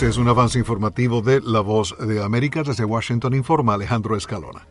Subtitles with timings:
[0.00, 2.62] Este es un avance informativo de La Voz de América.
[2.62, 4.66] Desde Washington informa Alejandro Escalona.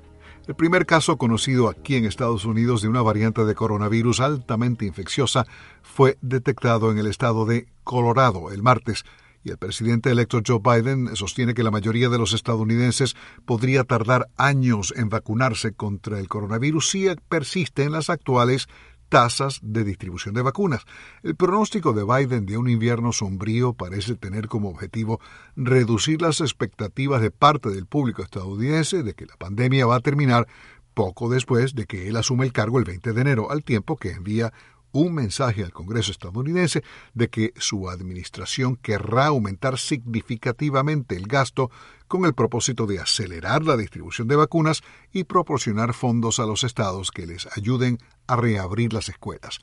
[0.48, 5.45] El primer caso conocido aquí en Estados Unidos de una variante de coronavirus altamente infecciosa
[5.84, 9.05] fue detectado en el estado de Colorado el martes
[9.44, 13.16] y el presidente electo Joe Biden sostiene que la mayoría de los estadounidenses
[13.46, 18.68] podría tardar años en vacunarse contra el coronavirus si persiste en las actuales
[19.09, 20.86] tasas de distribución de vacunas.
[21.23, 25.20] El pronóstico de Biden de un invierno sombrío parece tener como objetivo
[25.55, 30.48] reducir las expectativas de parte del público estadounidense de que la pandemia va a terminar
[30.94, 34.12] poco después de que él asume el cargo el 20 de enero, al tiempo que
[34.12, 34.54] envía
[34.91, 41.70] un mensaje al Congreso estadounidense de que su administración querrá aumentar significativamente el gasto
[42.07, 44.81] con el propósito de acelerar la distribución de vacunas
[45.13, 49.59] y proporcionar fondos a los estados que les ayuden a reabrir las escuelas.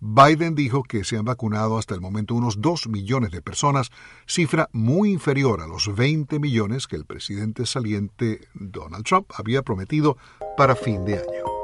[0.00, 3.90] Biden dijo que se han vacunado hasta el momento unos 2 millones de personas,
[4.26, 10.18] cifra muy inferior a los 20 millones que el presidente saliente Donald Trump había prometido
[10.56, 11.63] para fin de año.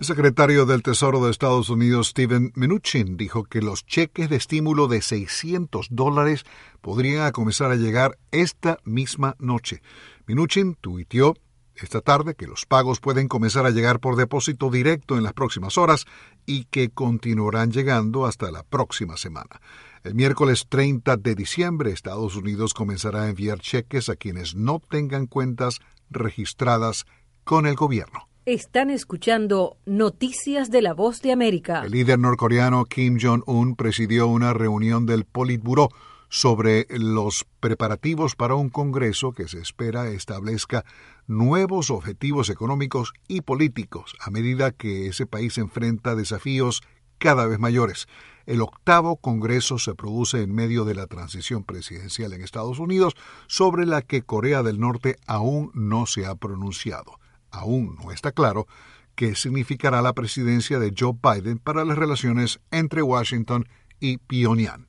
[0.00, 4.86] El secretario del Tesoro de Estados Unidos, Steven Mnuchin, dijo que los cheques de estímulo
[4.86, 6.44] de 600 dólares
[6.80, 9.82] podrían comenzar a llegar esta misma noche.
[10.28, 11.34] Mnuchin tuiteó
[11.74, 15.76] esta tarde que los pagos pueden comenzar a llegar por depósito directo en las próximas
[15.76, 16.06] horas
[16.46, 19.60] y que continuarán llegando hasta la próxima semana.
[20.04, 25.26] El miércoles 30 de diciembre, Estados Unidos comenzará a enviar cheques a quienes no tengan
[25.26, 27.04] cuentas registradas
[27.42, 28.27] con el gobierno.
[28.48, 31.82] Están escuchando Noticias de la Voz de América.
[31.84, 35.90] El líder norcoreano Kim Jong-un presidió una reunión del Politburo
[36.30, 40.86] sobre los preparativos para un Congreso que se espera establezca
[41.26, 46.80] nuevos objetivos económicos y políticos a medida que ese país enfrenta desafíos
[47.18, 48.06] cada vez mayores.
[48.46, 53.14] El octavo Congreso se produce en medio de la transición presidencial en Estados Unidos
[53.46, 57.17] sobre la que Corea del Norte aún no se ha pronunciado
[57.50, 58.66] aún no está claro
[59.14, 64.86] qué significará la presidencia de Joe Biden para las relaciones entre Washington y Pyongyang.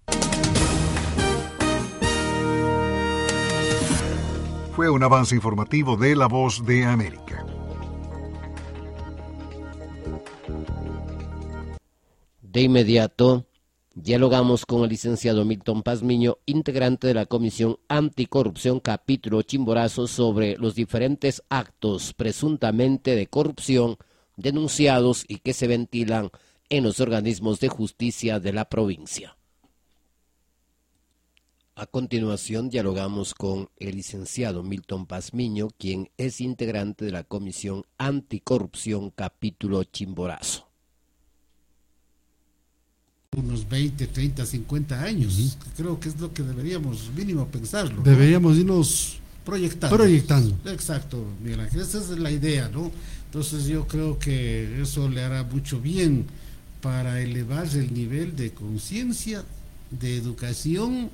[4.76, 7.46] Fue un avance informativo de La Voz de América.
[12.42, 13.49] De inmediato,
[14.02, 20.74] Dialogamos con el licenciado Milton Pazmiño, integrante de la Comisión Anticorrupción Capítulo Chimborazo, sobre los
[20.74, 23.98] diferentes actos presuntamente de corrupción
[24.38, 26.30] denunciados y que se ventilan
[26.70, 29.36] en los organismos de justicia de la provincia.
[31.76, 39.10] A continuación dialogamos con el licenciado Milton Pazmiño, quien es integrante de la Comisión Anticorrupción
[39.10, 40.69] Capítulo Chimborazo
[43.38, 45.58] unos 20, 30, 50 años.
[45.78, 48.02] Creo que es lo que deberíamos mínimo pensarlo.
[48.04, 49.96] Deberíamos irnos proyectando.
[49.96, 50.58] Proyectando.
[50.66, 51.82] Exacto, Miguel Ángel.
[51.82, 52.92] Esa es la idea, ¿no?
[53.26, 56.26] Entonces yo creo que eso le hará mucho bien
[56.82, 59.44] para elevar el nivel de conciencia,
[59.92, 61.10] de educación,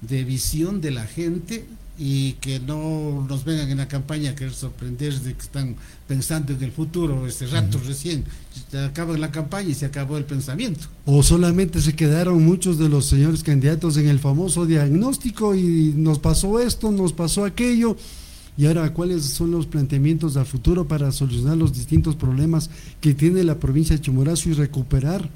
[0.00, 1.64] de visión de la gente
[1.96, 5.76] y que no nos vengan en la campaña a querer sorprender de que están
[6.08, 8.24] pensando en el futuro este rato recién.
[8.70, 10.86] Se acaba la campaña y se acabó el pensamiento.
[11.06, 16.18] O solamente se quedaron muchos de los señores candidatos en el famoso diagnóstico y nos
[16.18, 17.96] pasó esto nos pasó aquello.
[18.56, 22.70] Y ahora cuáles son los planteamientos al futuro para solucionar los distintos problemas
[23.00, 25.28] que tiene la provincia de Chimorazo y recuperar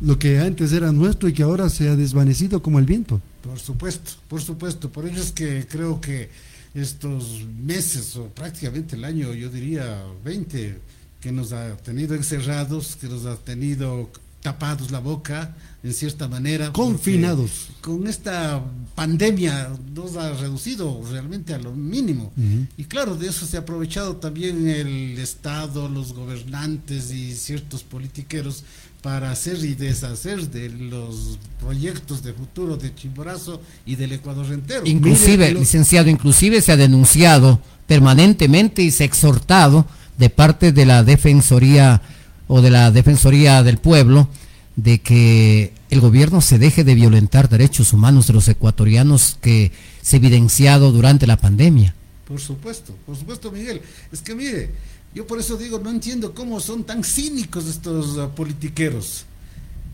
[0.00, 3.20] lo que antes era nuestro y que ahora se ha desvanecido como el viento.
[3.42, 4.90] Por supuesto, por supuesto.
[4.90, 6.30] Por ello es que creo que
[6.74, 10.78] estos meses o prácticamente el año, yo diría 20,
[11.20, 14.10] que nos ha tenido encerrados, que nos ha tenido
[14.42, 16.72] tapados la boca, en cierta manera.
[16.72, 17.68] Confinados.
[17.80, 18.62] Con esta
[18.94, 22.32] pandemia nos ha reducido realmente a lo mínimo.
[22.76, 28.64] Y claro, de eso se ha aprovechado también el Estado, los gobernantes y ciertos politiqueros
[29.02, 34.82] para hacer y deshacer de los proyectos de futuro de Chimborazo y del Ecuador entero.
[34.84, 39.86] Inclusive, licenciado, inclusive se ha denunciado permanentemente y se ha exhortado
[40.18, 42.00] de parte de la Defensoría
[42.46, 44.28] o de la Defensoría del Pueblo
[44.76, 50.16] de que el gobierno se deje de violentar derechos humanos de los ecuatorianos que se
[50.16, 51.94] ha evidenciado durante la pandemia.
[52.26, 53.82] Por supuesto, por supuesto, Miguel.
[54.12, 54.70] Es que mire,
[55.14, 59.26] yo por eso digo, no entiendo cómo son tan cínicos estos uh, politiqueros.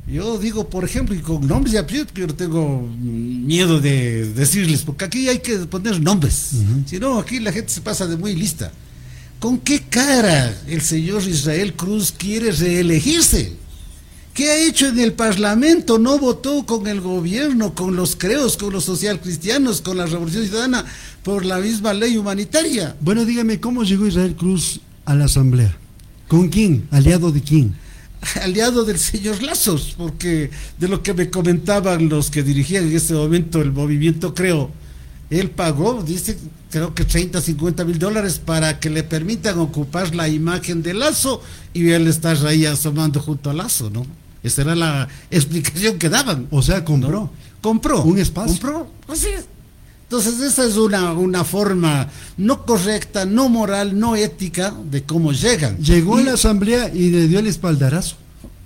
[0.06, 4.32] Yo digo, por ejemplo, y con nombres y apellidos, que yo no tengo miedo de
[4.32, 6.52] decirles, porque aquí hay que poner nombres.
[6.86, 8.72] Si no, aquí la gente se pasa de muy lista.
[9.38, 13.52] ¿Con qué cara el señor Israel Cruz quiere reelegirse?
[14.32, 15.98] ¿Qué ha hecho en el Parlamento?
[15.98, 20.86] No votó con el gobierno, con los creos, con los socialcristianos, con la Revolución Ciudadana,
[21.22, 22.96] por la misma ley humanitaria.
[23.00, 25.74] Bueno, dígame, ¿cómo llegó Israel Cruz a la Asamblea?
[26.28, 26.86] ¿Con quién?
[26.90, 27.74] ¿Aliado de quién?
[28.42, 33.14] aliado del señor Lazos, porque de lo que me comentaban los que dirigían en ese
[33.14, 34.70] momento el movimiento Creo,
[35.30, 36.38] él pagó, dice,
[36.70, 41.42] creo que 30, 50 mil dólares para que le permitan ocupar la imagen de Lazo
[41.72, 44.06] y él está ahí asomando junto a Lazo, ¿no?
[44.42, 46.46] Esa era la explicación que daban.
[46.50, 47.30] O sea, compró.
[47.60, 48.02] Compró.
[48.04, 48.52] Un espacio.
[48.52, 48.90] Compró.
[49.08, 49.46] Así es.
[50.10, 52.08] Entonces esa es una, una forma
[52.38, 55.76] no correcta, no moral, no ética de cómo llegan.
[55.76, 58.16] Llegó a la asamblea y le dio el espaldarazo.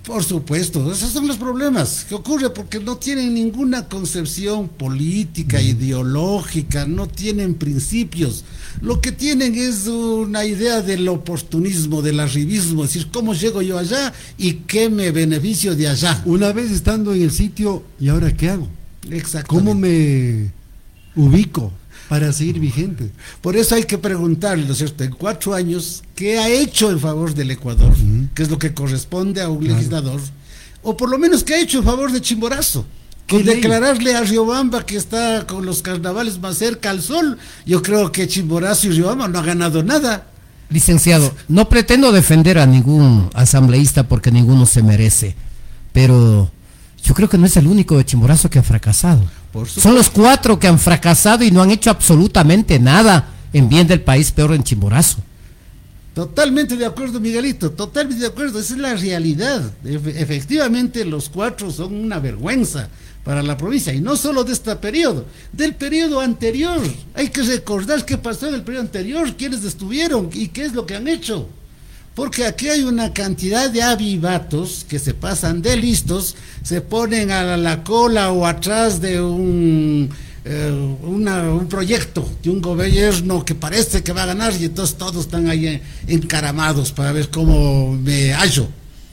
[0.05, 6.85] Por supuesto, esos son los problemas que ocurre porque no tienen ninguna concepción política, ideológica,
[6.85, 8.45] no tienen principios.
[8.79, 13.77] Lo que tienen es una idea del oportunismo, del arribismo, es decir, ¿cómo llego yo
[13.77, 16.21] allá y qué me beneficio de allá?
[16.23, 18.69] Una vez estando en el sitio, ¿y ahora qué hago?
[19.09, 19.53] Exacto.
[19.53, 20.62] ¿Cómo me
[21.15, 21.71] ubico
[22.09, 23.11] para seguir vigente.
[23.41, 26.99] Por eso hay que preguntarle, ¿no es cierto?, en cuatro años, ¿qué ha hecho en
[26.99, 27.93] favor del Ecuador?
[28.33, 30.19] que es lo que corresponde a un legislador.
[30.81, 32.85] O por lo menos, ¿qué ha hecho en favor de Chimborazo?
[33.29, 38.11] Con declararle a Riobamba que está con los carnavales más cerca al sol, yo creo
[38.11, 40.27] que Chimborazo y Riobamba no ha ganado nada.
[40.69, 45.35] Licenciado, no pretendo defender a ningún asambleísta porque ninguno se merece,
[45.93, 46.51] pero
[47.03, 49.23] yo creo que no es el único de Chimborazo que ha fracasado.
[49.67, 54.01] Son los cuatro que han fracasado y no han hecho absolutamente nada en bien del
[54.01, 55.17] país, peor en Chimborazo.
[56.13, 59.71] Totalmente de acuerdo, Miguelito, totalmente de acuerdo, esa es la realidad.
[59.83, 62.89] efectivamente, los cuatro son una vergüenza
[63.23, 66.81] para la provincia, y no solo de este periodo, del periodo anterior.
[67.15, 70.85] Hay que recordar qué pasó en el periodo anterior, quiénes estuvieron y qué es lo
[70.85, 71.47] que han hecho.
[72.15, 77.57] Porque aquí hay una cantidad de avivatos que se pasan de listos, se ponen a
[77.57, 80.09] la cola o atrás de un,
[80.45, 85.25] eh, un proyecto de un gobierno que parece que va a ganar y entonces todos
[85.25, 88.67] están ahí encaramados para ver cómo me hallo.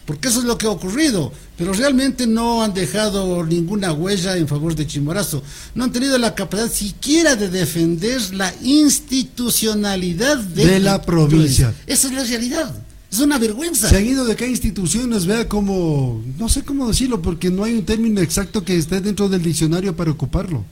[0.05, 4.49] Porque eso es lo que ha ocurrido, pero realmente no han dejado ninguna huella en
[4.49, 5.41] favor de Chimborazo.
[5.75, 11.73] No han tenido la capacidad siquiera de defender la institucionalidad de, la provincia.
[11.87, 12.75] Esa es la realidad.
[13.11, 13.89] Es una vergüenza.
[13.89, 17.65] Se han ido de cada institución, nos vea como, no sé cómo decirlo, porque no
[17.65, 20.65] hay un término exacto que esté dentro del diccionario para ocuparlo.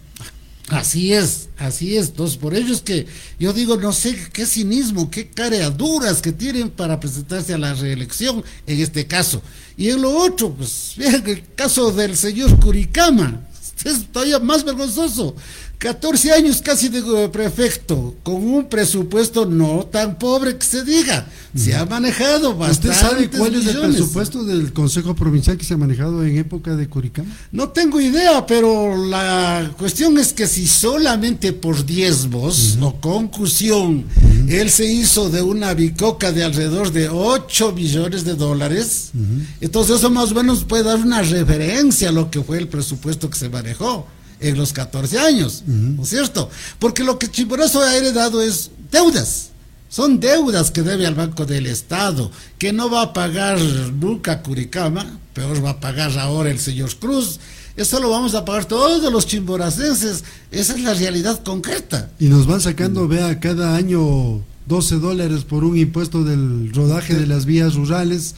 [0.69, 2.09] Así es, así es.
[2.09, 3.07] Entonces, por ello es que
[3.39, 8.45] yo digo, no sé qué cinismo, qué careaduras que tienen para presentarse a la reelección
[8.67, 9.43] en este caso.
[9.77, 13.41] Y en lo otro, pues, el caso del señor Curicama,
[13.85, 15.35] es todavía más vergonzoso.
[15.79, 21.29] 14 años casi de prefecto, con un presupuesto no tan pobre que se diga.
[21.55, 22.89] Se ha manejado bastante.
[22.89, 26.75] ¿Usted sabe cuál es el presupuesto del Consejo Provincial que se ha manejado en época
[26.75, 27.29] de Curicama?
[27.53, 34.05] No tengo idea, pero la cuestión es que si solamente por diezmos o concusión
[34.49, 39.13] él se hizo de una bicoca de alrededor de 8 millones de dólares,
[39.61, 43.31] entonces eso más o menos puede dar una referencia a lo que fue el presupuesto
[43.31, 44.07] que se manejó
[44.41, 46.51] en los 14 años, ¿no es cierto?
[46.79, 49.51] Porque lo que Chimborazo ha heredado es deudas.
[49.89, 55.19] Son deudas que debe al Banco del Estado, que no va a pagar nunca Curicama,
[55.33, 57.41] peor va a pagar ahora el señor Cruz.
[57.75, 60.25] Eso lo vamos a pagar todos los chimboracenses.
[60.51, 62.11] Esa es la realidad concreta.
[62.19, 67.27] Y nos van sacando, vea, cada año 12 dólares por un impuesto del rodaje de
[67.27, 68.35] las vías rurales,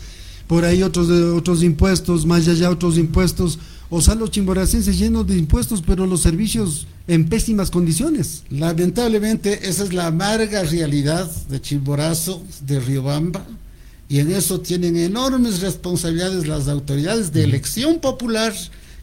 [0.46, 3.58] por ahí otros, otros impuestos, más allá otros impuestos
[3.90, 8.44] o sea, los chimboracenses llenos de impuestos, pero los servicios en pésimas condiciones.
[8.48, 13.44] Lamentablemente, esa es la amarga realidad de Chimborazo, de Riobamba,
[14.08, 18.54] y en eso tienen enormes responsabilidades las autoridades de elección popular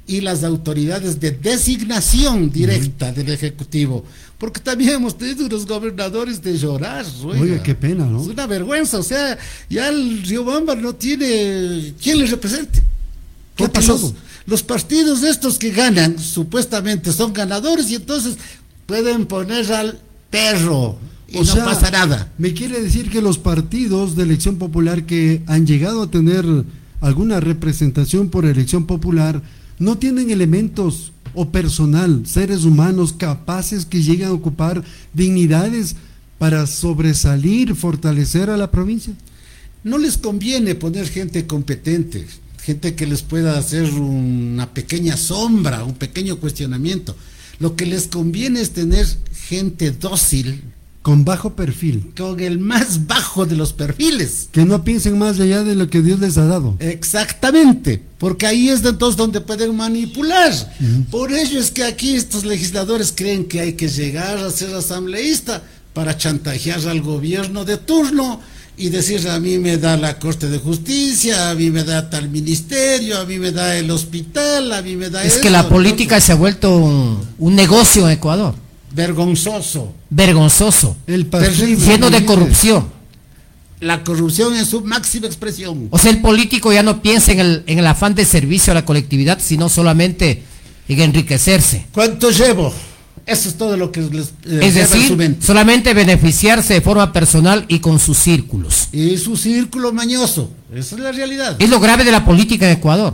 [0.07, 4.05] y las autoridades de designación directa del Ejecutivo.
[4.37, 7.05] Porque también hemos tenido unos gobernadores de llorar.
[7.25, 8.21] Oiga, qué pena, ¿no?
[8.21, 9.37] Es una vergüenza, o sea,
[9.69, 12.81] ya el Riobamba no tiene quien le represente.
[13.55, 13.99] ¿Qué ha pasado?
[13.99, 14.13] los
[14.63, 18.37] partidos estos que ganan, supuestamente son ganadores y entonces
[18.85, 19.99] pueden poner al
[20.29, 22.31] perro y no pasa nada.
[22.37, 26.45] Me quiere decir que los partidos de elección popular que han llegado a tener
[27.01, 29.41] alguna representación por elección popular
[29.79, 35.95] no tienen elementos o personal, seres humanos capaces que lleguen a ocupar dignidades
[36.37, 39.13] para sobresalir, fortalecer a la provincia?
[39.83, 42.25] No les conviene poner gente competente,
[42.67, 47.15] gente que les pueda hacer una pequeña sombra, un pequeño cuestionamiento.
[47.59, 49.07] Lo que les conviene es tener
[49.47, 50.63] gente dócil,
[51.01, 52.11] con bajo perfil.
[52.17, 54.49] Con el más bajo de los perfiles.
[54.51, 56.75] Que no piensen más allá de lo que Dios les ha dado.
[56.79, 60.51] Exactamente, porque ahí es entonces donde pueden manipular.
[61.09, 65.63] Por ello es que aquí estos legisladores creen que hay que llegar a ser asambleísta
[65.93, 68.41] para chantajear al gobierno de turno
[68.77, 72.29] y decir a mí me da la Corte de Justicia, a mí me da tal
[72.29, 75.23] ministerio, a mí me da el hospital, a mí me da...
[75.23, 78.55] Es que la política se ha vuelto un negocio en Ecuador
[78.97, 79.93] vergonzoso.
[80.09, 80.97] Vergonzoso.
[81.05, 81.29] El
[81.77, 82.89] lleno de corrupción.
[83.79, 85.87] La corrupción en su máxima expresión.
[85.91, 88.73] O sea, el político ya no piensa en el, en el afán de servicio a
[88.73, 90.43] la colectividad, sino solamente
[90.87, 91.85] en enriquecerse.
[91.91, 92.73] ¿Cuánto llevo?
[93.27, 97.79] Eso es todo lo que les eh, Es decir, solamente beneficiarse de forma personal y
[97.79, 98.87] con sus círculos.
[98.93, 100.49] Y su círculo mañoso.
[100.73, 101.57] Esa es la realidad.
[101.59, 103.13] Es lo grave de la política en Ecuador.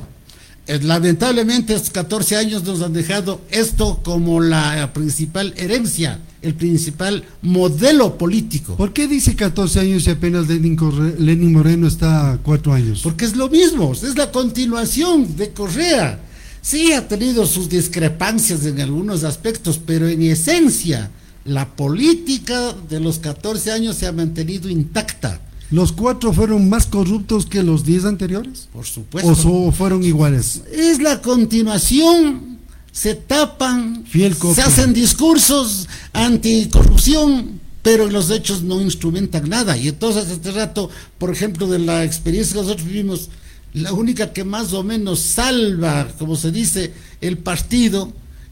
[0.66, 7.26] Eh, lamentablemente estos 14 años nos han dejado esto como la principal herencia, el principal
[7.42, 8.78] modelo político.
[8.78, 13.02] ¿Por qué dice 14 años y apenas Lenin, Moreno está cuatro años?
[13.04, 16.20] Porque es lo mismo, es la continuación de Correa.
[16.64, 21.12] Sí ha tenido sus discrepancias en algunos aspectos, pero en esencia
[21.46, 25.40] la política de los 14 años se ha mantenido intacta
[25.74, 28.70] ¿Los cuatro fueron más corruptos que los diez anteriores?
[28.72, 29.32] Por supuesto.
[29.32, 30.62] ¿O fueron iguales?
[30.72, 32.60] Es la continuación.
[32.92, 34.06] Se tapan,
[34.54, 39.76] se hacen discursos anticorrupción, pero los hechos no instrumentan nada.
[39.76, 43.30] Y entonces, este rato, por ejemplo, de la experiencia que nosotros vivimos,
[43.74, 48.12] la única que más o menos salva, como se dice, el partido,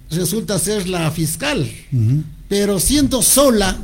[0.09, 1.69] resulta ser la fiscal.
[2.47, 3.77] Pero siendo sola,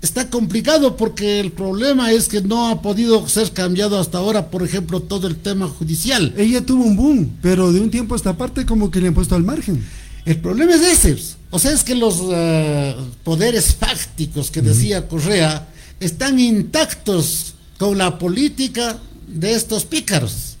[0.00, 4.62] está complicado porque el problema es que no ha podido ser cambiado hasta ahora, por
[4.62, 6.32] ejemplo, todo el tema judicial.
[6.36, 9.14] Ella tuvo un boom, pero de un tiempo a esta parte como que le han
[9.14, 9.84] puesto al margen.
[10.24, 11.16] El problema es ese.
[11.50, 15.68] O sea, es que los eh, poderes fácticos que decía Correa
[16.00, 18.98] están intactos con la política
[19.40, 20.56] de estos pícaros.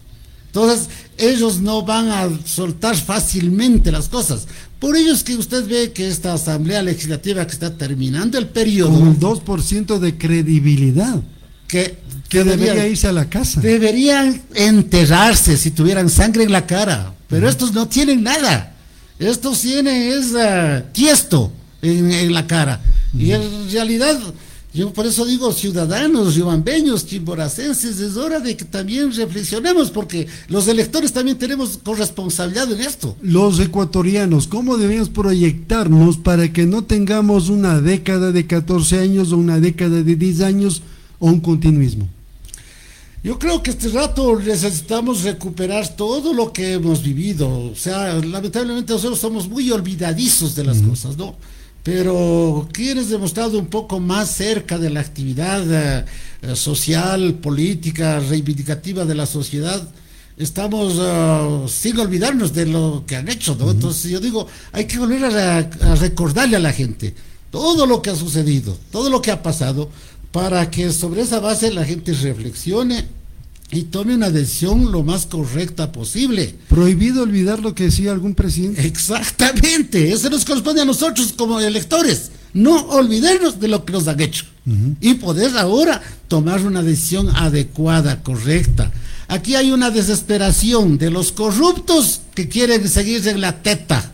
[0.46, 4.46] Entonces, ellos no van a soltar fácilmente las cosas.
[4.78, 8.92] Por ello es que usted ve que esta Asamblea Legislativa que está terminando el periodo...
[8.92, 11.20] Con un 2% de credibilidad.
[11.66, 13.60] Que, que debería, irse a la casa.
[13.60, 17.14] Deberían enterrarse si tuvieran sangre en la cara.
[17.28, 18.74] Pero estos no tienen nada.
[19.18, 21.50] Estos tienen es uh, tiesto
[21.82, 22.80] en, la cara.
[23.16, 24.18] Y en realidad
[24.76, 30.68] yo por eso digo, ciudadanos, riobambeños, chimboracenses, es hora de que también reflexionemos, porque los
[30.68, 33.16] electores también tenemos corresponsabilidad en esto.
[33.22, 39.38] Los ecuatorianos, ¿cómo debemos proyectarnos para que no tengamos una década de 14 años o
[39.38, 40.82] una década de 10 años
[41.18, 42.06] o un continuismo?
[43.24, 47.48] Yo creo que este rato necesitamos recuperar todo lo que hemos vivido.
[47.48, 51.34] O sea, lamentablemente nosotros somos muy olvidadizos de las cosas, ¿no?
[51.86, 56.04] Pero quieres demostrado un poco más cerca de la actividad eh,
[56.42, 59.88] eh, social, política, reivindicativa de la sociedad,
[60.36, 63.70] estamos eh, sin olvidarnos de lo que han hecho, ¿no?
[63.70, 65.62] Entonces yo digo, hay que volver a,
[65.94, 67.14] recordarle a la gente
[67.52, 69.88] todo lo que ha sucedido, todo lo que ha pasado,
[70.32, 73.06] para que sobre esa base la gente reflexione
[73.70, 76.54] y tome una decisión lo más correcta posible.
[76.68, 78.86] Prohibido olvidar lo que decía algún presidente.
[78.86, 82.30] Exactamente, eso nos corresponde a nosotros como electores.
[82.52, 84.44] No olvidarnos de lo que nos han hecho
[85.00, 88.90] y poder ahora tomar una decisión adecuada, correcta.
[89.28, 94.12] Aquí hay una desesperación de los corruptos que quieren seguir en la teta.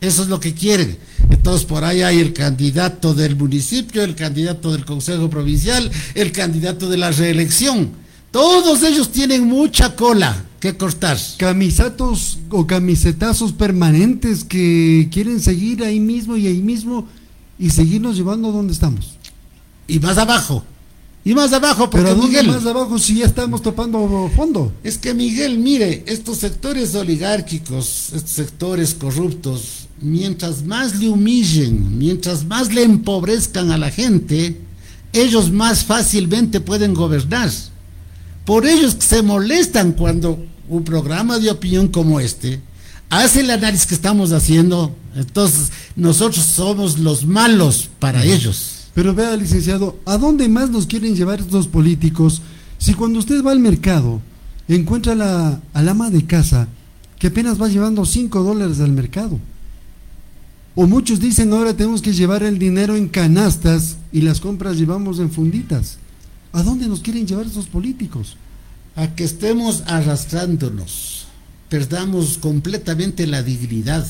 [0.00, 0.96] Eso es lo que quieren.
[1.30, 6.88] Entonces por ahí hay el candidato del municipio, el candidato del Consejo Provincial, el candidato
[6.88, 7.90] de la reelección
[8.30, 11.18] todos ellos tienen mucha cola que cortar.
[11.38, 17.06] Camisatos o camisetazos permanentes que quieren seguir ahí mismo y ahí mismo
[17.58, 19.14] y seguirnos llevando donde estamos.
[19.88, 20.62] Y más abajo.
[21.22, 24.72] Y más abajo, porque Pero Miguel, más abajo si ya estamos topando fondo?
[24.82, 32.46] Es que Miguel, mire, estos sectores oligárquicos, estos sectores corruptos, mientras más le humillen, mientras
[32.46, 34.56] más le empobrezcan a la gente,
[35.12, 37.50] ellos más fácilmente pueden gobernar.
[38.50, 42.60] Por ellos se molestan cuando un programa de opinión como este
[43.08, 44.92] hace el análisis que estamos haciendo.
[45.14, 48.88] Entonces, nosotros somos los malos para ellos.
[48.92, 52.42] Pero vea, licenciado, ¿a dónde más nos quieren llevar estos políticos
[52.76, 54.20] si cuando usted va al mercado
[54.66, 56.66] encuentra la, al ama de casa
[57.20, 59.38] que apenas va llevando 5 dólares al mercado?
[60.74, 65.20] O muchos dicen ahora tenemos que llevar el dinero en canastas y las compras llevamos
[65.20, 65.98] en funditas.
[66.52, 68.36] ¿A dónde nos quieren llevar esos políticos?
[68.96, 71.26] A que estemos arrastrándonos,
[71.68, 74.06] perdamos completamente la dignidad.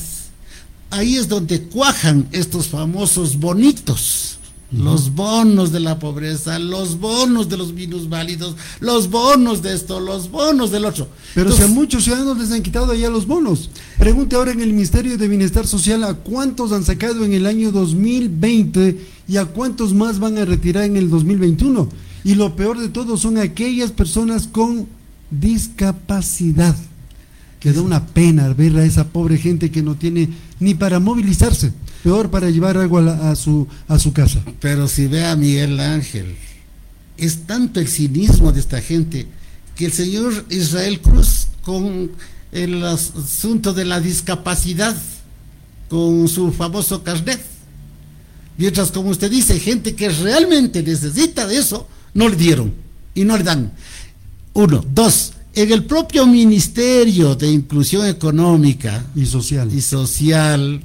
[0.89, 4.39] Ahí es donde cuajan estos famosos bonitos
[4.71, 10.31] los bonos de la pobreza, los bonos de los minusválidos, los bonos de esto, los
[10.31, 11.07] bonos del otro.
[11.35, 13.69] Pero si a muchos ciudadanos les han quitado ya los bonos.
[13.97, 17.71] Pregunte ahora en el Ministerio de Bienestar Social a cuántos han sacado en el año
[17.71, 21.89] 2020 y a cuántos más van a retirar en el 2021.
[22.23, 24.87] Y lo peor de todo son aquellas personas con
[25.29, 26.75] discapacidad.
[27.59, 31.71] Que da una pena ver a esa pobre gente que no tiene ni para movilizarse
[32.03, 34.41] peor para llevar algo a, su, a su casa.
[34.59, 36.35] Pero si ve a Miguel Ángel,
[37.17, 39.27] es tanto el cinismo de esta gente
[39.75, 42.11] que el señor Israel Cruz con
[42.51, 44.95] el asunto de la discapacidad,
[45.89, 47.41] con su famoso carnet,
[48.57, 52.73] mientras como usted dice, gente que realmente necesita de eso, no le dieron
[53.13, 53.71] y no le dan.
[54.53, 60.81] Uno, dos, en el propio Ministerio de Inclusión Económica y Social, y social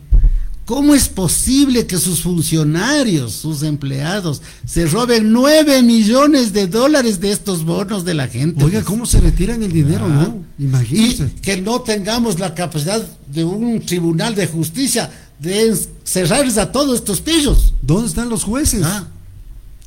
[0.66, 7.30] ¿Cómo es posible que sus funcionarios, sus empleados, se roben nueve millones de dólares de
[7.30, 8.64] estos bonos de la gente?
[8.64, 10.42] Oiga, ¿cómo se retiran el dinero, no?
[10.58, 11.30] Imagínense.
[11.36, 13.00] Y que no tengamos la capacidad
[13.32, 17.72] de un tribunal de justicia de cerrarles a todos estos pillos.
[17.80, 18.82] ¿Dónde están los jueces?
[18.82, 19.06] Ah,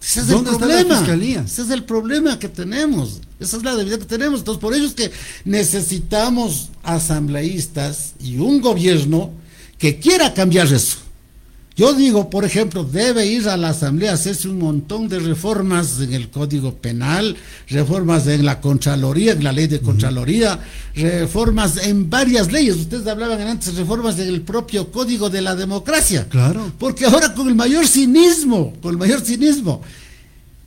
[0.02, 1.06] ese es el problema.
[1.46, 3.20] Ese es el problema que tenemos.
[3.40, 4.40] Esa es la debilidad que tenemos.
[4.40, 5.12] Entonces, por ello es que
[5.46, 9.32] necesitamos asambleístas y un gobierno
[9.78, 10.98] que quiera cambiar eso.
[11.80, 16.02] Yo digo, por ejemplo, debe ir a la Asamblea a hacerse un montón de reformas
[16.02, 17.38] en el Código Penal,
[17.70, 20.60] reformas en la Contraloría, en la ley de Contraloría,
[20.94, 22.76] reformas en varias leyes.
[22.76, 26.28] Ustedes hablaban antes reformas en el propio Código de la Democracia.
[26.28, 26.70] Claro.
[26.78, 29.82] Porque ahora con el mayor cinismo, con el mayor cinismo,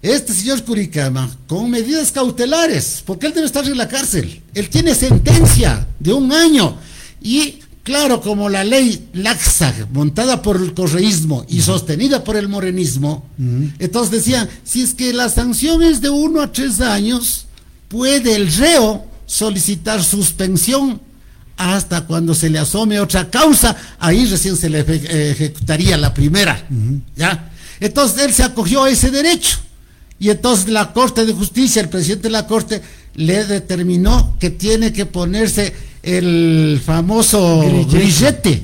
[0.00, 4.40] este señor Curicama, con medidas cautelares, porque él debe estar en la cárcel.
[4.54, 6.78] Él tiene sentencia de un año
[7.20, 13.26] y Claro, como la ley laxa, montada por el correísmo y sostenida por el morenismo,
[13.80, 17.46] entonces decían, si es que la sanción es de uno a tres años,
[17.88, 21.00] puede el reo solicitar suspensión
[21.56, 26.64] hasta cuando se le asome otra causa, ahí recién se le ejecutaría la primera.
[27.16, 27.50] ¿ya?
[27.80, 29.58] Entonces él se acogió a ese derecho.
[30.20, 32.80] Y entonces la Corte de Justicia, el presidente de la Corte,
[33.16, 37.60] le determinó que tiene que ponerse el famoso
[37.90, 38.62] grillete.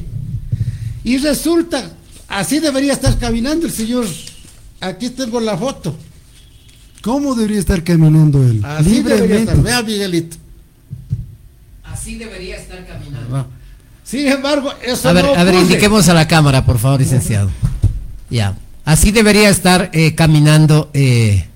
[1.05, 1.93] Y resulta,
[2.29, 4.07] así debería estar caminando el señor.
[4.81, 5.97] Aquí tengo la foto.
[7.03, 8.63] ¿Cómo debería estar caminando él?
[8.65, 9.63] Así debería estar.
[9.63, 10.37] Vea, Miguelito.
[11.85, 13.47] Así debería estar caminando.
[14.05, 17.51] Sin embargo, eso A ver, a ver, indiquemos a la cámara, por favor, licenciado.
[18.31, 18.57] Ya.
[18.85, 21.47] Así debería estar eh, caminando, eh,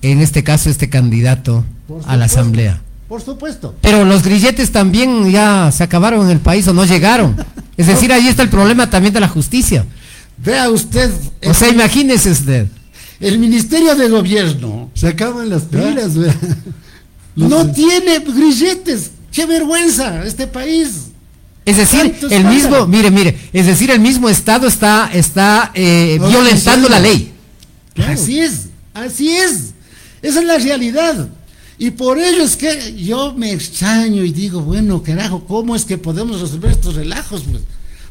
[0.00, 1.64] en este caso, este candidato
[2.06, 2.80] a la Asamblea.
[3.12, 3.74] Por supuesto.
[3.82, 7.36] Pero los grilletes también ya se acabaron en el país o no llegaron.
[7.76, 9.84] Es decir, ahí está el problema también de la justicia.
[10.38, 11.10] Vea usted.
[11.44, 12.68] O sea, imagínese usted.
[13.20, 14.90] El Ministerio de Gobierno.
[14.94, 16.12] Se acaban las pilas,
[17.36, 19.10] No tiene grilletes.
[19.30, 21.08] ¡Qué vergüenza este país!
[21.66, 26.88] Es decir, el mismo, mire, mire, es decir, el mismo Estado está, está eh, violentando
[26.88, 27.30] la ley.
[28.08, 29.74] Así es, así es.
[30.22, 31.28] Esa es la realidad.
[31.82, 35.98] Y por ello es que yo me extraño y digo, bueno, carajo, ¿cómo es que
[35.98, 37.42] podemos resolver estos relajos?
[37.42, 37.64] Pues?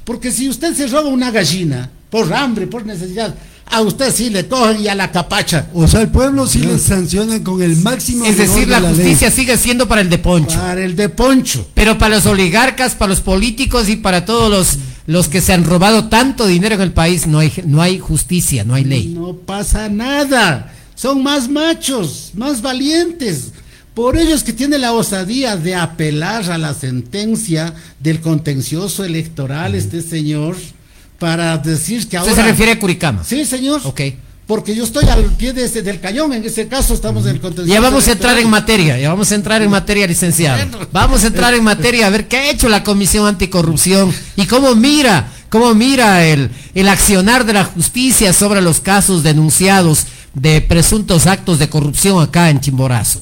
[0.03, 3.33] Porque si usted se roba una gallina por hambre, por necesidad,
[3.65, 5.69] a usted sí le cogen y a la capacha.
[5.73, 8.25] O sea, el pueblo sí le sancionan con el máximo.
[8.25, 10.59] Es decir, la, justicia sigue siendo para el de Poncho.
[10.59, 11.65] Para el de Poncho.
[11.73, 15.63] Pero para los oligarcas, para los políticos y para todos los, los que se han
[15.63, 19.07] robado tanto dinero en el país, no hay, no hay justicia, no hay ley.
[19.17, 20.73] No pasa nada.
[20.93, 23.53] Son más machos, más valientes.
[23.93, 29.75] Por ello es que tiene la osadía de apelar a la sentencia del contencioso electoral
[29.75, 30.55] este señor
[31.19, 32.31] para decir que ahora...
[32.31, 33.23] ¿Usted se refiere a Curicama?
[33.23, 33.81] Sí, señor.
[33.83, 34.01] Ok.
[34.47, 37.41] Porque yo estoy al pie de ese, del cañón, en ese caso estamos en el
[37.41, 37.73] contencioso.
[37.73, 40.87] Ya vamos a entrar en materia, ya vamos a entrar en materia, licenciado.
[40.91, 44.73] Vamos a entrar en materia a ver qué ha hecho la Comisión Anticorrupción y cómo
[44.75, 51.27] mira, cómo mira el, el accionar de la justicia sobre los casos denunciados de presuntos
[51.27, 53.21] actos de corrupción acá en Chimborazo.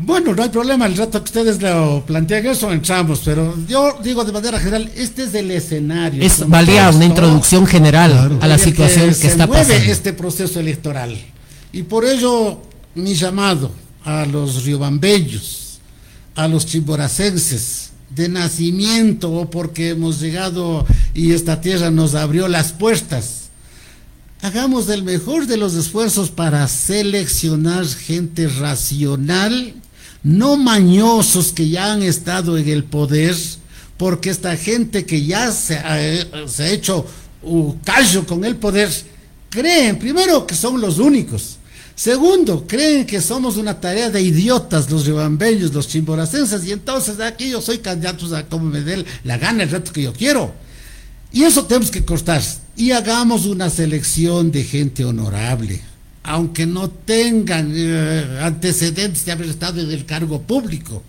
[0.00, 4.24] Bueno, no hay problema, el rato que ustedes lo plantean eso entramos, pero yo digo
[4.24, 6.22] de manera general, este es el escenario.
[6.22, 9.74] Es valía una introducción general a la situación que, está pasando.
[9.74, 11.16] este proceso electoral.
[11.72, 12.62] Y por ello
[12.94, 13.70] mi llamado
[14.04, 15.80] a los riobambeños,
[16.34, 22.72] a los chimboracenses de nacimiento o porque hemos llegado y esta tierra nos abrió las
[22.72, 23.38] puertas
[24.42, 29.74] hagamos el mejor de los esfuerzos para seleccionar gente racional,
[30.22, 33.36] no mañosos que ya han estado en el poder,
[33.96, 36.00] porque esta gente que ya se ha,
[36.70, 37.06] hecho
[37.42, 38.90] un callo con el poder,
[39.50, 41.56] creen primero que son los únicos.
[41.94, 47.50] Segundo, creen que somos una tarea de idiotas los ribambeños, los chimboracenses, y entonces aquí
[47.50, 50.54] yo soy candidato a como me dé la gana el reto que yo quiero.
[51.32, 52.42] Y eso tenemos que cortar.
[52.76, 55.82] Y hagamos una selección de gente honorable,
[56.28, 61.02] aunque no tengan eh, antecedentes de haber estado en el cargo público.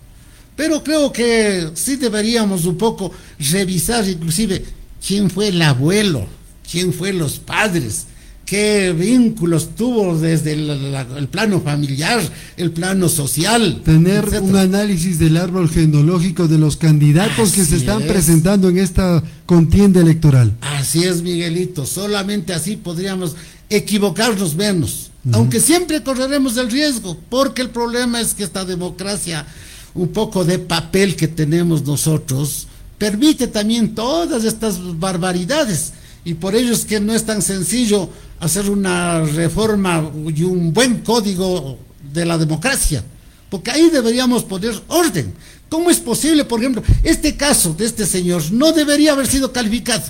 [0.56, 3.12] Pero creo que sí deberíamos un poco
[3.50, 4.64] revisar inclusive
[5.06, 6.26] quién fue el abuelo,
[6.70, 8.06] quién fue los padres,
[8.46, 12.22] qué vínculos tuvo desde el, el plano familiar,
[12.56, 13.82] el plano social.
[13.84, 14.42] Tener etcétera.
[14.42, 18.08] un análisis del árbol genealógico de los candidatos que se están es.
[18.08, 20.56] presentando en esta contienda electoral.
[20.62, 21.84] Así es, Miguelito.
[21.84, 23.36] Solamente así podríamos
[23.68, 25.09] equivocarnos menos.
[25.32, 29.46] Aunque siempre correremos el riesgo, porque el problema es que esta democracia,
[29.94, 35.92] un poco de papel que tenemos nosotros, permite también todas estas barbaridades.
[36.24, 38.08] Y por ello es que no es tan sencillo
[38.40, 41.78] hacer una reforma y un buen código
[42.12, 43.04] de la democracia.
[43.50, 45.34] Porque ahí deberíamos poner orden.
[45.68, 50.02] ¿Cómo es posible, por ejemplo, este caso de este señor no debería haber sido calificado?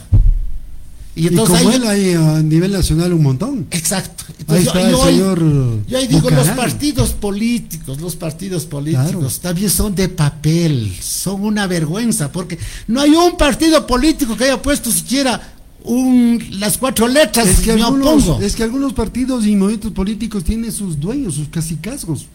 [1.22, 3.66] Y, como ahí- él hay a nivel nacional un montón.
[3.70, 4.24] Exacto.
[4.28, 8.64] Ahí Entonces, yo, está yo ahí- señor yo ahí digo, los partidos políticos, los partidos
[8.66, 9.28] políticos Claro.
[9.42, 14.62] también son de papel, son una vergüenza, porque no hay un partido político que haya
[14.62, 18.40] puesto siquiera un, las cuatro letras, Es que, me algunos, opongo.
[18.42, 22.26] es que algunos partidos y movimientos políticos tienen sus dueños, sus casicazgos.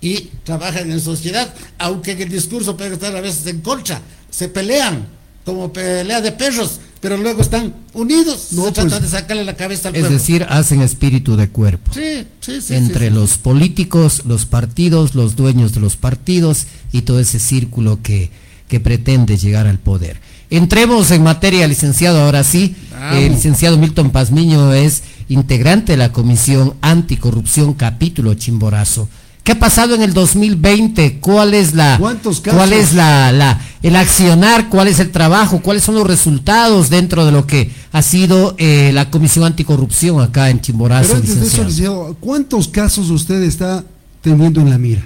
[0.00, 4.48] y trabajan en sociedad, aunque en el discurso pueden estar a veces en contra, se
[4.48, 5.06] pelean
[5.44, 9.56] como pelea de perros, pero luego están unidos, No, se pues, tratan de sacarle la
[9.56, 10.16] cabeza al Es pueblo.
[10.18, 11.92] decir, hacen espíritu de cuerpo.
[11.92, 13.14] sí, sí, sí, entre sí, sí.
[13.20, 18.30] los políticos, los partidos, los dueños de los partidos y todo ese círculo que,
[18.68, 20.20] que pretende llegar al poder.
[20.48, 22.76] Entremos en materia, licenciado, ahora sí.
[23.12, 29.08] El licenciado Milton Pazmiño es integrante de la Comisión Anticorrupción Capítulo Chimborazo.
[29.44, 31.18] ¿Qué ha pasado en el 2020?
[31.20, 32.58] ¿Cuál es la ¿Cuántos casos?
[32.58, 34.68] cuál es la, la- el accionar?
[34.68, 35.60] ¿Cuál es el trabajo?
[35.60, 40.48] ¿Cuáles son los resultados dentro de lo que ha sido eh, la Comisión Anticorrupción acá
[40.50, 43.84] en Chimborazo, Pero antes de eso, ¿cuántos casos usted está
[44.20, 45.02] teniendo en la mira?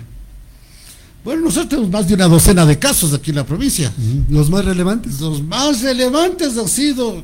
[1.25, 3.91] Bueno, nosotros tenemos más de una docena de casos aquí en la provincia.
[4.29, 5.19] ¿Los más relevantes?
[5.19, 7.23] Los más relevantes han sido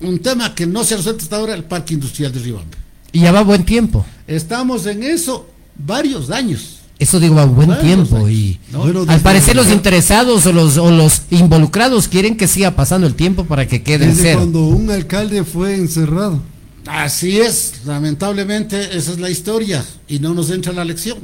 [0.00, 2.76] un tema que no se ha resuelto hasta ahora, el parque industrial de Ribambe.
[3.12, 4.04] Y ya va buen tiempo.
[4.26, 6.78] Estamos en eso varios años.
[6.98, 8.16] Eso digo, va buen Varios tiempo.
[8.16, 8.80] años, Y ¿no?
[8.80, 13.14] Bueno, al parecer los interesados o los, o los involucrados quieren que siga pasando el
[13.14, 14.38] tiempo para que quede Desde cero.
[14.40, 16.40] cuando un alcalde fue encerrado.
[16.86, 21.18] Así es, lamentablemente esa es la historia y no nos entra la lección.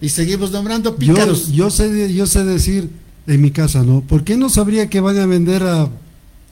[0.00, 1.50] Y seguimos nombrando pícaros.
[1.52, 2.88] yo, sé, de- yo sé decir
[3.26, 4.00] en mi casa, ¿no?
[4.00, 5.88] ¿Por qué no sabría que van a vender a,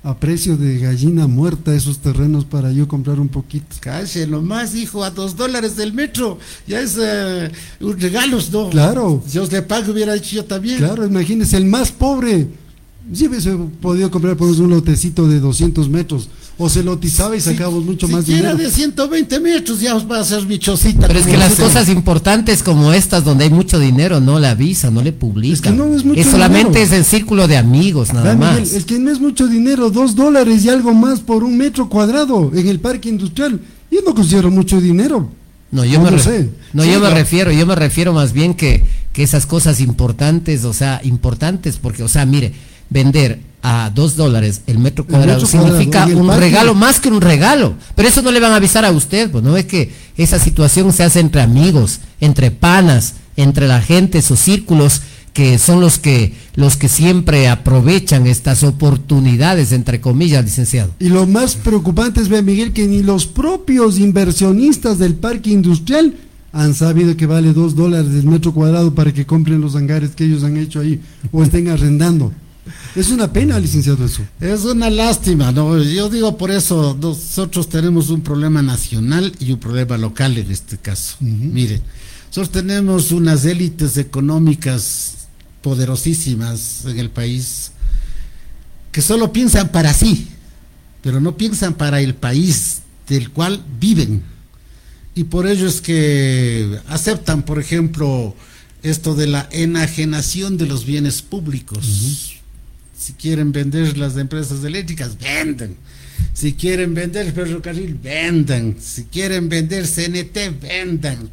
[0.07, 3.75] a precio de gallina muerta esos terrenos para yo comprar un poquito?
[3.81, 6.39] Calle, nomás dijo a dos dólares del metro.
[6.65, 8.71] Ya es eh, un regalo, ¿no?
[8.71, 9.21] Claro.
[9.33, 10.79] Dios le pague, hubiera dicho yo también.
[10.79, 12.47] Claro, imagínese, el más pobre.
[13.13, 16.29] Sí hubiese podido comprar por un lotecito de 200 metros.
[16.59, 18.69] O se lotizaba y sacábamos mucho más Siquiera dinero.
[18.71, 21.07] de 120 metros ya va a ser mi chocita.
[21.07, 24.95] Pero es que las cosas importantes como estas, donde hay mucho dinero, no le avisan,
[24.95, 25.55] no le publican.
[25.55, 26.85] Es que no es mucho solamente dinero.
[26.87, 28.73] es el círculo de amigos, nada más.
[28.73, 32.51] el que no es mucho dinero, dos dólares y algo más por un metro cuadrado
[32.55, 33.61] en el parque industrial.
[33.91, 35.29] Yo no considero mucho dinero.
[35.71, 36.49] No, yo No me, sé.
[36.73, 40.65] no, Sí, yo me refiero, yo me refiero más bien que, que esas cosas importantes,
[40.65, 42.55] o sea, importantes, porque, o sea, mire,
[42.89, 47.75] vender a dos dólares el metro cuadrado significa un regalo más que un regalo.
[47.95, 50.93] Pero eso no le van a avisar a usted, pues no es que esa situación
[50.93, 56.33] se hace entre amigos, entre panas, entre la gente, esos círculos que son los que
[56.55, 60.93] los que siempre aprovechan estas oportunidades entre comillas, licenciado.
[60.99, 66.15] Y lo más preocupante es ver, Miguel, que ni los propios inversionistas del parque industrial
[66.53, 70.25] han sabido que vale dos dólares el metro cuadrado para que compren los hangares que
[70.25, 71.01] ellos han hecho ahí
[71.33, 72.33] o estén arrendando.
[72.95, 74.23] Es una pena, licenciado, eso.
[74.41, 75.83] Es una lástima, ¿no?
[75.83, 80.79] Yo digo por eso, nosotros tenemos un problema nacional y un problema local en este
[80.79, 81.17] caso.
[81.21, 81.81] Mire,
[82.29, 85.29] nosotros tenemos unas élites económicas
[85.63, 87.73] poderosísimas en el país
[88.93, 90.29] que solo piensan para sí,
[91.03, 94.23] pero no piensan para el país del cual viven.
[95.15, 98.35] Y por ello es que aceptan, por ejemplo,
[98.83, 102.36] esto de la enajenación de los bienes públicos.
[102.97, 105.77] Si quieren vender las empresas eléctricas, venden.
[106.33, 108.77] Si quieren vender ferrocarril, vendan.
[108.81, 111.31] Si quieren vender CNT, vendan.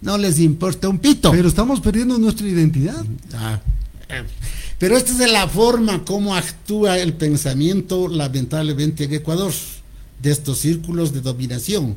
[0.00, 1.30] no les importa un pito.
[1.30, 3.04] Pero estamos perdiendo nuestra identidad.
[3.34, 3.60] Ah,
[4.08, 4.22] eh,
[4.78, 9.52] pero esta es la forma como actúa el pensamiento, lamentablemente, en Ecuador,
[10.22, 11.94] de estos círculos de dominación.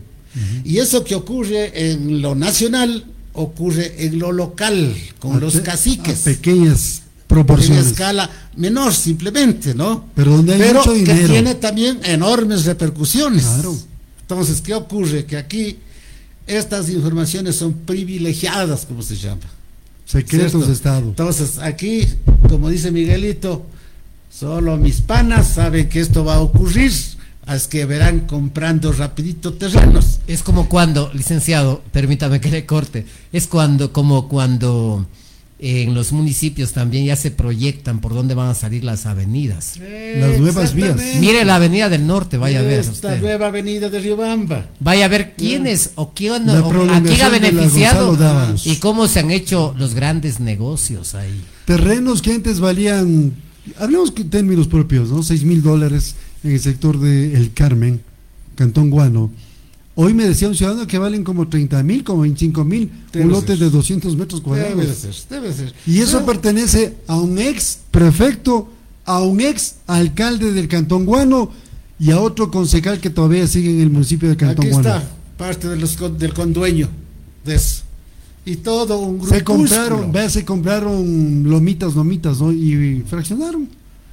[0.63, 6.19] Y eso que ocurre en lo nacional, ocurre en lo local, con los caciques.
[6.19, 7.85] pequeñas proporciones.
[7.85, 10.09] En escala menor, simplemente, ¿no?
[10.15, 13.43] Pero donde hay mucho que tiene también enormes repercusiones.
[13.43, 13.77] Claro.
[14.21, 15.25] Entonces, ¿qué ocurre?
[15.25, 15.77] Que aquí
[16.47, 19.41] estas informaciones son privilegiadas, como se llama.
[20.05, 21.07] Secretos de Estado.
[21.07, 22.07] Entonces, aquí,
[22.49, 23.63] como dice Miguelito,
[24.31, 26.91] solo mis panas saben que esto va a ocurrir.
[27.47, 30.19] Es que verán comprando rapidito terrenos.
[30.27, 35.07] Es como cuando, licenciado, permítame que le corte, es cuando, como cuando
[35.61, 39.77] en los municipios también ya se proyectan por dónde van a salir las avenidas.
[39.77, 40.95] las nuevas vías.
[41.19, 42.79] Mire la avenida del norte, vaya a ver.
[42.79, 44.67] Esta nueva avenida de Riobamba.
[44.79, 48.17] Vaya a ver quiénes o quién, o, a quién ha beneficiado
[48.63, 51.43] y cómo se han hecho los grandes negocios ahí.
[51.65, 53.33] Terrenos que antes valían,
[53.77, 55.23] hablemos en términos propios, ¿no?
[55.23, 58.01] 6 mil dólares en el sector de El Carmen,
[58.55, 59.29] Cantón Guano
[60.01, 63.57] Hoy me decía un ciudadano que valen como 30 mil, como 25 mil, un lote
[63.57, 64.77] de 200 metros cuadrados.
[64.77, 65.73] Debe ser, debe ser.
[65.85, 68.69] Y eso pertenece a un ex prefecto,
[69.03, 71.51] a un ex alcalde del Cantón Guano
[71.99, 74.87] y a otro concejal que todavía sigue en el municipio de Cantón Aquí Guano.
[74.87, 76.87] está, parte de los, del condueño
[77.43, 77.83] de eso.
[78.45, 79.35] Y todo un grupo.
[79.35, 82.53] Se compraron, vea, se compraron lomitas, lomitas, ¿no?
[82.53, 83.67] Y fraccionaron.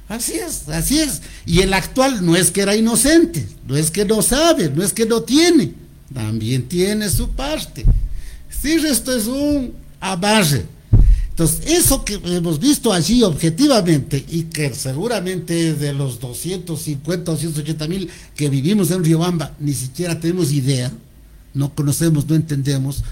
[0.07, 1.21] Así es, así es.
[1.45, 4.93] Y el actual no es que era inocente, no es que no sabe, no es
[4.93, 5.73] que no tiene,
[6.13, 7.85] también tiene su parte.
[8.61, 10.65] Sí, esto es un amarre.
[11.29, 17.87] Entonces, eso que hemos visto allí objetivamente y que seguramente de los 250 o 180
[17.87, 20.91] mil que vivimos en Riobamba ni siquiera tenemos idea,
[21.53, 23.03] no conocemos, no entendemos,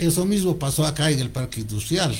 [0.00, 2.14] eso mismo pasó acá en el parque industrial.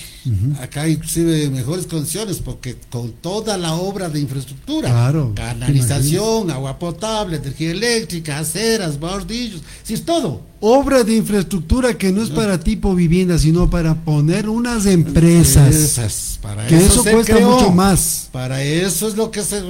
[0.60, 7.70] Acá inclusive mejores condiciones porque con toda la obra de infraestructura, canalización, agua potable, energía
[7.70, 10.42] eléctrica, aceras, bordillos, sí es todo.
[10.62, 16.38] Obra de infraestructura que no es para tipo vivienda, sino para poner unas empresas.
[16.42, 18.28] para que eso, cuesta mucho más.
[18.30, 19.62] Para eso es lo que se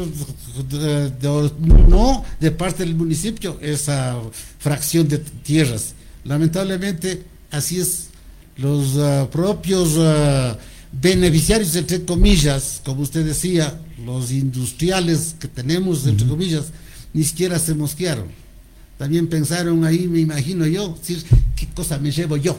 [1.88, 4.16] no de parte del municipio esa
[4.58, 5.94] fracción de tierras.
[6.24, 8.08] Lamentablemente así es,
[8.56, 10.56] los ah, propios uh,
[10.92, 16.66] beneficiarios, entre comillas, como usted decía, los industriales que tenemos, entre comillas,
[17.12, 18.26] ni siquiera se mosquearon.
[18.98, 21.24] También pensaron ahí, me imagino yo, decir,
[21.56, 22.58] ¿qué cosa me llevo yo?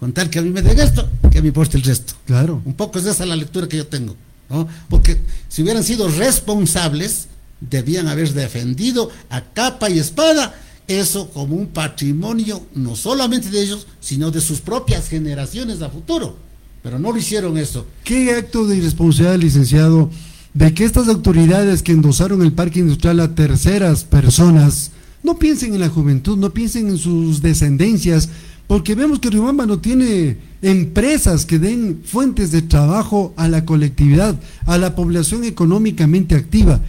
[0.00, 2.14] Contar que a mí me den esto, que a mí importe el resto.
[2.26, 2.62] Claro.
[2.64, 4.16] Un poco es esa la lectura que yo tengo,
[4.48, 4.66] ¿no?
[4.88, 7.28] Porque si hubieran sido responsables,
[7.60, 10.54] debían haber defendido a capa y espada
[10.88, 16.36] eso como un patrimonio no solamente de ellos, sino de sus propias generaciones a futuro.
[16.82, 17.86] Pero no lo hicieron eso.
[18.04, 20.10] ¿Qué acto de irresponsabilidad, licenciado,
[20.54, 24.90] de que estas autoridades que endosaron el parque industrial a terceras personas
[25.22, 28.28] no piensen en la juventud, no piensen en sus descendencias,
[28.66, 34.38] porque vemos que Riobamba no tiene empresas que den fuentes de trabajo a la colectividad,
[34.66, 36.80] a la población económicamente activa.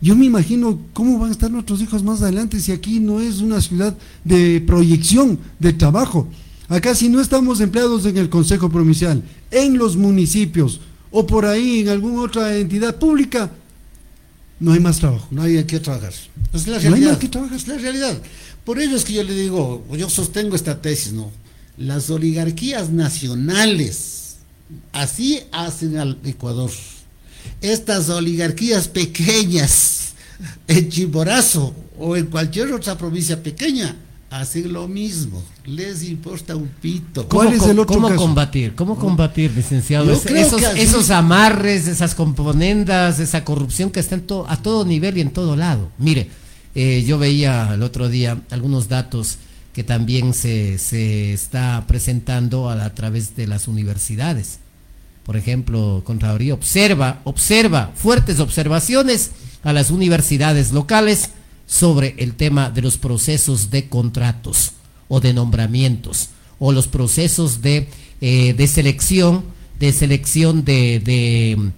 [0.00, 3.40] Yo me imagino cómo van a estar nuestros hijos más adelante si aquí no es
[3.40, 6.28] una ciudad de proyección de trabajo.
[6.68, 10.80] Acá si no estamos empleados en el Consejo Provincial, en los municipios
[11.10, 13.50] o por ahí en alguna otra entidad pública,
[14.60, 15.26] no hay más trabajo.
[15.30, 16.12] No hay que trabajar.
[16.52, 16.90] Es la realidad.
[16.90, 17.56] No hay más que trabajar.
[17.56, 18.22] Es la realidad.
[18.64, 21.30] Por ello es que yo le digo, yo sostengo esta tesis, ¿no?
[21.76, 24.36] Las oligarquías nacionales
[24.92, 26.70] así hacen al Ecuador
[27.60, 30.12] estas oligarquías pequeñas
[30.66, 33.96] en Chimborazo o en cualquier otra provincia pequeña
[34.30, 37.26] hacen lo mismo, les importa un pito.
[37.28, 38.74] ¿Cuál es el otro ¿Cómo combatir?
[38.74, 40.12] ¿Cómo combatir, licenciado?
[40.12, 45.90] esos, amarres, esas componendas, esa corrupción que está a todo nivel y en todo lado.
[45.98, 46.28] Mire,
[46.74, 49.38] eh, yo veía el otro día algunos datos
[49.72, 54.58] que también se, se está presentando a través de las universidades
[55.28, 61.32] por ejemplo, Contraloría observa, observa fuertes observaciones a las universidades locales
[61.66, 64.72] sobre el tema de los procesos de contratos
[65.06, 67.88] o de nombramientos o los procesos de,
[68.22, 69.44] eh, de selección,
[69.78, 71.72] de selección de, de,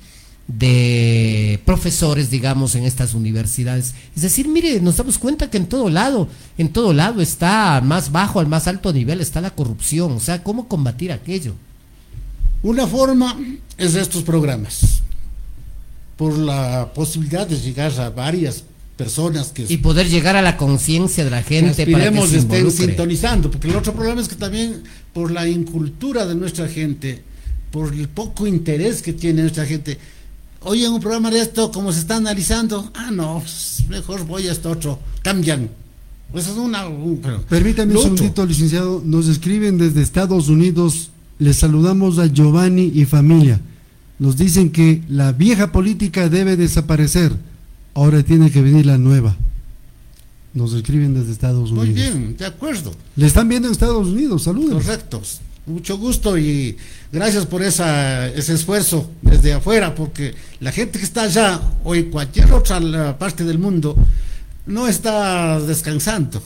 [0.46, 3.94] de, profesores, digamos, en estas universidades.
[4.14, 8.12] Es decir, mire, nos damos cuenta que en todo lado, en todo lado está más
[8.12, 10.12] bajo, al más alto nivel está la corrupción.
[10.12, 11.56] O sea, ¿cómo combatir aquello?
[12.62, 13.38] Una forma
[13.78, 15.02] es estos programas,
[16.16, 18.64] por la posibilidad de llegar a varias
[18.96, 19.64] personas que...
[19.66, 23.68] Y poder llegar a la conciencia de la gente para que se estén sintonizando, porque
[23.68, 24.82] el otro problema es que también
[25.14, 27.22] por la incultura de nuestra gente,
[27.70, 29.96] por el poco interés que tiene nuestra gente,
[30.60, 33.42] oye, en un programa de esto, como se está analizando, ah, no,
[33.88, 35.70] mejor voy a esto otro, cambian.
[36.34, 36.84] Eso es una...
[37.48, 43.60] Permítame un segundito, licenciado, nos escriben desde Estados Unidos, les saludamos a Giovanni y familia.
[44.20, 47.32] Nos dicen que la vieja política debe desaparecer,
[47.94, 49.36] ahora tiene que venir la nueva.
[50.54, 51.88] Nos escriben desde Estados Unidos.
[51.88, 52.94] Muy bien, de acuerdo.
[53.16, 54.84] Le están viendo en Estados Unidos, saludos.
[54.84, 55.22] Correcto
[55.66, 56.76] mucho gusto y
[57.12, 62.10] gracias por esa, ese esfuerzo desde afuera, porque la gente que está allá o en
[62.10, 63.96] cualquier otra parte del mundo
[64.66, 66.42] no está descansando.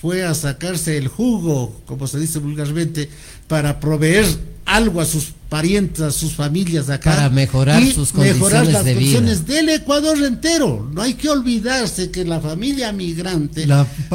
[0.00, 3.08] Fue a sacarse el jugo, como se dice vulgarmente,
[3.48, 4.26] para proveer
[4.66, 7.14] algo a sus parientes, a sus familias acá.
[7.14, 10.88] Para mejorar sus condiciones mejorar las condiciones del Ecuador entero.
[10.92, 13.66] No hay que olvidarse que la familia migrante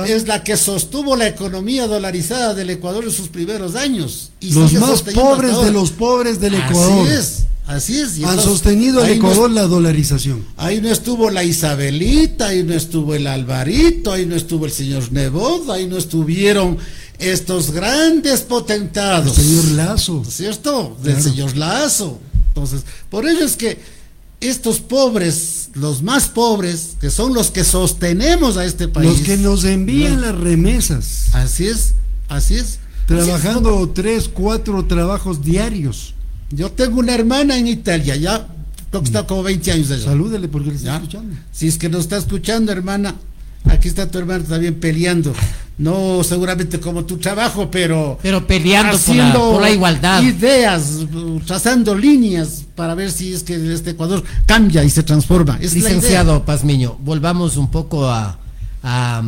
[0.07, 4.31] es la que sostuvo la economía dolarizada del Ecuador en sus primeros años.
[4.39, 7.07] Y los más pobres de los pobres del Ecuador.
[7.07, 7.45] Así es.
[7.67, 8.23] Así es.
[8.25, 10.45] Han sostenido el Ecuador la dolarización.
[10.57, 15.09] Ahí no estuvo la Isabelita, ahí no estuvo el Alvarito, ahí no estuvo el señor
[15.11, 16.77] Nebot, ahí no estuvieron
[17.21, 19.37] estos grandes potentados.
[19.37, 20.23] El señor Lazo.
[20.27, 20.97] ¿Cierto?
[21.03, 22.19] Del señor Lazo.
[22.49, 23.79] Entonces, por ello es que
[24.41, 29.09] estos pobres, los más pobres, que son los que sostenemos a este país.
[29.09, 31.27] Los que nos envían las remesas.
[31.33, 31.93] Así es,
[32.27, 32.79] así es.
[33.05, 36.15] Trabajando tres, cuatro trabajos diarios.
[36.49, 38.47] Yo tengo una hermana en Italia, ya
[39.03, 40.05] está como 20 años allá.
[40.05, 41.35] Salúdele porque le está escuchando.
[41.51, 43.15] Si es que nos está escuchando, hermana,
[43.65, 45.33] aquí está tu hermano también peleando.
[45.77, 48.19] No seguramente como tu trabajo, pero...
[48.21, 48.97] Pero peleando
[49.53, 50.21] por la, igualdad.
[50.21, 50.99] Ideas,
[51.47, 55.57] trazando líneas para ver si es que este Ecuador cambia y se transforma.
[55.57, 58.37] Licenciado Pazmiño, volvamos un poco a,
[58.83, 59.23] a,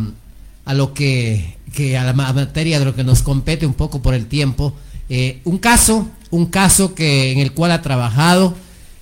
[0.66, 4.14] a lo que, que, a la materia de lo que nos compete un poco por
[4.14, 4.74] el tiempo.
[5.10, 8.56] Eh, un caso, un caso que en el cual ha trabajado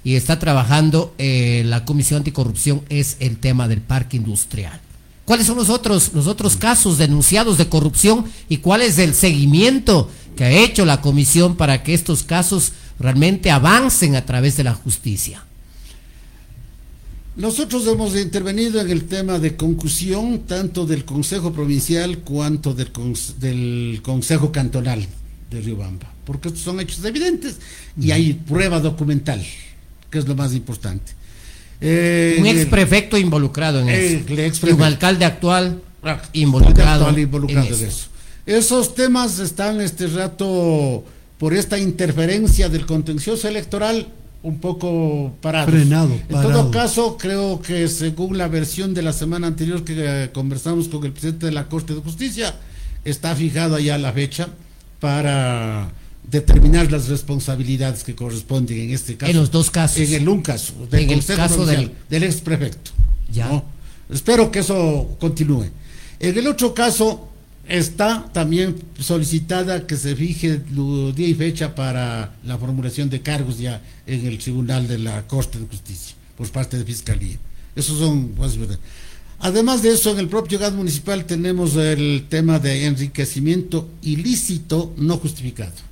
[0.04, 4.80] y está trabajando eh, la Comisión Anticorrupción es el tema del parque industrial.
[5.32, 10.10] ¿Cuáles son los otros, los otros casos denunciados de corrupción y cuál es el seguimiento
[10.36, 14.74] que ha hecho la comisión para que estos casos realmente avancen a través de la
[14.74, 15.42] justicia?
[17.38, 22.92] Nosotros hemos intervenido en el tema de concusión tanto del Consejo Provincial cuanto del,
[23.40, 25.08] del Consejo Cantonal
[25.50, 27.58] de Riobamba, porque estos son hechos evidentes
[27.98, 29.42] y hay prueba documental,
[30.10, 31.21] que es lo más importante.
[31.82, 34.74] Eh, un ex prefecto involucrado en eso.
[34.74, 35.82] un alcalde actual
[36.34, 38.08] involucrado, en eso.
[38.46, 41.04] Esos temas están este rato
[41.38, 44.08] por esta interferencia del contencioso electoral
[44.44, 45.72] un poco parados.
[45.72, 50.30] Frenado, En todo caso, creo que según la versión de la semana anterior que eh,
[50.32, 52.56] conversamos con el presidente de la Corte de Justicia,
[53.06, 54.50] está fijado allá la fecha
[55.00, 55.92] para
[56.32, 59.30] determinar las responsabilidades que corresponden en este caso.
[59.30, 59.98] En los dos casos.
[59.98, 62.92] En el un caso, del en el caso del, del ex prefecto.
[63.32, 63.64] Ya.
[64.10, 65.66] Espero que eso continúe.
[66.20, 67.28] En el otro caso
[67.68, 70.62] está también solicitada que se fije
[71.16, 75.60] día y fecha para la formulación de cargos ya en el tribunal de la Corte
[75.60, 77.38] de Justicia por parte de Fiscalía.
[77.76, 78.58] Esos son, pues,
[79.40, 85.18] Además de eso, en el propio gas municipal tenemos el tema de enriquecimiento ilícito no
[85.18, 85.91] justificado.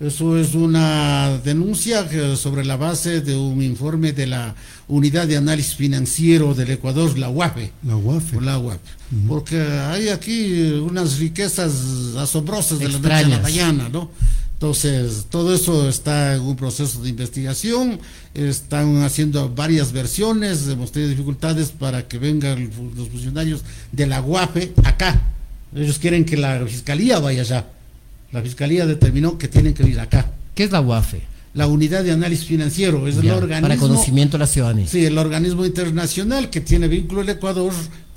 [0.00, 4.54] Eso es una denuncia sobre la base de un informe de la
[4.86, 7.72] Unidad de Análisis Financiero del Ecuador, la UAFE.
[7.84, 8.40] La UAFE.
[8.40, 8.78] La UAFE.
[9.26, 11.72] Porque hay aquí unas riquezas
[12.16, 14.08] asombrosas de la noche a la mañana, ¿no?
[14.52, 17.98] Entonces, todo eso está en un proceso de investigación,
[18.34, 24.74] están haciendo varias versiones, hemos tenido dificultades para que vengan los funcionarios de la UAFE
[24.84, 25.20] acá.
[25.74, 27.66] Ellos quieren que la fiscalía vaya allá
[28.32, 30.30] la Fiscalía determinó que tienen que ir acá.
[30.54, 31.22] ¿Qué es la UAFE?
[31.54, 33.68] La Unidad de Análisis Financiero, es el organismo...
[33.68, 34.86] Para conocimiento de la ciudadanía.
[34.86, 37.72] Sí, el organismo internacional que tiene vínculo el Ecuador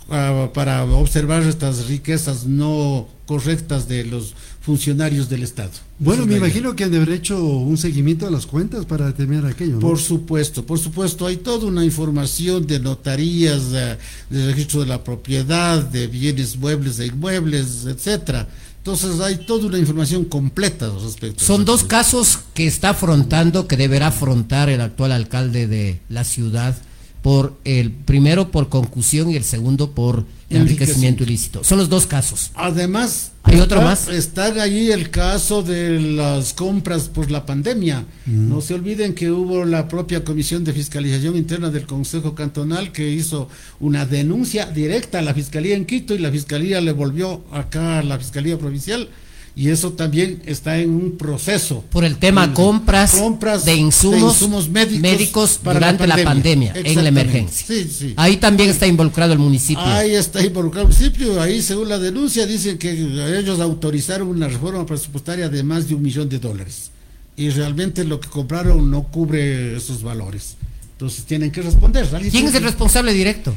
[0.10, 5.72] ah, para observar estas riquezas no correctas de los funcionarios del Estado.
[5.98, 9.46] Bueno, me imagino que han de haber hecho un seguimiento a las cuentas para determinar
[9.46, 9.76] aquello.
[9.76, 9.80] ¿no?
[9.80, 13.98] Por supuesto, por supuesto, hay toda una información de notarías, de,
[14.30, 18.48] de registro de la propiedad, de bienes muebles e inmuebles, etcétera
[18.82, 21.46] entonces hay toda una información completa respecto.
[21.46, 26.76] Son dos casos que está afrontando, que deberá afrontar el actual alcalde de la ciudad,
[27.22, 31.64] por el primero por concusión y el segundo por enriquecimiento ilícito.
[31.64, 32.50] Son los dos casos.
[32.56, 34.08] Además, ¿Hay otro más?
[34.08, 38.06] Está ahí el caso de las compras por la pandemia.
[38.26, 43.10] No se olviden que hubo la propia Comisión de Fiscalización Interna del Consejo Cantonal que
[43.10, 43.50] hizo
[43.82, 48.04] una denuncia directa a la Fiscalía en Quito y la Fiscalía le volvió acá a
[48.04, 49.10] la Fiscalía Provincial
[49.56, 51.84] y eso también está en un proceso.
[51.92, 58.14] Por el tema compras, compras de, insumos médicos, durante la pandemia, en la emergencia.
[58.16, 59.84] Ahí también está involucrado el municipio.
[59.84, 64.86] Ahí está involucrado el municipio, ahí según la denuncia dicen que ellos autorizaron una reforma
[64.86, 66.92] presupuestaria de más de un millón de dólares
[67.36, 70.56] y realmente lo que compraron no cubre esos valores.
[70.94, 72.08] Entonces tienen que responder.
[72.30, 73.54] ¿Quién es el responsable directo?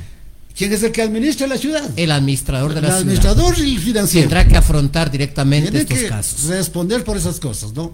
[0.57, 1.91] ¿Quién es el que administra la ciudad?
[1.97, 3.01] El administrador de la ciudad.
[3.01, 4.29] El administrador y el financiero.
[4.29, 6.45] Tendrá que afrontar directamente Tiene estos que casos.
[6.45, 7.93] Responder por esas cosas, ¿no?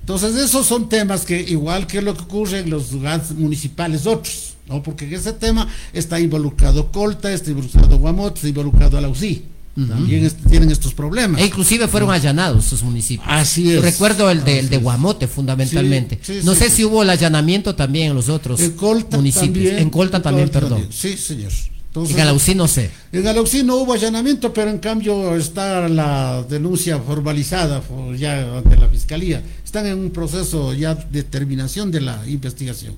[0.00, 4.54] Entonces, esos son temas que, igual que lo que ocurre en los lugares municipales otros,
[4.68, 4.82] ¿no?
[4.82, 9.44] Porque en ese tema está involucrado Colta, está involucrado Guamot, está involucrado Alausí.
[9.74, 11.40] También tienen estos problemas.
[11.40, 13.26] E inclusive fueron allanados sus municipios.
[13.30, 13.80] Así es.
[13.80, 16.20] Recuerdo el de, el de Guamote, fundamentalmente.
[16.44, 18.60] no sé si hubo el allanamiento también en los otros
[19.12, 19.80] municipios.
[19.80, 20.88] en Colta también, perdón.
[20.90, 21.52] Sí, señor
[21.94, 22.90] en Galausí no sé.
[23.12, 27.82] En Galausí no hubo allanamiento, pero en cambio está la denuncia formalizada
[28.16, 29.42] ya ante la fiscalía.
[29.64, 32.94] Están en un proceso ya de terminación de la investigación.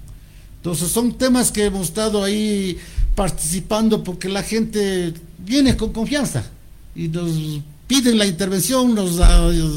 [0.57, 2.79] Entonces son temas que hemos estado ahí
[3.15, 6.45] participando porque la gente viene con confianza
[6.95, 7.33] y nos
[7.87, 9.21] piden la intervención, nos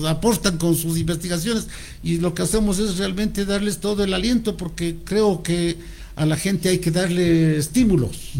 [0.05, 1.67] aportan con sus investigaciones
[2.03, 5.77] y lo que hacemos es realmente darles todo el aliento porque creo que
[6.17, 8.31] a la gente hay que darle estímulos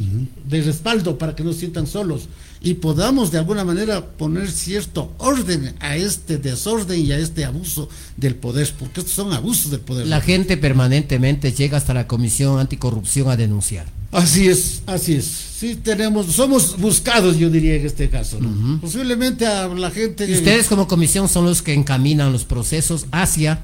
[0.49, 2.27] de respaldo para que no se sientan solos
[2.59, 7.87] y podamos de alguna manera poner cierto orden a este desorden y a este abuso
[8.17, 10.07] del poder, porque estos son abusos del poder.
[10.07, 13.85] La gente permanentemente llega hasta la Comisión Anticorrupción a denunciar.
[14.11, 15.25] Así es, así es.
[15.25, 18.39] Sí tenemos, somos buscados, yo diría en este caso.
[18.81, 20.27] Posiblemente a la gente.
[20.27, 23.63] Y ustedes como comisión son los que encaminan los procesos hacia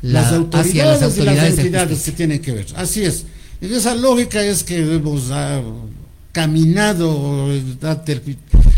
[0.00, 2.66] las autoridades, hacia las autoridades y las entidades que tienen que ver.
[2.76, 3.26] Así es.
[3.60, 5.60] En esa lógica es que hemos ah,
[6.32, 7.46] caminado
[7.82, 8.22] ante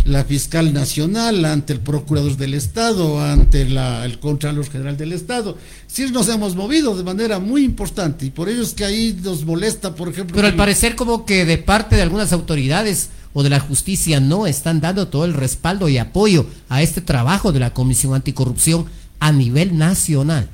[0.04, 5.56] la fiscal nacional, ante el procurador del Estado, ante el Contralor General del Estado.
[5.86, 9.44] Sí nos hemos movido de manera muy importante y por ello es que ahí nos
[9.44, 10.34] molesta, por ejemplo...
[10.34, 14.48] Pero al parecer como que de parte de algunas autoridades o de la justicia no
[14.48, 18.86] están dando todo el respaldo y apoyo a este trabajo de la Comisión Anticorrupción
[19.20, 20.48] a nivel nacional.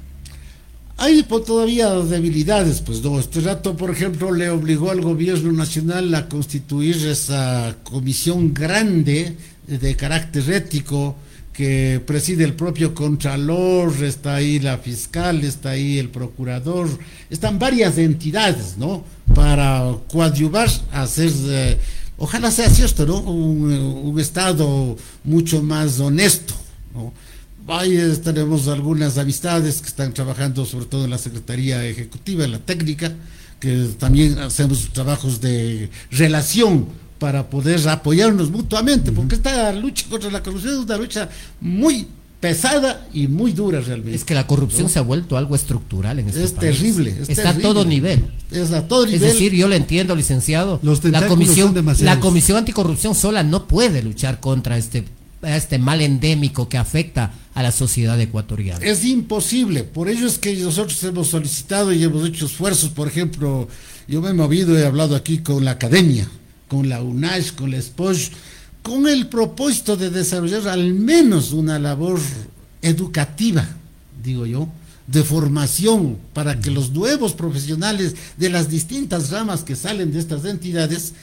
[1.01, 3.21] Hay todavía debilidades, pues no.
[3.21, 9.37] Este rato, por ejemplo, le obligó al gobierno nacional a constituir esa comisión grande
[9.69, 11.15] de carácter ético
[11.53, 16.89] que preside el propio Contralor, está ahí la fiscal, está ahí el procurador,
[17.31, 19.05] están varias entidades, ¿no?
[19.37, 21.79] Para coadyuvar hacer, eh,
[22.17, 23.21] ojalá sea cierto, ¿no?
[23.21, 26.55] Un, un Estado mucho más honesto,
[26.93, 27.13] ¿no?
[27.69, 32.59] Ahí tenemos algunas amistades que están trabajando sobre todo en la Secretaría Ejecutiva, en la
[32.59, 33.13] técnica,
[33.61, 36.87] que también hacemos trabajos de relación
[37.19, 41.29] para poder apoyarnos mutuamente, porque esta lucha contra la corrupción es una lucha
[41.61, 42.07] muy
[42.41, 44.15] pesada y muy dura realmente.
[44.15, 47.59] Es que la corrupción se ha vuelto algo estructural en este es Terrible, Está a
[47.59, 48.25] todo nivel.
[48.51, 49.23] Es a todo nivel.
[49.23, 50.81] Es decir, yo le entiendo, licenciado.
[50.83, 55.05] la comisión, la comisión anticorrupción sola no puede luchar contra este
[55.43, 58.85] este mal endémico que afecta a la sociedad ecuatoriana.
[58.85, 63.69] Es imposible, por ello es que nosotros hemos solicitado y hemos hecho esfuerzos, por ejemplo,
[64.07, 66.29] yo me he movido, he hablado aquí con la academia,
[66.67, 68.31] con la UNASH, con la SPOSH,
[68.83, 72.21] con el propósito de desarrollar al menos una labor
[72.83, 73.69] educativa,
[74.23, 74.69] digo yo,
[75.07, 80.45] de formación para que los nuevos profesionales de las distintas ramas que salen de estas
[80.45, 81.15] entidades,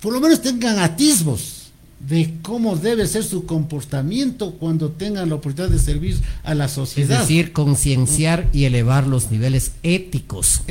[0.00, 1.57] por lo menos tengan atisbos
[2.00, 7.22] de cómo debe ser su comportamiento cuando tengan la oportunidad de servir a la sociedad.
[7.22, 10.62] Es decir, concienciar y elevar los niveles éticos,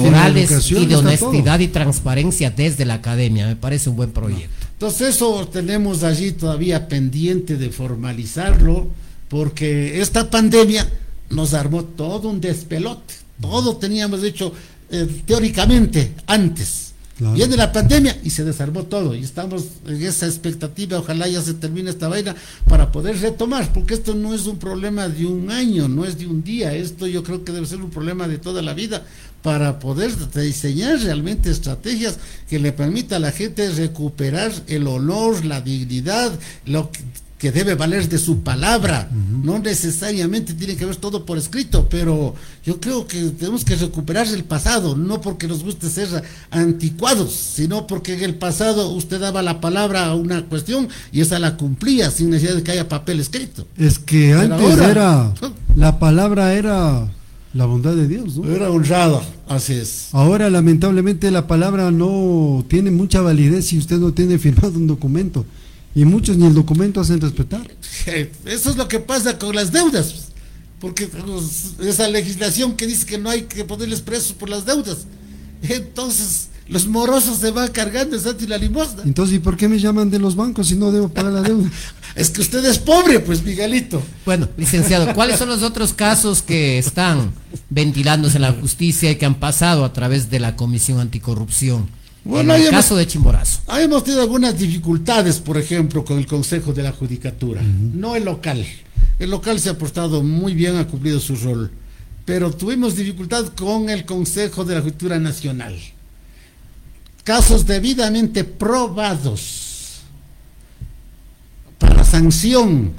[0.00, 3.46] morales y de honestidad y transparencia desde la academia.
[3.46, 4.66] Me parece un buen proyecto.
[4.72, 8.88] Entonces eso tenemos allí todavía pendiente de formalizarlo,
[9.28, 10.88] porque esta pandemia
[11.30, 13.14] nos armó todo un despelote.
[13.40, 14.52] Todo teníamos hecho
[14.90, 16.91] eh, teóricamente antes
[17.30, 19.14] Viene la pandemia y se desarmó todo.
[19.14, 22.34] Y estamos en esa expectativa, ojalá ya se termine esta vaina
[22.68, 26.26] para poder retomar, porque esto no es un problema de un año, no es de
[26.26, 29.04] un día, esto yo creo que debe ser un problema de toda la vida,
[29.42, 32.18] para poder diseñar realmente estrategias
[32.48, 36.32] que le permita a la gente recuperar el honor, la dignidad,
[36.64, 37.00] lo que,
[37.50, 39.10] debe valer de su palabra.
[39.42, 42.34] No necesariamente tiene que ver todo por escrito, pero
[42.64, 47.86] yo creo que tenemos que recuperar el pasado, no porque nos guste ser anticuados, sino
[47.86, 52.10] porque en el pasado usted daba la palabra a una cuestión y esa la cumplía
[52.10, 53.66] sin necesidad de que haya papel escrito.
[53.76, 55.32] Es que antes era,
[55.74, 57.08] la palabra era
[57.54, 58.50] la bondad de Dios, ¿no?
[58.50, 60.08] Era honrada, así es.
[60.12, 65.44] Ahora, lamentablemente, la palabra no tiene mucha validez si usted no tiene firmado un documento.
[65.94, 67.70] Y muchos ni el documento hacen respetar.
[68.44, 70.28] Eso es lo que pasa con las deudas.
[70.80, 75.06] Porque pues, esa legislación que dice que no hay que ponerles presos por las deudas.
[75.62, 79.02] Entonces, los morosos se van cargando y la limosna.
[79.04, 81.70] Entonces, ¿y por qué me llaman de los bancos si no debo pagar la deuda?
[82.16, 84.02] es que usted es pobre, pues, Miguelito.
[84.24, 87.32] Bueno, licenciado, ¿cuáles son los otros casos que están
[87.68, 91.88] ventilándose en la justicia y que han pasado a través de la Comisión Anticorrupción?
[92.24, 93.60] Bueno, en el caso de Chimborazo.
[93.78, 98.64] Hemos tenido algunas dificultades, por ejemplo, con el Consejo de la Judicatura, no el local.
[99.18, 101.70] El local se ha portado muy bien, ha cumplido su rol,
[102.24, 105.74] pero tuvimos dificultad con el Consejo de la Judicatura Nacional
[107.24, 110.00] casos debidamente probados
[111.78, 112.92] para sanción,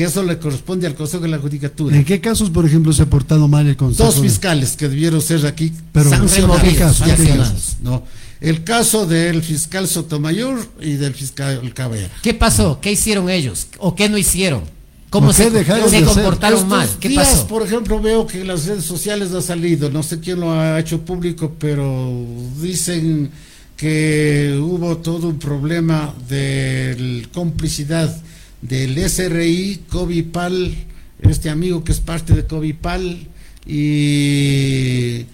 [0.00, 1.94] que eso le corresponde al Consejo de la Judicatura.
[1.94, 4.10] ¿En qué casos, por ejemplo, se ha portado mal el Consejo?
[4.10, 7.76] Dos fiscales que debieron ser aquí sancionados.
[7.82, 8.02] ¿no?
[8.40, 12.08] El caso del fiscal Sotomayor y del fiscal Cabera.
[12.22, 12.80] ¿Qué pasó?
[12.80, 13.66] ¿Qué hicieron ellos?
[13.76, 14.62] ¿O qué no hicieron?
[15.10, 16.88] ¿Cómo se, se comportaron mal?
[16.98, 17.46] ¿Qué pasó?
[17.46, 20.80] Por ejemplo, veo que en las redes sociales ha salido, no sé quién lo ha
[20.80, 22.24] hecho público, pero
[22.58, 23.30] dicen
[23.76, 28.16] que hubo todo un problema de complicidad
[28.62, 30.74] del SRI, Covipal,
[31.22, 33.26] este amigo que es parte de Covipal,
[33.66, 35.26] y,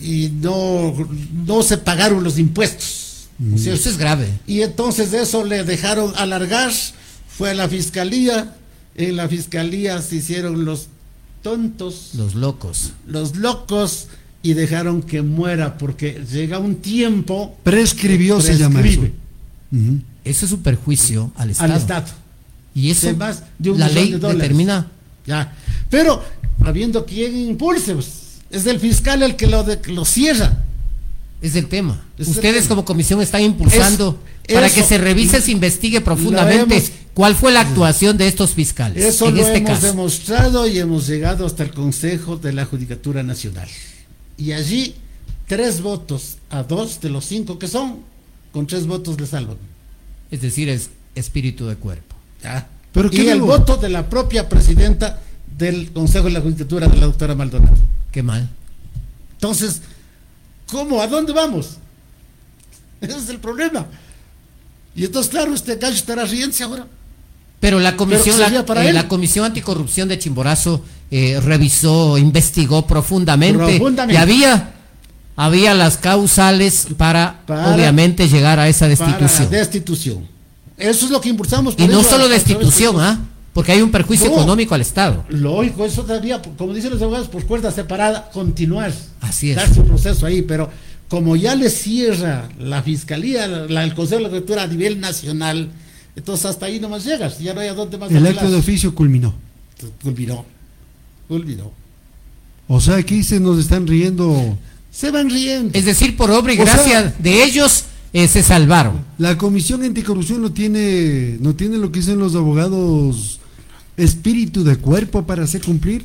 [0.00, 0.94] y no,
[1.46, 3.28] no se pagaron los impuestos.
[3.56, 4.28] eso es grave.
[4.46, 6.72] Y entonces eso le dejaron alargar,
[7.28, 8.56] fue a la fiscalía,
[8.94, 10.88] en la fiscalía se hicieron los
[11.42, 12.10] tontos.
[12.14, 12.92] Los locos.
[13.06, 14.08] Los locos
[14.42, 19.08] y dejaron que muera porque llega un tiempo prescribió se llama eso
[20.24, 21.72] eso es un perjuicio al Estado.
[21.72, 22.06] Al Estado.
[22.74, 23.14] Y eso
[23.58, 24.90] la ley determina.
[25.26, 25.54] Ya.
[25.90, 26.22] Pero
[26.64, 28.08] habiendo quien impulse pues,
[28.50, 30.60] es el fiscal el que lo, lo cierra.
[31.40, 32.02] Es el tema.
[32.18, 34.18] Ustedes como comisión están impulsando
[34.52, 36.82] para que se revise se investigue profundamente
[37.14, 41.46] cuál fue la actuación de estos fiscales eso lo este hemos demostrado y hemos llegado
[41.46, 43.68] hasta el Consejo de la Judicatura Nacional.
[44.36, 44.94] Y allí
[45.46, 48.00] tres votos a dos de los cinco que son,
[48.52, 49.56] con tres votos le salvan.
[50.30, 52.14] Es decir, es espíritu de cuerpo.
[52.92, 55.20] ¿Pero y el voto de la propia presidenta
[55.56, 57.76] del Consejo de la Judicatura, de la doctora Maldonado.
[58.10, 58.48] Qué mal.
[59.32, 59.82] Entonces,
[60.70, 61.00] ¿cómo?
[61.00, 61.76] ¿A dónde vamos?
[63.00, 63.86] Ese es el problema.
[64.94, 66.86] Y entonces, claro, este gallo estará riéndose ahora.
[67.60, 74.16] Pero la comisión, la, eh, la, comisión anticorrupción de Chimborazo eh, revisó, investigó profundamente, y
[74.16, 74.74] había
[75.36, 79.50] había las causales para, obviamente llegar a esa destitución.
[79.50, 80.28] destitución.
[80.76, 81.74] Eso es lo que impulsamos.
[81.78, 83.20] Y no solo destitución, ¿ah?
[83.52, 85.24] Porque hay un perjuicio económico al Estado.
[85.28, 88.92] Lógico, eso daría, como dicen los abogados, por cuerda separada, continuar.
[89.20, 89.56] Así es.
[89.56, 90.70] Dar su proceso ahí, pero
[91.08, 95.70] como ya le cierra la Fiscalía, la, el Consejo de la Cultura a nivel nacional,
[96.16, 98.10] entonces hasta ahí nomás llegas, ya no hay a dónde más.
[98.10, 99.32] El acto de oficio culminó.
[100.02, 100.44] Culminó.
[101.28, 101.70] Culminó.
[102.66, 104.56] O sea, aquí se nos están riendo.
[104.94, 105.76] Se van riendo.
[105.76, 109.04] Es decir, por obra y gracia de ellos eh, se salvaron.
[109.18, 113.40] La Comisión Anticorrupción no tiene, no tiene lo que dicen los abogados,
[113.96, 116.04] espíritu de cuerpo para hacer cumplir.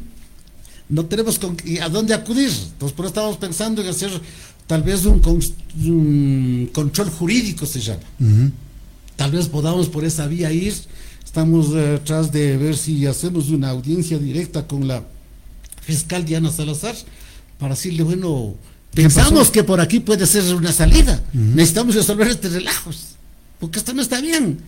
[0.89, 2.49] No tenemos con, a dónde acudir.
[2.49, 4.09] Entonces, por eso estamos pensando en hacer
[4.65, 5.19] tal vez un,
[6.73, 8.01] control jurídico, se llama
[9.19, 10.73] tal vez podamos por esa vía ir.
[11.25, 15.03] Estamos detrás de ver si hacemos una audiencia directa con la
[15.81, 16.95] fiscal Diana Salazar
[17.59, 18.55] para decirle, bueno,
[18.93, 21.23] pensamos que por aquí puede ser una salida.
[21.33, 23.15] Necesitamos resolver este relajos,
[23.59, 24.59] porque esto no está bien.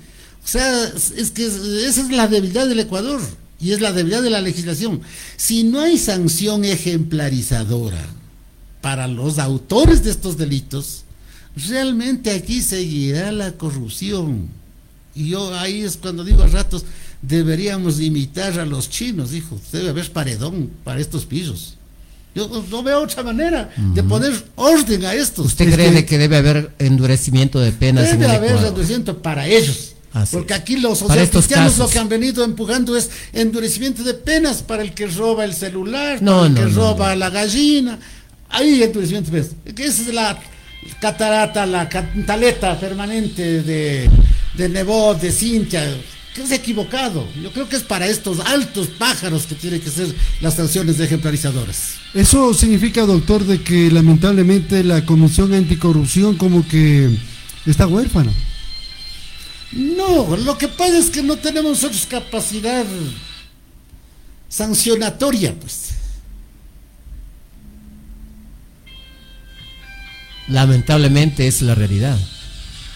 [0.43, 3.21] O sea, es que esa es la debilidad del Ecuador
[3.59, 5.01] y es la debilidad de la legislación.
[5.37, 8.03] Si no hay sanción ejemplarizadora
[8.81, 11.03] para los autores de estos delitos,
[11.55, 14.49] realmente aquí seguirá la corrupción.
[15.13, 16.85] Y yo ahí es cuando digo a ratos,
[17.21, 21.75] deberíamos imitar a los chinos, dijo, debe haber paredón para estos pisos.
[22.33, 25.43] Yo no veo otra manera de poner orden a esto.
[25.43, 28.11] ¿Usted cree que, debe haber endurecimiento de penas?
[28.11, 29.95] Debe haber endurecimiento para ellos,
[30.31, 34.93] Porque aquí los socialistas lo que han venido empujando es endurecimiento de penas para el
[34.93, 37.99] que roba el celular, para el que roba la gallina.
[38.49, 39.55] Ahí endurecimiento de penas.
[39.65, 40.39] Esa es la
[41.01, 44.09] catarata, la cantaleta permanente de,
[44.55, 45.83] de Nebot, de Cintia
[46.33, 47.27] que es equivocado.
[47.41, 51.95] Yo creo que es para estos altos pájaros que tienen que ser las sanciones ejemplarizadoras.
[52.13, 57.09] Eso significa, doctor, de que lamentablemente la Comisión Anticorrupción como que
[57.65, 58.31] está huérfana.
[59.73, 62.85] No, lo que pasa es que no tenemos nosotros capacidad
[64.49, 65.91] sancionatoria, pues.
[70.47, 72.19] Lamentablemente es la realidad.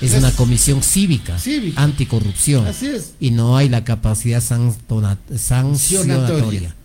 [0.01, 1.37] Es, una comisión cívica,
[1.75, 2.67] anticorrupción.
[2.67, 3.13] Así es.
[3.19, 6.75] Y no hay la capacidad sancionatoria.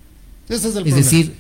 [0.49, 1.35] es, decir,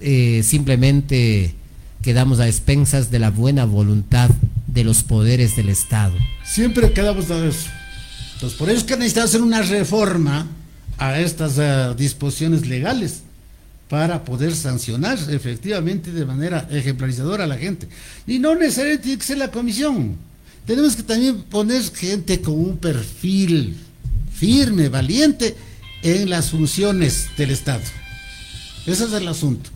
[0.00, 1.54] eh, simplemente
[2.02, 4.30] quedamos a expensas de la buena voluntad
[4.66, 6.14] de los poderes del Estado.
[6.44, 7.68] Siempre quedamos a eso.
[8.34, 10.46] Entonces, por eso es que necesitamos hacer una reforma
[10.96, 13.20] a estas eh, disposiciones legales
[13.88, 17.88] para poder sancionar efectivamente de manera ejemplarizadora a la gente.
[18.26, 20.16] Y no necesariamente tiene que ser la comisión
[20.66, 23.76] tenemos que también poner gente con un perfil
[24.32, 25.56] firme, valiente
[26.02, 27.82] en las funciones del Estado.
[28.86, 29.70] Ese es el asunto.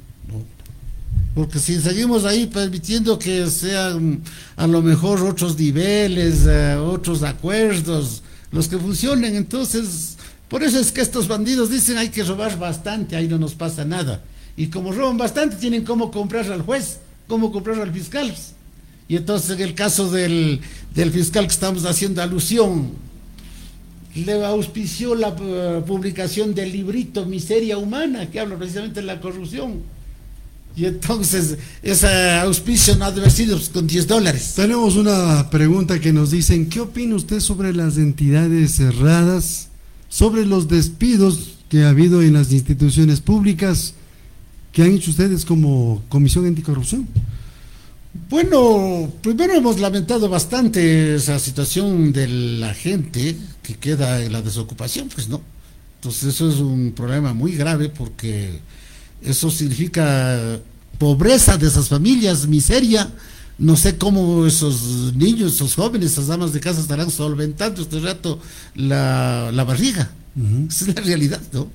[1.34, 4.22] Porque si seguimos ahí permitiendo que sean
[4.56, 8.22] a lo mejor otros niveles, eh, otros acuerdos,
[8.52, 10.16] los que funcionen, entonces,
[10.48, 13.84] por eso es que estos bandidos dicen hay que robar bastante, ahí no nos pasa
[13.84, 14.22] nada.
[14.56, 18.32] Y como roban bastante, tienen cómo comprar al juez, cómo comprar al fiscal.
[19.08, 20.60] Y entonces en el caso del,
[20.94, 22.92] fiscal que estamos haciendo alusión,
[24.14, 29.82] le auspició la eh, publicación del librito Miseria Humana, que habla precisamente de la corrupción.
[30.76, 34.54] Y entonces ese auspicio no ha sido pues, con 10 dólares.
[34.56, 39.68] Tenemos una pregunta que nos dicen, ¿qué opina usted sobre las entidades cerradas,
[40.08, 43.94] sobre los despidos que ha habido en las instituciones públicas
[44.72, 47.06] que han hecho ustedes como Comisión Anticorrupción?
[48.30, 55.08] Bueno, primero hemos lamentado bastante esa situación de la gente que queda en la desocupación,
[55.08, 55.42] pues no.
[55.96, 58.60] Entonces eso es un problema muy grave porque
[59.20, 60.60] eso significa
[60.98, 63.10] pobreza de esas familias, miseria.
[63.58, 68.38] No sé cómo esos niños, esos jóvenes, esas damas de casa estarán solventando este rato
[68.74, 70.10] la, barriga.
[70.68, 71.68] Esa es la realidad, ¿no?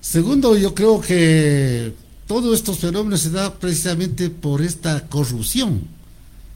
[0.00, 1.94] Segundo, yo creo que
[2.26, 5.82] todos estos fenómenos se dan precisamente por esta corrupción.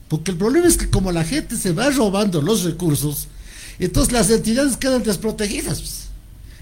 [0.09, 3.29] Porque el problema es que como la gente se va robando los recursos,
[3.79, 6.09] entonces las entidades quedan desprotegidas.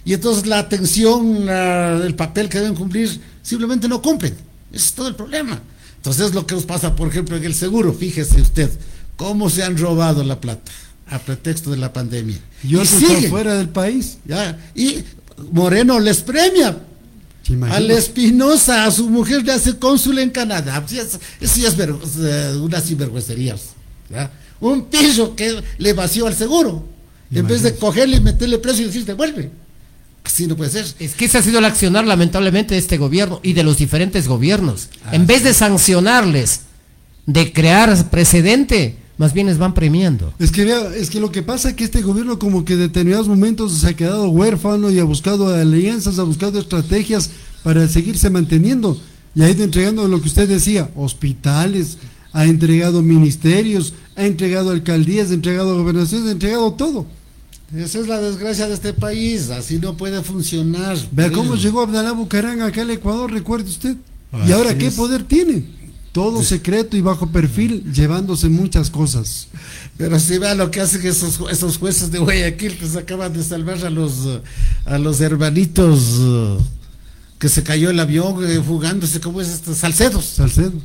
[0.05, 4.35] Y entonces la atención, el papel que deben cumplir, simplemente no cumplen.
[4.73, 5.61] Ese es todo el problema.
[5.97, 7.93] Entonces es lo que nos pasa, por ejemplo, en el seguro.
[7.93, 8.71] Fíjese usted,
[9.17, 10.71] cómo se han robado la plata
[11.09, 12.39] a pretexto de la pandemia.
[12.63, 14.19] Yo estoy fuera del país.
[14.25, 15.05] Ya, y
[15.53, 16.77] Moreno les premia
[17.71, 20.85] al Espinosa, a su mujer le hace cónsul en Canadá.
[21.41, 21.79] Eso ya es
[22.19, 23.57] eh, una sinvergüencería.
[24.61, 26.85] Un piso que le vació al seguro.
[27.31, 29.51] En vez de cogerle y meterle precio y decir, devuelve.
[30.25, 30.87] Así no puede ser.
[30.99, 34.27] Es que ese ha sido el accionar lamentablemente de este gobierno y de los diferentes
[34.27, 34.89] gobiernos.
[35.13, 36.63] en vez de sancionarles,
[37.27, 40.33] de crear precedente, más bien les van premiando.
[40.39, 43.29] Es que es que lo que pasa es que este gobierno como que en determinados
[43.29, 47.31] momentos se ha quedado huérfano y ha buscado alianzas, ha buscado estrategias
[47.63, 49.01] para seguirse manteniendo
[49.35, 51.99] y ha ido entregando lo que usted decía, hospitales,
[52.33, 57.07] ha entregado ministerios, ha entregado alcaldías, ha entregado gobernaciones, ha entregado todo.
[57.75, 60.97] Esa es la desgracia de este país, así no puede funcionar.
[61.11, 63.97] Vea cómo llegó Abdalá Bucarán acá al Ecuador, recuerde usted.
[64.47, 65.65] ¿Y ahora qué poder tiene?
[66.17, 69.49] Todo secreto y bajo perfil, llevándose muchas cosas.
[69.99, 73.45] Pero si vea lo que hacen esos, esos jueces de Guayaquil que se acaban de
[73.45, 74.27] salvar a los,
[74.87, 76.59] a los hermanitos uh,
[77.39, 79.75] que se cayó el avión eh, fugándose, ¿cómo es esto?
[79.75, 80.25] Salcedos.
[80.25, 80.81] Salcedo.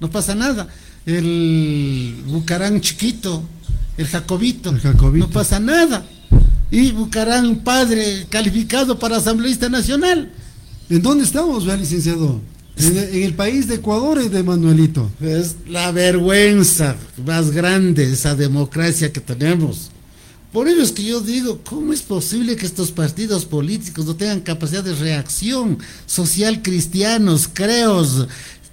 [0.00, 0.66] No pasa nada.
[1.04, 3.42] El Bucarán chiquito,
[3.98, 5.26] el Jacobito, el Jacobito.
[5.26, 6.06] no pasa nada.
[6.70, 10.32] Y Bucarán padre calificado para asambleísta nacional.
[10.88, 12.40] ¿En dónde estamos, vea, licenciado?
[12.76, 15.10] En, el país de Ecuador y de Manuelito.
[15.20, 19.90] Es la vergüenza más grande esa democracia que tenemos.
[20.52, 24.40] Por ello es que yo digo, ¿cómo es posible que estos partidos políticos no tengan
[24.40, 28.28] capacidad de reacción social cristianos, creos?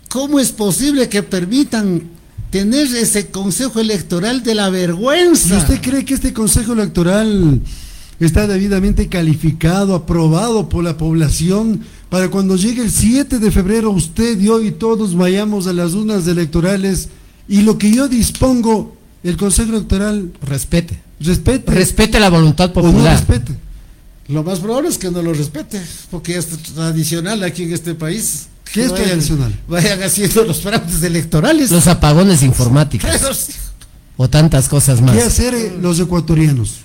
[0.08, 2.04] ¿Cómo es posible que permitan
[2.52, 5.56] tener ese consejo electoral de la vergüenza?
[5.56, 7.62] ¿Y usted cree que este consejo electoral
[8.20, 11.82] está debidamente calificado, aprobado por la población?
[12.12, 16.28] Para cuando llegue el 7 de febrero usted, yo y todos vayamos a las urnas
[16.28, 17.08] electorales
[17.48, 21.00] y lo que yo dispongo el Consejo Electoral respete.
[21.22, 21.72] Respete.
[21.72, 23.16] Respete la voluntad o no popular.
[23.16, 23.56] respete.
[24.28, 28.48] Lo más probable es que no lo respete, porque es tradicional aquí en este país.
[28.74, 29.60] ¿Qué es Vayan- tradicional?
[29.70, 31.72] Vayan haciendo los fraudes electorales.
[31.72, 33.10] Los apagones informáticos
[34.18, 35.16] o tantas cosas más.
[35.16, 36.76] ¿Qué hacer eh, los ecuatorianos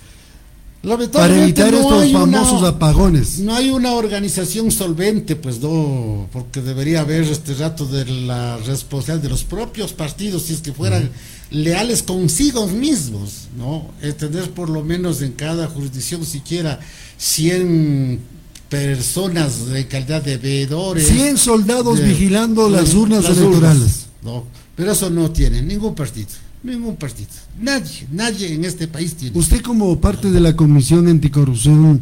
[1.12, 3.39] para evitar no estos una- famosos apagones?
[3.41, 9.22] No hay una organización solvente, pues no, porque debería haber este rato de la responsabilidad
[9.24, 11.11] de los propios partidos, si es que fueran
[11.51, 13.87] leales consigo mismos, ¿no?
[14.01, 16.79] Es tener por lo menos en cada jurisdicción siquiera
[17.18, 18.20] 100
[18.68, 21.07] personas de calidad de veedores.
[21.09, 23.79] 100 soldados de- vigilando las urnas las electorales.
[23.81, 26.29] urnas, no, pero eso no tiene ningún partido,
[26.66, 27.28] ningún partido.
[27.60, 29.38] Nadie, nadie en este país tiene.
[29.38, 32.00] Usted como parte de la Comisión Anticorrupción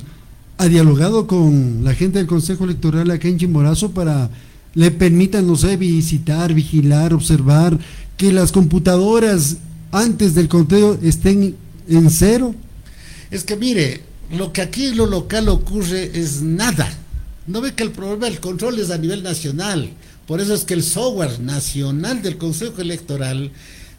[0.59, 4.31] ha dialogado con la gente del Consejo Electoral acá en Chimborazo para
[4.75, 7.79] le permitan, no sé, visitar, vigilar, observar
[8.17, 9.57] que las computadoras
[9.93, 11.57] antes del conteo estén
[11.89, 12.55] en cero.
[13.31, 14.03] Es que mire,
[14.37, 16.93] lo que aquí en lo local ocurre es nada.
[17.47, 19.91] No ve que el problema del control es a nivel nacional.
[20.27, 23.53] Por eso es que el software nacional del Consejo Electoral,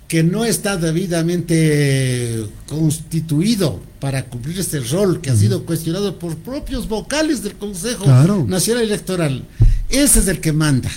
[0.07, 6.87] que no está debidamente constituido para cumplir este rol, que ha sido cuestionado por propios
[6.87, 8.45] vocales del Consejo Claro.
[8.47, 9.43] Nacional Electoral,
[9.89, 10.91] ese es el que manda.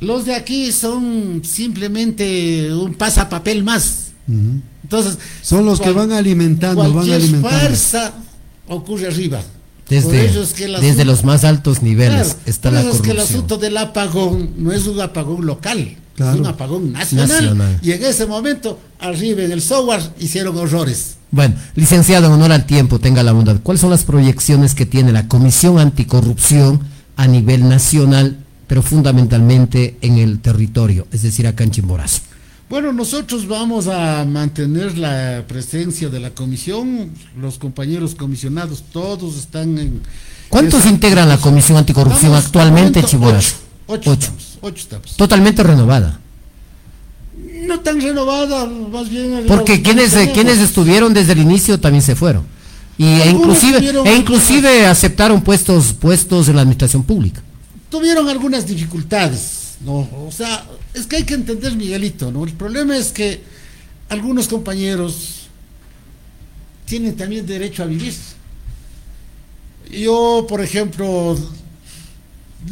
[0.00, 4.08] Los de aquí son simplemente un pasapapel más.
[4.82, 7.48] Entonces, Son los que van alimentando, van cualquier alimentando.
[7.58, 8.14] farsa
[8.68, 9.42] ocurre arriba.
[9.88, 13.36] Desde, los más altos niveles Claro, está la eso es que el corrupción.
[13.38, 16.34] asunto del apagón no es un apagón local, Claro.
[16.34, 17.78] es un apagón nacional, Nacional.
[17.82, 21.16] Y en ese momento, arriba en el software, hicieron horrores.
[21.30, 23.56] Bueno, licenciado, en honor al tiempo, tenga la bondad.
[23.62, 26.80] ¿Cuáles son las proyecciones que tiene la Comisión Anticorrupción
[27.16, 32.20] a nivel nacional, pero fundamentalmente en el territorio, es decir, acá en Chimborazo?
[32.68, 37.10] Bueno, nosotros vamos a mantener la presencia de la comisión,
[37.40, 40.00] los compañeros comisionados, todos están en...
[40.48, 43.56] ¿Cuántos esa- integran la Comisión Anticorrupción actualmente en Chimborazo?
[43.86, 44.86] Ocho, ocho, Ocho.
[45.16, 46.20] Totalmente renovada.
[47.66, 49.44] No tan renovada, más bien...
[49.46, 52.44] Porque quienes, eh, quienes estuvieron desde el inicio también se fueron.
[52.98, 57.42] Y e inclusive, tuvieron- e inclusive aceptaron puestos, puestos en la administración pública.
[57.90, 60.08] tuvieron algunas dificultades, ¿no?
[60.26, 62.44] O sea, es que hay que entender, Miguelito, ¿no?
[62.44, 63.42] El problema es que
[64.08, 65.46] algunos compañeros
[66.86, 68.14] tienen también derecho a vivir.
[69.90, 71.38] Yo, por ejemplo,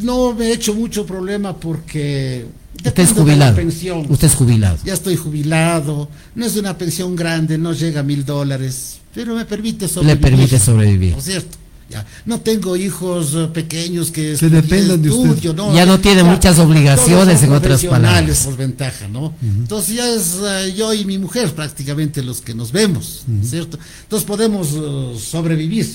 [0.01, 2.45] no me he hecho mucho problema porque...
[2.85, 3.55] Usted es jubilado.
[3.55, 4.05] pensión.
[4.09, 4.77] Usted es jubilado.
[4.85, 9.45] Ya estoy jubilado, no es una pensión grande, no llega a mil dólares, pero me
[9.45, 10.21] permite Le sobrevivir.
[10.21, 11.11] permite sobrevivir.
[11.13, 11.57] ¿No es cierto?
[11.89, 12.03] Ya.
[12.25, 15.53] No tengo hijos eh, pequeños que, Que dependan de usted.
[15.75, 18.43] Ya no tiene muchas obligaciones, en otras palabras.
[18.45, 19.33] por ventaja, ¿no?
[19.41, 23.49] Entonces ya es eh, yo y mi mujer prácticamente los que nos vemos, ¿no es
[23.51, 23.77] ¿cierto?
[24.03, 25.87] Entonces podemos eh, sobrevivir,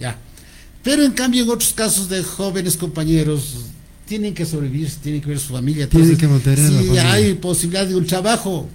[0.00, 0.18] ya.
[0.86, 3.56] Pero en cambio en otros casos de jóvenes compañeros
[4.06, 5.88] tienen que sobrevivir, tienen que ver su familia.
[5.88, 7.12] Tienen que mantener a la si familia.
[7.12, 8.68] hay posibilidad de un trabajo,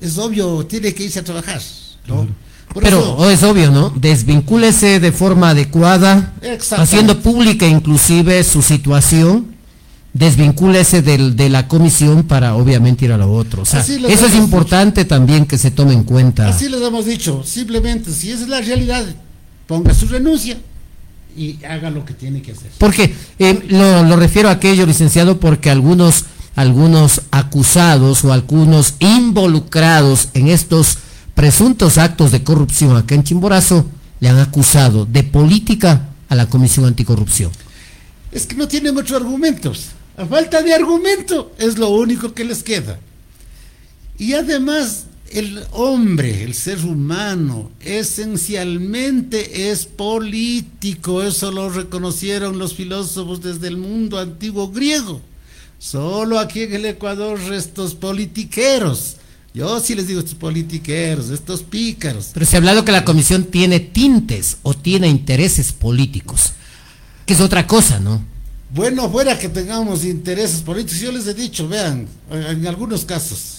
[0.00, 1.60] es obvio, tiene que irse a trabajar,
[2.06, 2.26] ¿no?
[2.72, 3.90] Por Pero eso- oh, es obvio, ¿no?
[3.94, 6.32] Desvincúlese de forma adecuada,
[6.78, 9.54] haciendo pública inclusive su situación,
[10.14, 13.62] desvincúlese del- de la comisión para obviamente ir a lo otro.
[13.62, 16.48] O sea, eso es importante también que se tome en cuenta.
[16.48, 19.04] Así les hemos dicho, simplemente si esa es la realidad,
[19.66, 20.56] ponga su renuncia
[21.38, 22.70] y haga lo que tiene que hacer.
[22.78, 26.24] Porque eh, lo, lo refiero a aquello, licenciado, porque algunos,
[26.56, 30.98] algunos acusados o algunos involucrados en estos
[31.34, 33.86] presuntos actos de corrupción acá en Chimborazo
[34.18, 37.52] le han acusado de política a la Comisión Anticorrupción.
[38.32, 39.90] Es que no tienen otros argumentos.
[40.16, 42.98] A falta de argumento es lo único que les queda.
[44.18, 51.22] Y además, el hombre, el ser humano, esencialmente es político.
[51.22, 55.20] Eso lo reconocieron los filósofos desde el mundo antiguo griego.
[55.78, 59.16] Solo aquí en el Ecuador estos politiqueros.
[59.54, 62.30] Yo sí les digo estos politiqueros, estos pícaros.
[62.34, 66.52] Pero se ha hablado que la comisión tiene tintes o tiene intereses políticos,
[67.26, 68.22] que es otra cosa, ¿no?
[68.70, 73.57] Bueno, fuera que tengamos intereses políticos, yo les he dicho, vean, en algunos casos,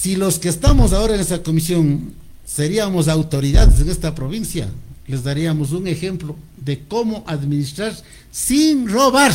[0.00, 2.12] si los que estamos ahora en esa comisión
[2.46, 4.68] seríamos autoridades en esta provincia,
[5.08, 7.92] les daríamos un ejemplo de cómo administrar
[8.30, 9.32] sin robar,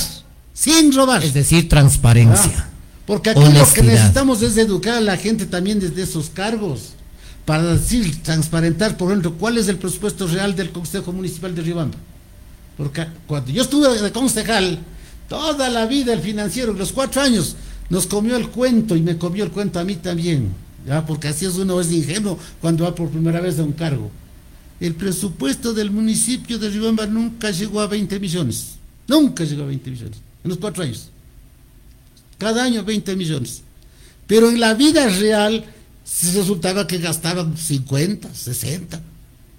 [0.54, 1.24] sin robar.
[1.24, 2.54] Es decir, transparencia.
[2.56, 2.70] Ah,
[3.06, 3.86] porque aquí lo que honestidad.
[3.86, 6.94] necesitamos es educar a la gente también desde esos cargos,
[7.44, 11.98] para decir, transparentar, por ejemplo, cuál es el presupuesto real del Consejo Municipal de Riobamba.
[12.78, 14.80] Porque cuando yo estuve de concejal,
[15.28, 17.58] toda la vida el financiero, los cuatro años,
[17.90, 20.50] nos comió el cuento y me comió el cuento a mí también.
[20.88, 21.06] ¿ya?
[21.06, 24.12] porque así es uno es ingenuo cuando va por primera vez a un cargo.
[24.80, 28.76] El presupuesto del municipio de Riobamba nunca llegó a 20 millones,
[29.08, 31.10] nunca llegó a 20 millones, en los cuatro años.
[32.38, 33.62] Cada año 20 millones.
[34.28, 35.64] Pero en la vida real
[36.34, 39.02] resultaba que gastaban 50, 60.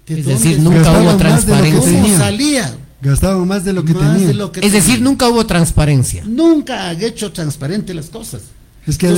[0.07, 2.17] Es decir, nunca hubo transparencia.
[2.17, 2.77] salía?
[3.05, 4.51] Gastaban más de lo que tenían.
[4.61, 6.23] es decir, nunca hubo transparencia.
[6.25, 8.41] Nunca han hecho transparente las cosas.
[8.87, 9.13] Es que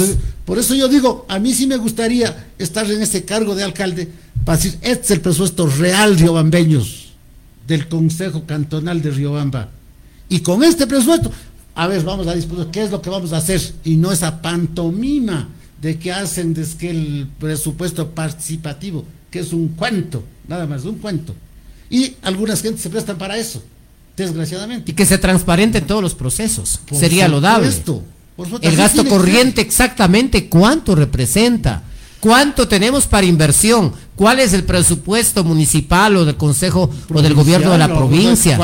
[0.46, 4.10] por eso yo digo, a mí sí me gustaría estar en ese cargo de alcalde
[4.44, 7.14] para decir, este es el presupuesto real riobambeños
[7.66, 9.70] del Consejo Cantonal de Riobamba.
[10.28, 11.32] Y con este presupuesto,
[11.74, 14.42] a ver, vamos a discutir qué es lo que vamos a hacer y no esa
[14.42, 15.48] pantomima
[15.82, 20.98] de que hacen de que el presupuesto participativo, que es un cuento, nada más, un
[20.98, 21.34] cuento.
[21.90, 23.64] Y algunas gentes se prestan para eso,
[24.18, 24.92] desgraciadamente.
[24.92, 27.70] Y que se transparente todos los procesos, sería lo dable.
[28.62, 31.84] el gasto corriente exactamente cuánto representa,
[32.20, 37.72] cuánto tenemos para inversión, cuál es el presupuesto municipal o del consejo o del gobierno
[37.72, 38.60] de la provincia.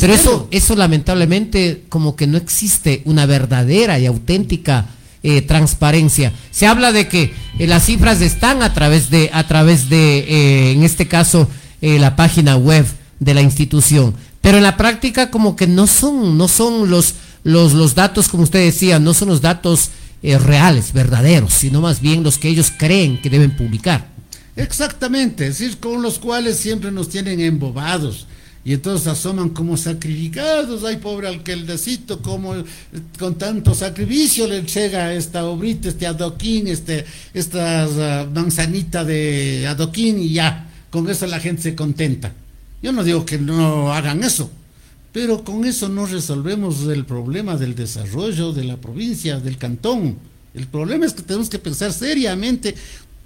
[0.00, 4.86] Pero eso, eso lamentablemente como que no existe una verdadera y auténtica
[5.26, 6.34] eh, transparencia.
[6.50, 10.72] Se habla de que eh, las cifras están a través de, a través de, eh,
[10.72, 11.48] en este caso,
[11.80, 12.86] la página web
[13.20, 14.14] de la institución,
[14.44, 17.14] pero en la práctica como que no son, no son los,
[17.44, 19.88] los, los datos, como usted decía, no son los datos
[20.22, 24.06] reales, verdaderos, sino más bien los que ellos creen que deben publicar.
[24.54, 28.26] Exactamente, es decir, con los cuales siempre nos tienen embobados
[28.66, 32.52] y entonces asoman como sacrificados, ay pobre alcaldecito, como
[33.18, 40.18] con tanto sacrificio le llega esta obrita, este adoquín, este, esta ah, manzanita de adoquín
[40.18, 42.34] y ya, con eso la gente se contenta.
[42.84, 44.50] Yo no digo que no hagan eso,
[45.10, 50.18] pero con eso no resolvemos el problema del desarrollo de la provincia, del cantón.
[50.52, 52.76] El problema es que tenemos que pensar seriamente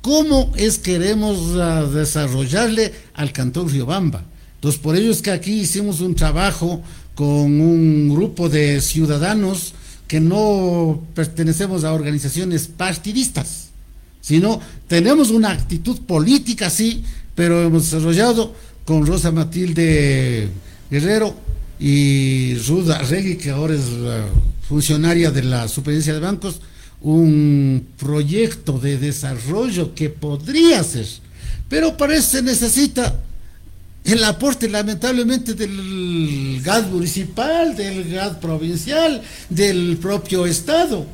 [0.01, 4.23] cómo es queremos uh, desarrollarle al cantón Riobamba
[4.59, 6.83] entonces, por ello es que aquí hicimos un trabajo
[7.15, 9.73] con un grupo de ciudadanos
[10.09, 13.69] que no pertenecemos a organizaciones partidistas,
[14.21, 17.05] sino tenemos una actitud política, sí,
[17.37, 18.53] pero hemos desarrollado
[18.89, 20.49] con Rosa Matilde
[20.91, 21.35] Guerrero
[21.79, 23.83] y Ruda Regui, que ahora es
[24.67, 26.63] funcionaria de la Superintendencia de Bancos,
[27.03, 31.07] un proyecto de desarrollo que podría ser,
[31.69, 33.15] pero para eso se necesita
[34.05, 39.21] el aporte lamentablemente del GAD municipal, del GAD provincial,
[39.51, 41.05] del propio Estado,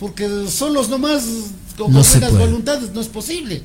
[0.00, 1.22] porque solos nomás
[1.78, 3.62] con no buenas voluntades no es posible.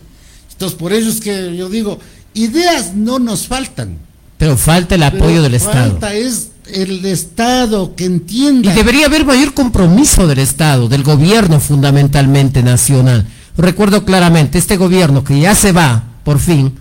[0.51, 1.99] Entonces por ello es que yo digo,
[2.35, 3.97] ideas no nos faltan.
[4.37, 5.91] Pero falta el apoyo del Estado.
[5.91, 8.71] Falta es el Estado que entienda.
[8.71, 13.25] Y debería haber mayor compromiso del Estado, del gobierno fundamentalmente nacional.
[13.57, 16.73] Recuerdo claramente, este gobierno que ya se va, por fin,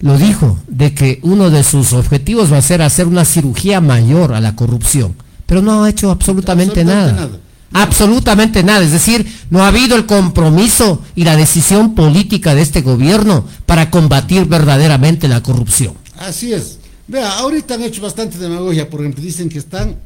[0.00, 4.34] lo dijo, de que uno de sus objetivos va a ser hacer una cirugía mayor
[4.34, 5.14] a la corrupción,
[5.46, 7.30] pero no ha hecho absolutamente, nada.
[7.72, 12.82] Absolutamente nada, es decir, no ha habido el compromiso y la decisión política de este
[12.82, 15.94] gobierno para combatir verdaderamente la corrupción.
[16.18, 16.78] Así es.
[17.06, 19.96] Vea, ahorita han hecho bastante demagogia, por ejemplo, dicen que están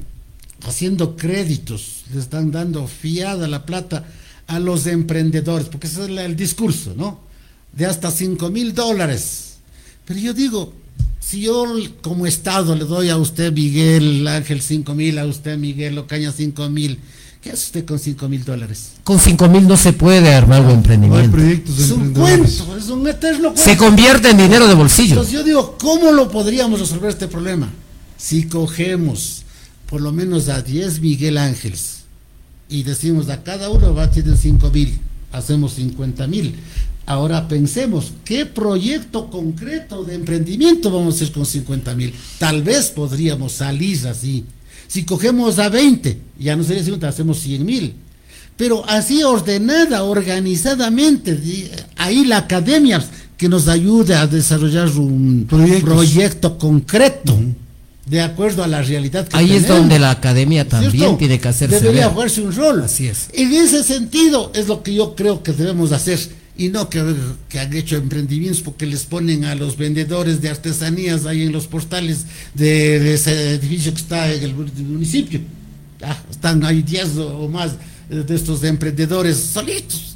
[0.66, 4.04] haciendo créditos, le están dando fiada la plata
[4.46, 7.20] a los emprendedores, porque ese es el discurso, ¿no?
[7.72, 9.44] De hasta 5 mil dólares
[10.04, 10.72] pero yo digo,
[11.18, 11.66] si yo
[12.02, 16.68] como Estado le doy a usted, Miguel Ángel, 5 mil, a usted, Miguel Ocaña, 5
[16.68, 16.98] mil,
[17.44, 18.92] ¿qué hace usted con 5 mil dólares?
[19.04, 21.36] Con 5 mil no se puede armar un emprendimiento.
[21.36, 25.10] es un cuento, es un eterno Se convierte en dinero de bolsillo.
[25.10, 27.70] Entonces yo digo, ¿cómo lo podríamos resolver este problema?
[28.16, 29.42] Si cogemos
[29.90, 32.04] por lo menos a 10 Miguel Ángeles
[32.70, 34.98] y decimos a cada uno va a tener 5 mil,
[35.30, 36.54] hacemos 50 mil.
[37.04, 42.14] Ahora pensemos, ¿qué proyecto concreto de emprendimiento vamos a hacer con 50 mil?
[42.38, 44.46] Tal vez podríamos salir así.
[44.86, 47.94] Si cogemos a 20, ya no sería 50, hacemos 100 mil.
[48.56, 51.38] Pero así ordenada, organizadamente,
[51.96, 53.04] ahí la academia
[53.36, 57.36] que nos ayude a desarrollar un proyecto concreto.
[58.06, 61.80] De acuerdo a la realidad que Ahí es donde la academia también tiene que hacerse.
[61.80, 62.82] Debería jugarse un rol.
[62.82, 63.28] Así es.
[63.32, 66.18] En ese sentido es lo que yo creo que debemos hacer
[66.56, 67.02] y no que,
[67.48, 71.66] que, han hecho emprendimientos porque les ponen a los vendedores de artesanías ahí en los
[71.66, 75.40] portales de, ese edificio que está en el municipio.
[76.02, 77.72] Ah, están ahí 10 o más
[78.08, 80.14] de estos emprendedores solitos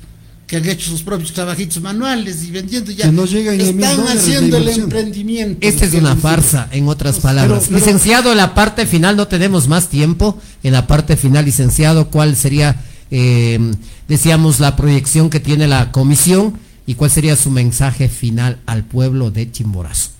[0.49, 3.13] que han hecho sus propios trabajitos manuales y vendiendo ya.
[3.13, 5.59] no están haciendo el emprendimiento.
[5.61, 7.71] Esta es una farsa, en otras palabras.
[7.71, 10.39] licenciado, en la parte final no tenemos más tiempo.
[10.63, 13.59] En la parte final, licenciado, ¿cuál sería eh,
[14.07, 19.31] decíamos la proyección que tiene la comisión y cuál sería su mensaje final al pueblo
[19.31, 20.11] de Chimborazo.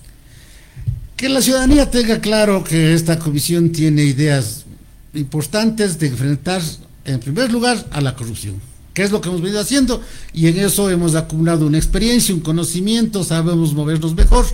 [1.15, 4.65] Que la ciudadanía tenga claro que esta comisión tiene ideas
[5.13, 6.61] importantes de enfrentar,
[7.05, 8.68] en primer lugar, a la corrupción
[8.99, 10.01] que es lo que hemos venido haciendo,
[10.33, 14.45] y en eso hemos acumulado una experiencia, un conocimiento, sabemos movernos mejor,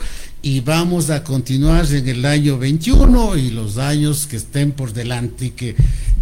[0.44, 5.48] y vamos a continuar en el año 21 y los años que estén por delante,
[5.48, 5.76] y que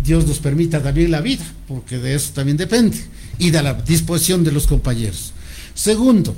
[0.06, 2.98] Dios nos permita también la vida, porque de eso también depende,
[3.40, 5.34] y de la disposición de los compañeros.
[5.74, 6.34] Segundo,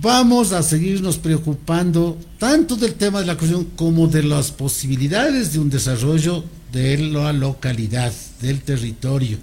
[0.00, 5.58] vamos a seguirnos preocupando tanto del tema de la corrupción como de las posibilidades de
[5.58, 9.38] un desarrollo de la localidad, del territorio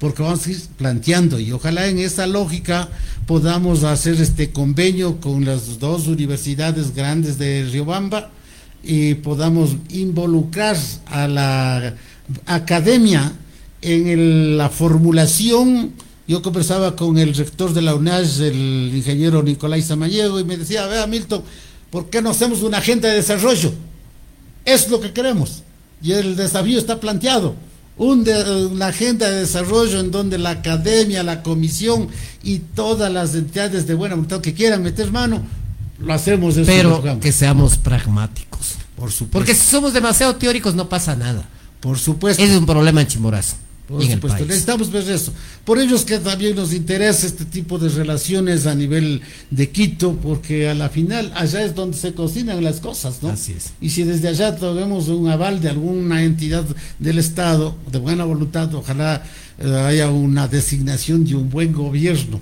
[0.00, 2.88] porque vamos a ir planteando y ojalá en esa lógica
[3.26, 8.30] podamos hacer este convenio con las dos universidades grandes de Riobamba
[8.82, 11.94] y podamos involucrar a la
[12.46, 13.30] academia
[13.82, 15.92] en la formulación.
[16.26, 20.86] Yo conversaba con el rector de la UNAS, el ingeniero Nicolás Samallego, y me decía,
[20.86, 21.42] vea Milton,
[21.90, 23.70] ¿por qué no hacemos una agenda de desarrollo?
[24.64, 25.62] Es lo que queremos.
[26.02, 27.54] Y el desafío está planteado
[28.00, 32.08] una agenda de desarrollo en donde la academia, la comisión
[32.42, 35.42] y todas las entidades de buena voluntad que quieran meter mano,
[35.98, 36.54] lo hacemos.
[36.54, 38.76] De Pero que seamos pragmáticos.
[38.96, 39.32] Por supuesto.
[39.32, 41.46] Porque si somos demasiado teóricos no pasa nada.
[41.80, 42.42] Por supuesto.
[42.42, 43.56] Es un problema en Chimborazo.
[43.90, 45.32] Por supuesto, necesitamos ver eso.
[45.64, 49.20] Por ello es que también nos interesa este tipo de relaciones a nivel
[49.50, 53.30] de Quito, porque a la final allá es donde se cocinan las cosas, ¿no?
[53.30, 53.72] Así es.
[53.80, 56.64] Y si desde allá tenemos un aval de alguna entidad
[57.00, 59.24] del Estado, de buena voluntad, ojalá
[59.58, 62.38] eh, haya una designación de un buen gobierno.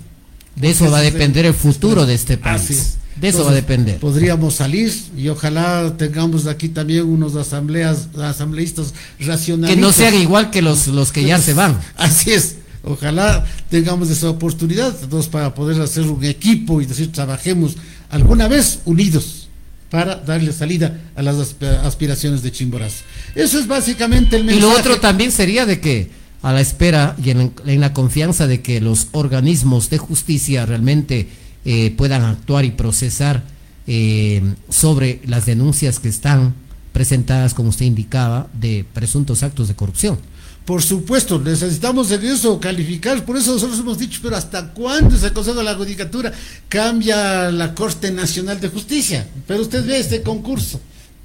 [0.54, 2.62] De eso va a depender el futuro de este país.
[2.62, 2.97] Así es.
[3.20, 3.98] De eso va a depender.
[3.98, 9.74] Podríamos salir y ojalá tengamos aquí también unos asambleas, asambleístas racionalistas.
[9.74, 11.78] Que no sean igual que los, los que ya se van.
[11.96, 12.56] Así es.
[12.84, 14.94] Ojalá tengamos esa oportunidad
[15.30, 17.76] para poder hacer un equipo y decir, trabajemos
[18.08, 19.48] alguna vez unidos
[19.90, 23.02] para darle salida a las aspiraciones de Chimborazo.
[23.34, 24.66] Eso es básicamente el mensaje.
[24.66, 26.10] Y lo otro también sería de que
[26.42, 31.28] a la espera y en, en la confianza de que los organismos de justicia realmente
[31.70, 33.42] eh, puedan actuar y procesar
[33.86, 36.54] eh, sobre las denuncias que están
[36.94, 40.18] presentadas, como usted indicaba, de presuntos actos de corrupción.
[40.64, 45.30] Por supuesto, necesitamos en eso calificar, por eso nosotros hemos dicho, pero ¿hasta cuándo ese
[45.34, 46.32] Consejo de la Judicatura
[46.70, 49.28] cambia la Corte Nacional de Justicia?
[49.46, 50.80] Pero usted ve este concurso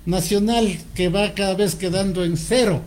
[0.05, 2.81] nacional que va cada vez quedando en cero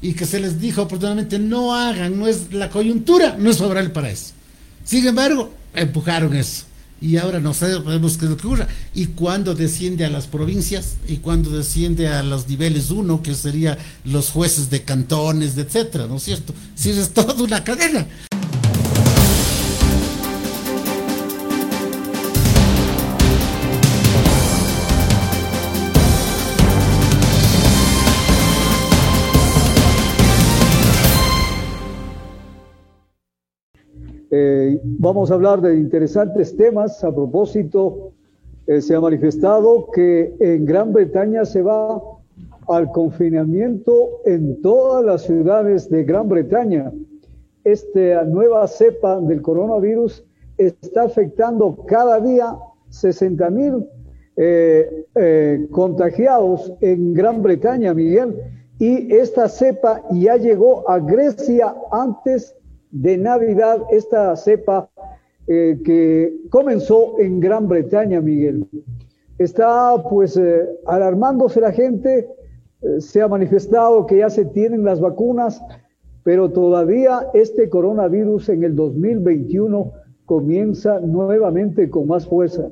[0.00, 3.90] y que se les dijo oportunamente no hagan, no es la coyuntura, no es favorable
[3.90, 4.26] para eso.
[4.84, 6.69] Sin embargo, empujaron eso
[7.00, 8.68] y ahora no sabemos qué es que ocurra.
[8.94, 13.78] Y cuando desciende a las provincias y cuando desciende a los niveles uno, que sería
[14.04, 16.54] los jueces de cantones, etcétera, ¿no es cierto?
[16.74, 18.06] Si es toda una cadena.
[34.32, 37.02] Eh, vamos a hablar de interesantes temas.
[37.02, 38.12] A propósito,
[38.66, 42.00] eh, se ha manifestado que en Gran Bretaña se va
[42.68, 46.92] al confinamiento en todas las ciudades de Gran Bretaña.
[47.64, 50.24] Esta nueva cepa del coronavirus
[50.56, 52.56] está afectando cada día
[52.90, 53.86] 60 mil
[54.36, 58.36] eh, contagiados en Gran Bretaña, Miguel.
[58.78, 62.54] Y esta cepa ya llegó a Grecia antes
[62.90, 64.90] de Navidad, esta cepa
[65.46, 68.66] eh, que comenzó en Gran Bretaña, Miguel.
[69.38, 72.28] Está pues eh, alarmándose la gente,
[72.82, 75.62] eh, se ha manifestado que ya se tienen las vacunas,
[76.22, 79.92] pero todavía este coronavirus en el 2021
[80.26, 82.70] comienza nuevamente con más fuerza.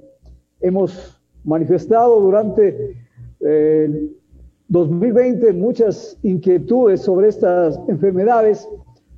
[0.60, 2.94] Hemos manifestado durante
[3.40, 4.14] el
[4.68, 8.68] 2020 muchas inquietudes sobre estas enfermedades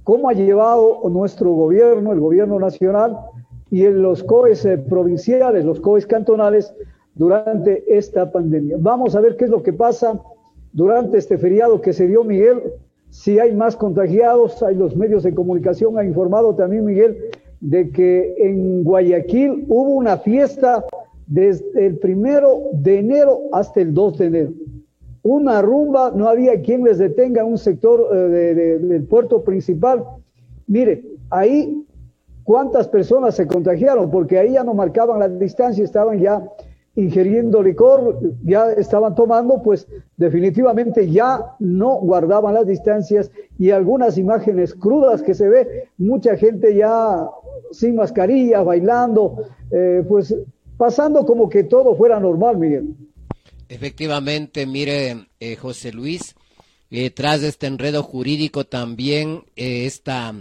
[0.04, 3.18] cómo ha llevado nuestro gobierno, el gobierno nacional
[3.70, 6.74] y en los COEs eh, provinciales, los COEs cantonales,
[7.14, 8.76] durante esta pandemia.
[8.78, 10.20] Vamos a ver qué es lo que pasa
[10.72, 12.62] durante este feriado que se dio Miguel.
[13.10, 17.18] Si hay más contagiados, hay los medios de comunicación, ha informado también Miguel
[17.60, 20.84] de que en Guayaquil hubo una fiesta
[21.26, 24.50] desde el primero de enero hasta el 2 de enero
[25.22, 30.04] una rumba, no había quien les detenga un sector eh, del puerto principal.
[30.66, 31.84] Mire, ahí
[32.44, 36.42] cuántas personas se contagiaron, porque ahí ya no marcaban la distancia, estaban ya
[36.96, 44.74] ingiriendo licor, ya estaban tomando, pues definitivamente ya no guardaban las distancias y algunas imágenes
[44.74, 47.28] crudas que se ve, mucha gente ya
[47.70, 50.34] sin mascarilla, bailando, eh, pues
[50.76, 52.94] pasando como que todo fuera normal, Miguel.
[53.70, 56.34] Efectivamente, mire, eh, José Luis,
[56.90, 60.34] eh, de este enredo jurídico también esta,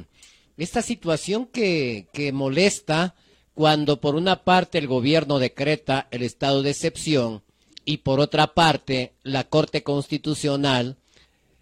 [0.57, 3.13] esta situación que, que molesta
[3.53, 7.43] cuando por una parte el gobierno decreta el estado de excepción
[7.85, 10.97] y por otra parte la Corte Constitucional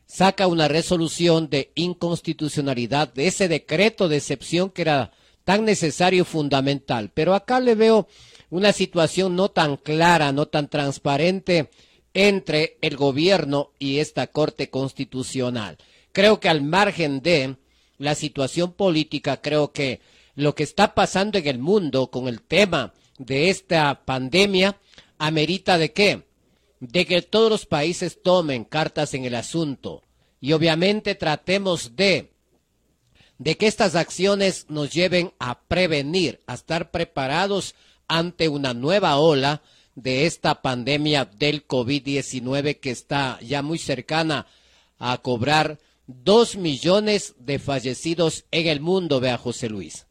[0.06, 5.12] saca una resolución de inconstitucionalidad de ese decreto de excepción que era
[5.44, 7.12] tan necesario y fundamental.
[7.14, 8.08] Pero acá le veo
[8.50, 11.70] una situación no tan clara, no tan transparente
[12.14, 15.78] entre el gobierno y esta Corte Constitucional.
[16.12, 17.58] Creo que al margen de
[17.98, 20.02] la situación política, creo que
[20.36, 24.78] lo que está pasando en el mundo con el tema de esta pandemia
[25.18, 26.24] amerita de qué?
[26.80, 30.04] De que todos los países tomen cartas en el asunto
[30.40, 32.32] y obviamente tratemos de
[33.40, 37.76] de que estas acciones nos lleven a prevenir, a estar preparados
[38.08, 39.62] ante una nueva ola
[39.96, 44.46] de esta pandemia del COVID-19 que está ya muy cercana
[45.00, 50.06] a cobrar dos millones de fallecidos en el mundo, vea José Luis.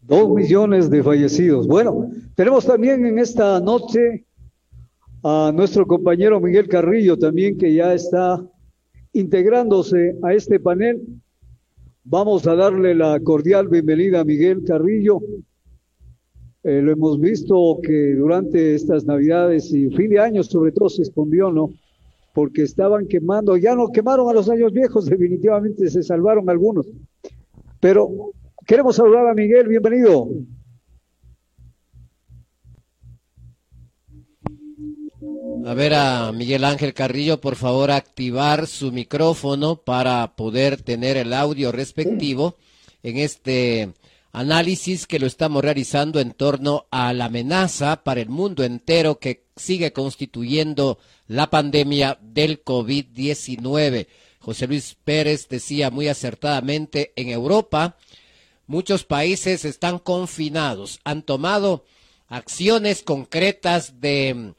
[0.00, 1.66] Dos millones de fallecidos.
[1.66, 4.26] Bueno, tenemos también en esta noche
[5.22, 8.44] a nuestro compañero Miguel Carrillo también que ya está
[9.14, 11.00] integrándose a este panel.
[12.04, 15.22] Vamos a darle la cordial bienvenida a Miguel Carrillo.
[16.64, 21.02] Eh, lo hemos visto que durante estas navidades y fin de año sobre todo se
[21.02, 21.70] escondió, ¿no?
[22.32, 26.86] Porque estaban quemando, ya no quemaron a los años viejos, definitivamente se salvaron algunos.
[27.80, 28.32] Pero
[28.66, 30.26] Queremos saludar a Miguel, bienvenido.
[35.66, 41.34] A ver a Miguel Ángel Carrillo, por favor, activar su micrófono para poder tener el
[41.34, 42.56] audio respectivo
[43.02, 43.92] en este
[44.34, 49.44] análisis que lo estamos realizando en torno a la amenaza para el mundo entero que
[49.56, 54.06] sigue constituyendo la pandemia del COVID-19.
[54.40, 57.96] José Luis Pérez decía muy acertadamente, en Europa
[58.66, 61.84] Muchos países están confinados, han tomado
[62.28, 64.54] acciones concretas de,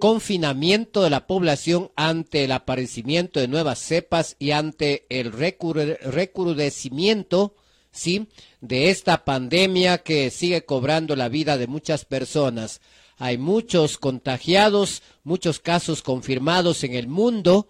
[0.00, 7.54] confinamiento de la población ante el aparecimiento de nuevas cepas y ante el recrudecimiento
[7.92, 8.26] ¿sí?
[8.60, 12.80] De esta pandemia que sigue cobrando la vida de muchas personas.
[13.18, 17.68] Hay muchos contagiados, muchos casos confirmados en el mundo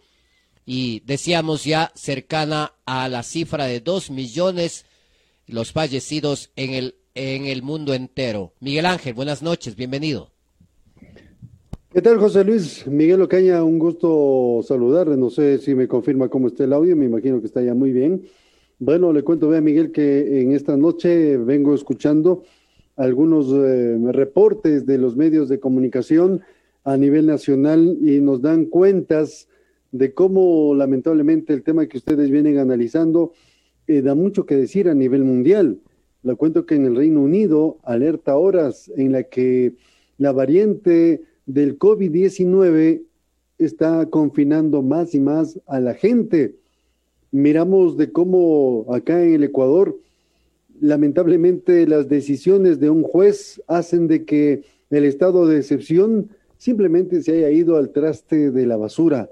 [0.66, 4.84] y decíamos ya cercana a la cifra de dos millones
[5.46, 8.52] los fallecidos en el, en el mundo entero.
[8.60, 10.30] Miguel Ángel, buenas noches, bienvenido.
[11.90, 12.86] ¿Qué tal, José Luis?
[12.86, 15.16] Miguel Ocaña, un gusto saludarle.
[15.16, 17.92] No sé si me confirma cómo está el audio, me imagino que está ya muy
[17.92, 18.28] bien.
[18.80, 22.44] Bueno, le cuento, vea Miguel, que en esta noche vengo escuchando
[22.94, 26.42] algunos eh, reportes de los medios de comunicación
[26.84, 29.48] a nivel nacional y nos dan cuentas
[29.90, 33.32] de cómo lamentablemente el tema que ustedes vienen analizando
[33.88, 35.80] eh, da mucho que decir a nivel mundial.
[36.22, 39.74] Le cuento que en el Reino Unido alerta horas en la que
[40.18, 43.02] la variante del COVID-19
[43.58, 46.54] está confinando más y más a la gente.
[47.30, 49.98] Miramos de cómo acá en el Ecuador,
[50.80, 57.32] lamentablemente las decisiones de un juez hacen de que el estado de excepción simplemente se
[57.32, 59.30] haya ido al traste de la basura.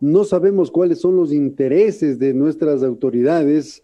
[0.00, 3.82] No sabemos cuáles son los intereses de nuestras autoridades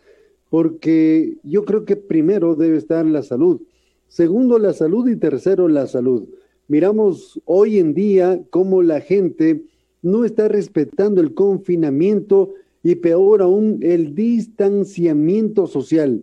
[0.50, 3.62] porque yo creo que primero debe estar la salud,
[4.08, 6.28] segundo la salud y tercero la salud.
[6.68, 9.64] Miramos hoy en día cómo la gente
[10.02, 12.54] no está respetando el confinamiento
[12.84, 16.22] y peor aún el distanciamiento social.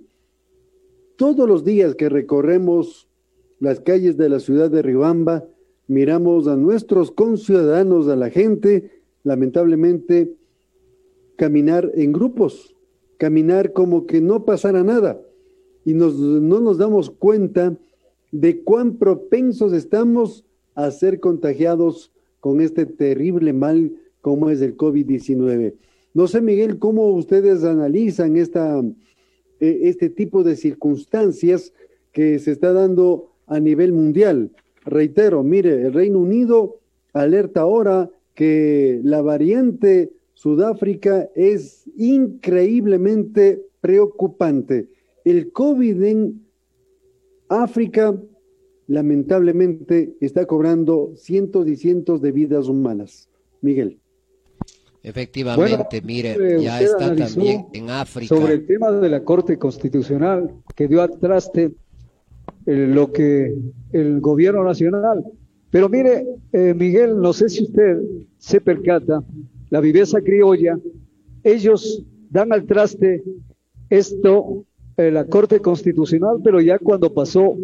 [1.17, 3.09] Todos los días que recorremos
[3.59, 5.45] las calles de la ciudad de Ribamba,
[5.87, 8.91] miramos a nuestros conciudadanos, a la gente,
[9.23, 10.35] lamentablemente,
[11.35, 12.75] caminar en grupos,
[13.17, 15.19] caminar como que no pasara nada
[15.83, 16.11] y no
[16.61, 17.75] nos damos cuenta
[18.31, 25.73] de cuán propensos estamos a ser contagiados con este terrible mal como es el COVID-19.
[26.13, 28.81] No sé, Miguel, cómo ustedes analizan esta,
[29.59, 31.73] e, este tipo de circunstancias
[32.11, 34.51] que se está dando a nivel mundial.
[34.83, 36.79] Reitero, mire, el Reino Unido
[37.13, 44.89] alerta ahora que la variante Sudáfrica es increíblemente preocupante.
[45.23, 46.41] El COVID en
[47.47, 48.19] África
[48.87, 53.29] lamentablemente está cobrando cientos y cientos de vidas humanas.
[53.61, 54.00] Miguel.
[55.03, 58.35] Efectivamente, mire, eh, ya está también en África.
[58.35, 61.71] Sobre el tema de la Corte Constitucional que dio al traste
[62.67, 63.55] eh, lo que
[63.93, 65.25] el gobierno nacional.
[65.71, 67.97] Pero mire, eh, Miguel, no sé si usted
[68.37, 69.23] se percata,
[69.71, 70.77] la viveza criolla,
[71.43, 73.23] ellos dan al traste
[73.89, 74.65] esto,
[74.97, 77.55] la Corte Constitucional, pero ya cuando pasó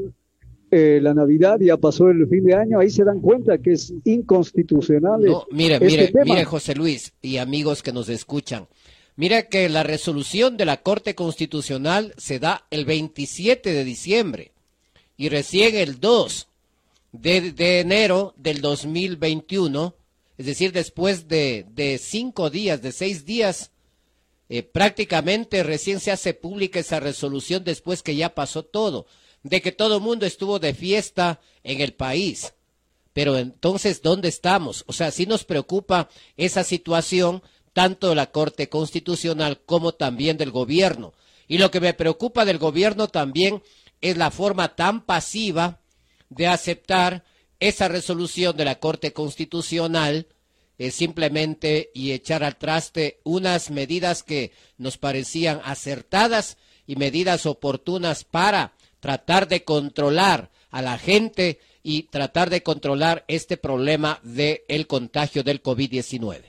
[0.69, 3.93] eh, la Navidad, ya pasó el fin de año, ahí se dan cuenta que es
[4.03, 5.23] inconstitucional.
[5.23, 8.67] No, mire, este mire, mire, José Luis y amigos que nos escuchan.
[9.15, 14.51] Mira que la resolución de la Corte Constitucional se da el 27 de diciembre
[15.15, 16.47] y recién el 2
[17.13, 19.95] de, enero del 2021,
[20.37, 23.71] es decir, después de, de cinco días, de seis días,
[24.49, 29.07] eh, prácticamente recién se hace pública esa resolución después que ya pasó todo
[29.49, 32.53] de que todo el mundo estuvo de fiesta en el país.
[33.13, 34.83] Pero entonces, ¿dónde estamos?
[34.87, 37.41] O sea, sí nos preocupa esa situación,
[37.73, 41.13] tanto de la Corte Constitucional como también del gobierno.
[41.47, 43.63] Y lo que me preocupa del gobierno también
[44.01, 45.79] es la forma tan pasiva
[46.29, 47.23] de aceptar
[47.59, 50.27] esa resolución de la Corte Constitucional
[50.77, 58.23] eh, simplemente y echar al traste unas medidas que nos parecían acertadas y medidas oportunas
[58.23, 64.87] para tratar de controlar a la gente y tratar de controlar este problema del el
[64.87, 66.41] contagio del COVID-19.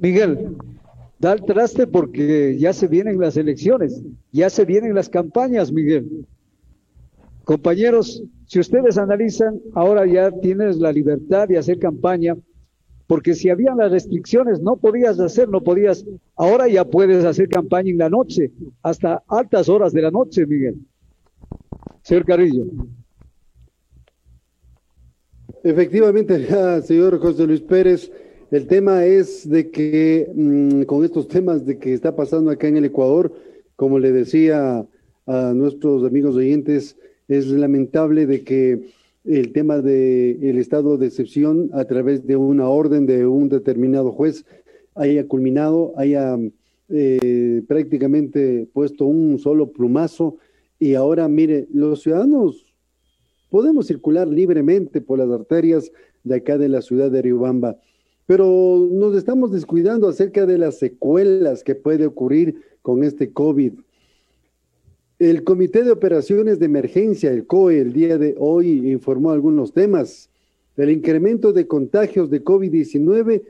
[0.00, 0.56] Miguel,
[1.18, 6.26] da el traste porque ya se vienen las elecciones, ya se vienen las campañas, Miguel.
[7.44, 12.36] Compañeros, si ustedes analizan, ahora ya tienes la libertad de hacer campaña,
[13.06, 16.04] porque si habían las restricciones no podías hacer, no podías,
[16.34, 18.50] ahora ya puedes hacer campaña en la noche,
[18.82, 20.74] hasta altas horas de la noche, Miguel.
[22.06, 22.66] Señor Carrillo.
[25.64, 26.46] Efectivamente,
[26.84, 28.12] señor José Luis Pérez,
[28.52, 32.76] el tema es de que mm, con estos temas de que está pasando acá en
[32.76, 33.32] el Ecuador,
[33.74, 34.86] como le decía
[35.26, 36.96] a nuestros amigos oyentes,
[37.26, 38.82] es lamentable de que
[39.24, 44.12] el tema del el estado de excepción a través de una orden de un determinado
[44.12, 44.44] juez
[44.94, 46.38] haya culminado, haya
[46.88, 50.36] eh, prácticamente puesto un solo plumazo
[50.78, 52.66] y ahora, mire, los ciudadanos
[53.50, 55.90] podemos circular libremente por las arterias
[56.24, 57.78] de acá de la ciudad de Riobamba,
[58.26, 63.72] pero nos estamos descuidando acerca de las secuelas que puede ocurrir con este COVID.
[65.18, 70.28] El Comité de Operaciones de Emergencia, el COE, el día de hoy informó algunos temas.
[70.76, 73.42] El incremento de contagios de COVID-19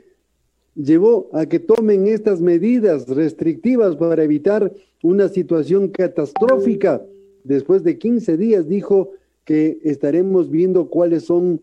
[0.75, 4.71] llevó a que tomen estas medidas restrictivas para evitar
[5.01, 7.03] una situación catastrófica
[7.47, 9.11] después de 15 días dijo
[9.45, 11.61] que estaremos viendo cuáles son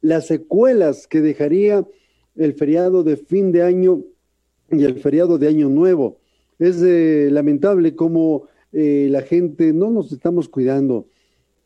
[0.00, 1.86] las secuelas que dejaría
[2.36, 4.02] el feriado de fin de año
[4.70, 6.18] y el feriado de año nuevo.
[6.58, 11.06] Es eh, lamentable cómo eh, la gente no nos estamos cuidando.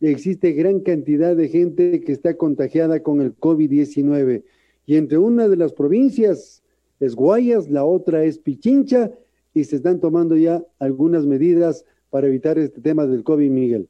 [0.01, 4.45] existe gran cantidad de gente que está contagiada con el COVID-19.
[4.87, 6.63] Y entre una de las provincias
[7.01, 9.13] es Guayas, la otra es Pichincha,
[9.55, 13.89] y se están tomando ya algunas medidas para evitar este tema del COVID, Miguel.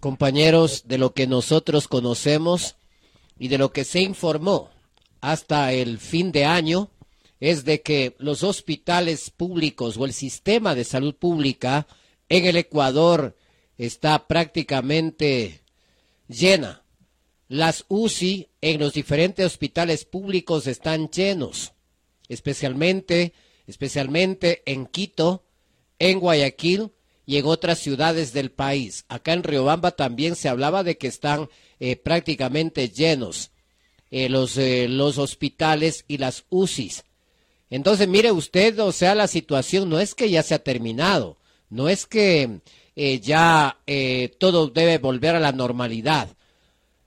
[0.00, 2.76] Compañeros, de lo que nosotros conocemos
[3.38, 4.68] y de lo que se informó
[5.20, 6.90] hasta el fin de año,
[7.38, 11.86] es de que los hospitales públicos o el sistema de salud pública
[12.28, 13.36] en el Ecuador
[13.78, 15.62] está prácticamente
[16.28, 16.82] llena.
[17.48, 21.72] Las UCI en los diferentes hospitales públicos están llenos,
[22.28, 23.34] especialmente,
[23.66, 25.44] especialmente en Quito,
[25.98, 26.92] en Guayaquil
[27.26, 29.04] y en otras ciudades del país.
[29.08, 33.50] Acá en Riobamba también se hablaba de que están eh, prácticamente llenos
[34.10, 37.04] eh, los, eh, los hospitales y las UCIs.
[37.70, 41.38] Entonces, mire usted, o sea, la situación no es que ya se ha terminado,
[41.70, 42.60] no es que
[42.96, 46.28] eh, ya eh, todo debe volver a la normalidad.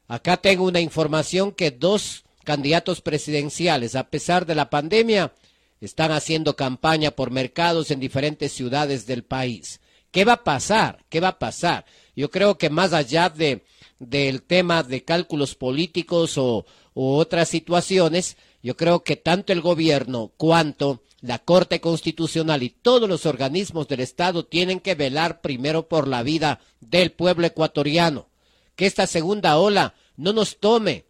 [0.07, 5.33] Acá tengo una información que dos candidatos presidenciales, a pesar de la pandemia,
[5.81, 9.81] están haciendo campaña por mercados en diferentes ciudades del país.
[10.11, 11.03] ¿Qué va a pasar?
[11.09, 11.85] ¿Qué va a pasar?
[12.15, 13.63] Yo creo que más allá de
[13.99, 21.03] del tema de cálculos políticos o, otras situaciones, yo creo que tanto el gobierno cuanto
[21.25, 26.21] la Corte Constitucional y todos los organismos del Estado tienen que velar primero por la
[26.21, 28.27] vida del pueblo ecuatoriano.
[28.75, 31.05] Que esta segunda ola no nos tome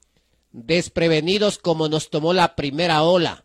[0.54, 3.44] desprevenidos como nos tomó la primera ola.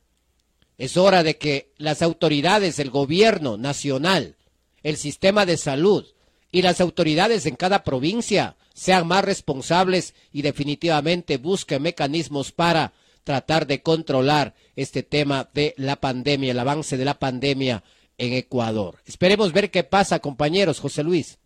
[0.78, 4.36] Es hora de que las autoridades, el gobierno nacional,
[4.84, 6.06] el sistema de salud
[6.52, 12.92] y las autoridades en cada provincia sean más responsables y definitivamente busquen mecanismos para
[13.24, 17.82] tratar de controlar este tema de la pandemia, el avance de la pandemia
[18.18, 18.96] en Ecuador.
[19.06, 20.80] Esperemos ver qué pasa, compañeros.
[20.80, 21.38] José Luis.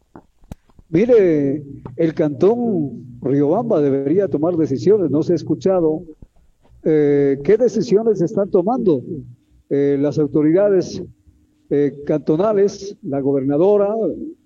[0.91, 1.63] Mire,
[1.97, 5.11] el cantón Riobamba debería tomar decisiones.
[5.11, 6.03] No se ha escuchado
[6.85, 9.03] eh, qué decisiones están tomando
[9.71, 11.03] eh, las autoridades
[11.71, 13.95] eh, cantonales, la gobernadora,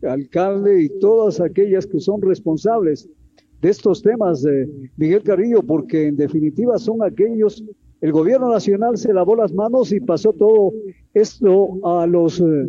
[0.03, 3.09] alcalde y todas aquellas que son responsables
[3.61, 7.65] de estos temas, de Miguel Carrillo, porque en definitiva son aquellos,
[8.01, 10.73] el gobierno nacional se lavó las manos y pasó todo
[11.15, 12.69] esto a los eh,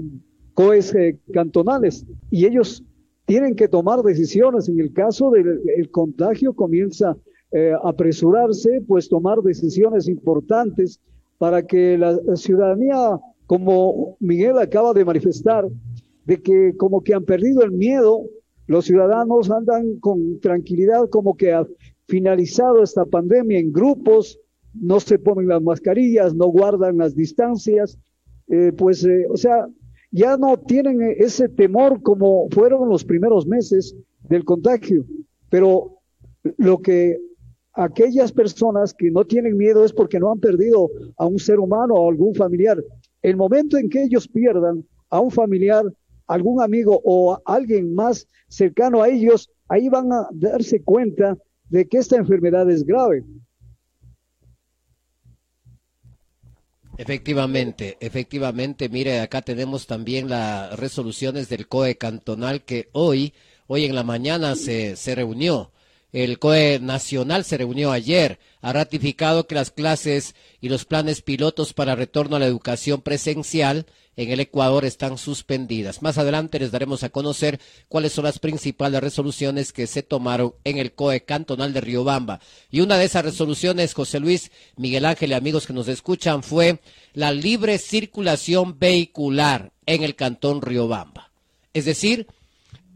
[0.53, 2.83] COES eh, cantonales y ellos
[3.25, 4.67] tienen que tomar decisiones.
[4.69, 7.15] En el caso del contagio comienza
[7.51, 10.99] a apresurarse, pues tomar decisiones importantes
[11.39, 15.67] para que la ciudadanía como Miguel acaba de manifestar,
[16.25, 18.21] de que como que han perdido el miedo,
[18.69, 21.65] los ciudadanos andan con tranquilidad, como que ha
[22.07, 24.39] finalizado esta pandemia en grupos,
[24.75, 27.97] no se ponen las mascarillas, no guardan las distancias,
[28.47, 29.67] eh, pues, eh, o sea,
[30.11, 33.95] ya no tienen ese temor como fueron los primeros meses
[34.29, 35.03] del contagio,
[35.49, 35.97] pero
[36.57, 37.17] lo que
[37.73, 41.95] aquellas personas que no tienen miedo es porque no han perdido a un ser humano
[41.95, 42.77] o algún familiar.
[43.23, 45.85] El momento en que ellos pierdan a un familiar,
[46.29, 51.37] algún amigo o alguien más cercano a ellos, ahí van a darse cuenta
[51.69, 53.25] de que esta enfermedad es grave.
[56.97, 63.33] Efectivamente, efectivamente, mire, acá tenemos también las resoluciones del COE cantonal que hoy,
[63.67, 65.71] hoy en la mañana se, se reunió
[66.11, 71.73] el COE Nacional se reunió ayer, ha ratificado que las clases y los planes pilotos
[71.73, 73.85] para retorno a la educación presencial
[74.19, 76.01] en el Ecuador están suspendidas.
[76.01, 80.77] Más adelante les daremos a conocer cuáles son las principales resoluciones que se tomaron en
[80.77, 82.41] el COE cantonal de Riobamba.
[82.69, 86.81] Y una de esas resoluciones, José Luis, Miguel Ángel y amigos que nos escuchan, fue
[87.13, 91.31] la libre circulación vehicular en el cantón Riobamba.
[91.73, 92.27] Es decir,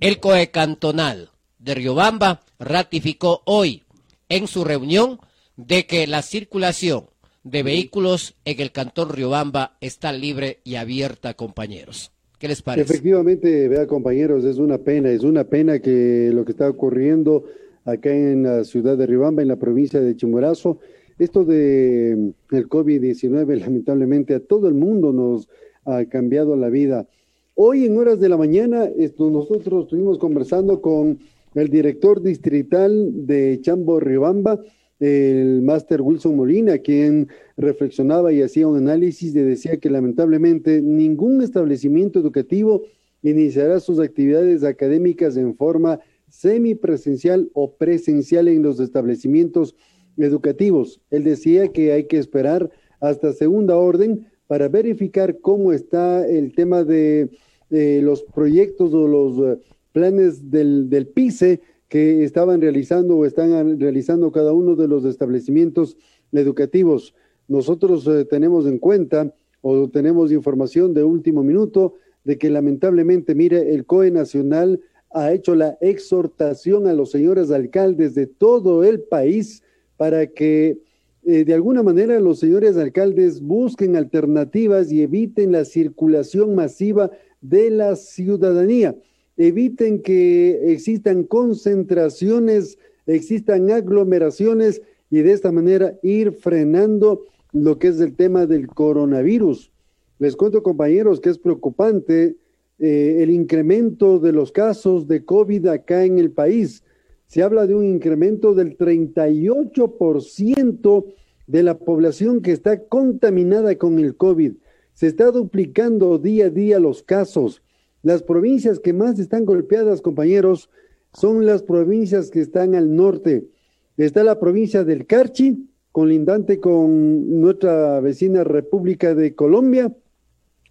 [0.01, 3.83] el COE cantonal de Riobamba ratificó hoy
[4.27, 5.21] en su reunión
[5.55, 7.12] de que la circulación
[7.43, 12.11] de vehículos en el cantón Riobamba está libre y abierta, compañeros.
[12.39, 12.91] ¿Qué les parece?
[12.91, 17.45] Efectivamente, vea, compañeros, es una pena, es una pena que lo que está ocurriendo
[17.85, 20.79] acá en la ciudad de Riobamba, en la provincia de Chimborazo,
[21.19, 25.47] esto de mm, el COVID-19 lamentablemente a todo el mundo nos
[25.85, 27.07] ha cambiado la vida.
[27.55, 31.19] Hoy en horas de la mañana esto, nosotros estuvimos conversando con
[31.55, 34.59] el director distrital de Chambo Riobamba,
[35.03, 37.27] el máster Wilson Molina, quien
[37.57, 42.83] reflexionaba y hacía un análisis de decía que lamentablemente ningún establecimiento educativo
[43.21, 45.99] iniciará sus actividades académicas en forma
[46.29, 49.75] semipresencial o presencial en los establecimientos
[50.15, 51.01] educativos.
[51.09, 52.71] Él decía que hay que esperar
[53.01, 57.29] hasta segunda orden para verificar cómo está el tema de
[57.69, 59.57] los proyectos o los
[59.91, 61.59] planes del, del PICE
[61.93, 65.95] que estaban realizando o están realizando cada uno de los establecimientos
[66.31, 67.13] educativos.
[67.47, 71.93] Nosotros eh, tenemos en cuenta o tenemos información de último minuto
[72.23, 78.15] de que lamentablemente, mire, el COE Nacional ha hecho la exhortación a los señores alcaldes
[78.15, 79.61] de todo el país
[79.95, 80.79] para que
[81.25, 87.69] eh, de alguna manera los señores alcaldes busquen alternativas y eviten la circulación masiva de
[87.69, 88.95] la ciudadanía
[89.37, 97.99] eviten que existan concentraciones, existan aglomeraciones y de esta manera ir frenando lo que es
[97.99, 99.71] el tema del coronavirus.
[100.19, 102.37] Les cuento, compañeros, que es preocupante
[102.79, 106.83] eh, el incremento de los casos de COVID acá en el país.
[107.27, 111.05] Se habla de un incremento del 38%
[111.47, 114.53] de la población que está contaminada con el COVID.
[114.93, 117.62] Se está duplicando día a día los casos.
[118.03, 120.69] Las provincias que más están golpeadas, compañeros,
[121.13, 123.47] son las provincias que están al norte.
[123.95, 129.95] Está la provincia del Carchi, colindante con nuestra vecina República de Colombia.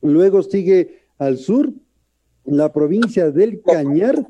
[0.02, 1.72] Luego sigue al sur
[2.44, 4.26] la provincia del Cañar,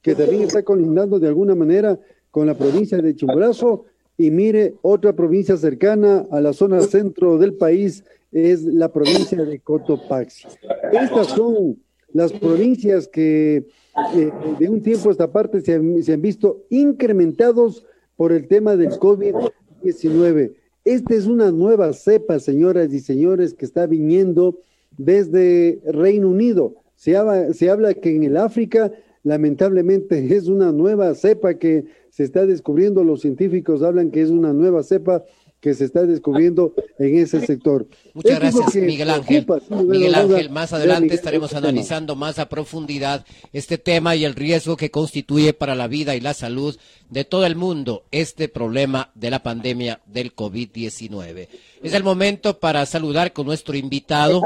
[0.00, 2.00] que también está colindando de alguna manera
[2.30, 3.84] con la provincia de Chimborazo.
[4.16, 8.02] Y mire, otra provincia cercana a la zona centro del país
[8.32, 10.48] es la provincia de Cotopaxi.
[10.92, 11.76] Estas son
[12.16, 13.66] las provincias que
[14.14, 17.84] eh, de un tiempo a esta parte se han, se han visto incrementados
[18.16, 20.54] por el tema del COVID-19.
[20.84, 24.58] Esta es una nueva cepa, señoras y señores, que está viniendo
[24.96, 26.76] desde Reino Unido.
[26.94, 32.24] Se habla, se habla que en el África, lamentablemente, es una nueva cepa que se
[32.24, 33.04] está descubriendo.
[33.04, 35.24] Los científicos hablan que es una nueva cepa
[35.66, 37.88] que se está descubriendo en ese sector.
[38.14, 39.44] Muchas gracias, Miguel Ángel.
[39.84, 44.92] Miguel Ángel, más adelante estaremos analizando más a profundidad este tema y el riesgo que
[44.92, 46.78] constituye para la vida y la salud
[47.10, 51.48] de todo el mundo este problema de la pandemia del COVID-19.
[51.82, 54.42] Es el momento para saludar con nuestro invitado,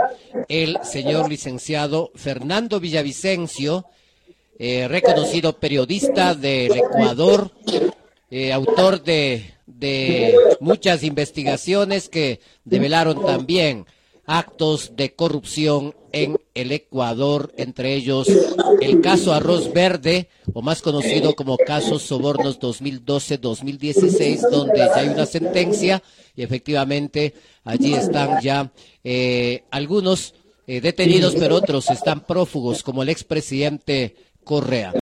[0.48, 3.84] el señor licenciado Fernando Villavicencio,
[4.58, 7.50] eh, reconocido periodista del Ecuador,
[8.30, 13.86] eh, autor de de muchas investigaciones que develaron también
[14.26, 18.28] actos de corrupción en el Ecuador, entre ellos
[18.80, 25.26] el caso Arroz Verde, o más conocido como caso Sobornos 2012-2016, donde ya hay una
[25.26, 26.02] sentencia
[26.36, 27.34] y efectivamente
[27.64, 28.72] allí están ya
[29.02, 30.34] eh, algunos
[30.66, 34.14] eh, detenidos, pero otros están prófugos, como el expresidente
[34.44, 34.99] Correa.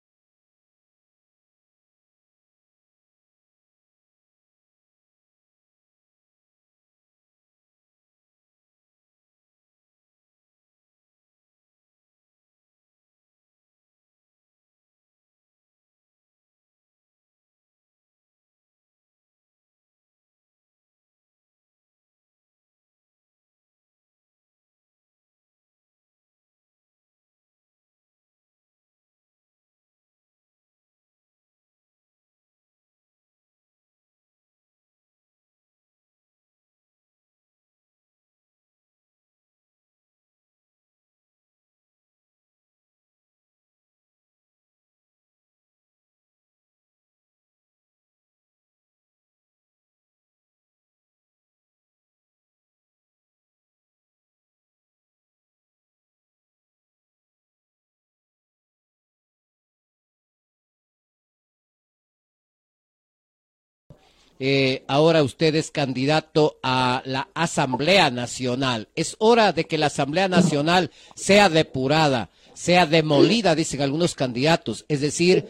[64.40, 68.88] Eh, ahora usted es candidato a la Asamblea Nacional.
[68.96, 74.86] Es hora de que la Asamblea Nacional sea depurada, sea demolida, dicen algunos candidatos.
[74.88, 75.46] Es decir,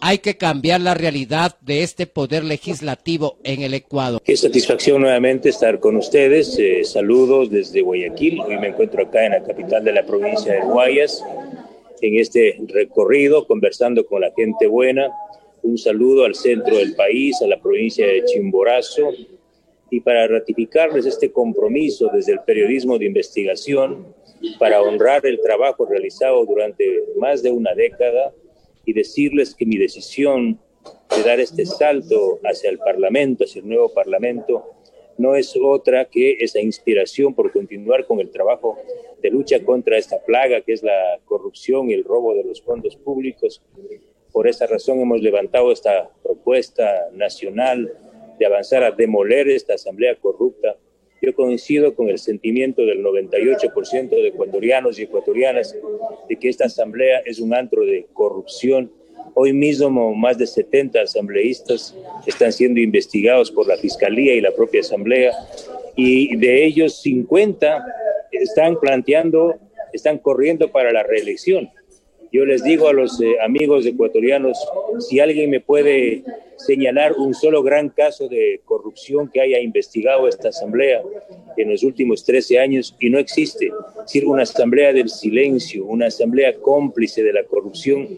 [0.00, 4.20] hay que cambiar la realidad de este poder legislativo en el Ecuador.
[4.24, 6.56] Qué satisfacción nuevamente estar con ustedes.
[6.58, 8.40] Eh, saludos desde Guayaquil.
[8.40, 11.24] Hoy me encuentro acá en la capital de la provincia de Guayas,
[12.00, 15.10] en este recorrido, conversando con la gente buena
[15.62, 19.10] un saludo al centro del país, a la provincia de Chimborazo,
[19.90, 24.14] y para ratificarles este compromiso desde el periodismo de investigación
[24.58, 26.84] para honrar el trabajo realizado durante
[27.16, 28.32] más de una década
[28.84, 30.58] y decirles que mi decisión
[31.14, 34.74] de dar este salto hacia el Parlamento, hacia el nuevo Parlamento,
[35.16, 38.78] no es otra que esa inspiración por continuar con el trabajo
[39.20, 42.94] de lucha contra esta plaga que es la corrupción y el robo de los fondos
[42.96, 43.60] públicos
[44.32, 47.92] por esa razón hemos levantado esta propuesta nacional
[48.38, 50.76] de avanzar a demoler esta asamblea corrupta.
[51.20, 55.76] Yo coincido con el sentimiento del 98% de ecuatorianos y ecuatorianas
[56.28, 58.92] de que esta asamblea es un antro de corrupción.
[59.34, 61.96] Hoy mismo más de 70 asambleístas
[62.26, 65.32] están siendo investigados por la Fiscalía y la propia asamblea
[65.96, 67.84] y de ellos 50
[68.30, 69.56] están planteando,
[69.92, 71.70] están corriendo para la reelección.
[72.30, 74.58] Yo les digo a los eh, amigos ecuatorianos,
[75.00, 76.22] si alguien me puede
[76.56, 81.02] señalar un solo gran caso de corrupción que haya investigado esta asamblea
[81.56, 86.06] en los últimos 13 años y no existe, es decir, una asamblea del silencio, una
[86.06, 88.08] asamblea cómplice de la corrupción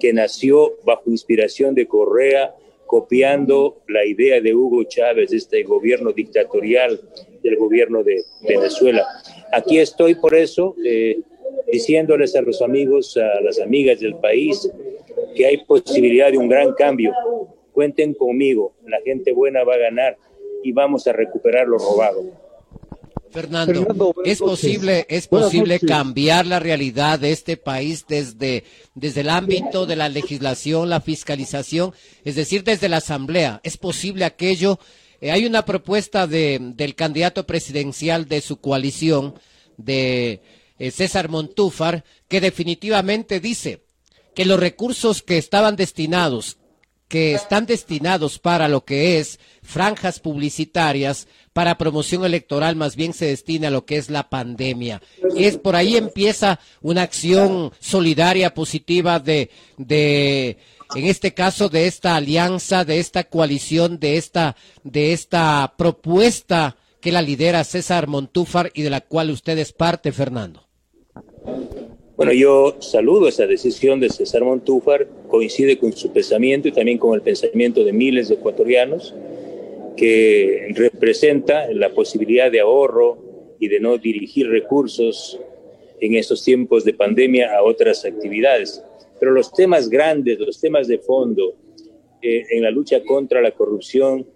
[0.00, 2.54] que nació bajo inspiración de Correa,
[2.86, 6.98] copiando la idea de Hugo Chávez, este gobierno dictatorial
[7.42, 9.06] del gobierno de Venezuela.
[9.52, 10.74] Aquí estoy por eso.
[10.82, 11.20] Eh,
[11.70, 14.70] diciéndoles a los amigos, a las amigas del país,
[15.34, 17.12] que hay posibilidad de un gran cambio.
[17.72, 20.18] Cuenten conmigo, la gente buena va a ganar
[20.62, 22.24] y vamos a recuperar lo robado.
[23.30, 28.64] Fernando, ¿es posible, es posible cambiar la realidad de este país desde,
[28.94, 31.92] desde el ámbito de la legislación, la fiscalización,
[32.24, 33.60] es decir, desde la Asamblea?
[33.62, 34.78] ¿Es posible aquello
[35.20, 39.34] eh, hay una propuesta de, del candidato presidencial de su coalición,
[39.76, 40.40] de
[40.78, 43.84] César Montúfar, que definitivamente dice
[44.34, 46.58] que los recursos que estaban destinados,
[47.08, 53.26] que están destinados para lo que es franjas publicitarias, para promoción electoral, más bien se
[53.26, 55.02] destina a lo que es la pandemia.
[55.34, 60.58] Y es por ahí empieza una acción solidaria, positiva de, de
[60.94, 67.12] en este caso de esta alianza, de esta coalición, de esta, de esta propuesta que
[67.12, 70.67] la lidera César Montúfar y de la cual usted es parte, Fernando.
[72.18, 77.14] Bueno, yo saludo esa decisión de César Montúfar, coincide con su pensamiento y también con
[77.14, 79.14] el pensamiento de miles de ecuatorianos,
[79.96, 83.18] que representa la posibilidad de ahorro
[83.60, 85.38] y de no dirigir recursos
[86.00, 88.82] en estos tiempos de pandemia a otras actividades.
[89.20, 91.54] Pero los temas grandes, los temas de fondo
[92.20, 94.26] eh, en la lucha contra la corrupción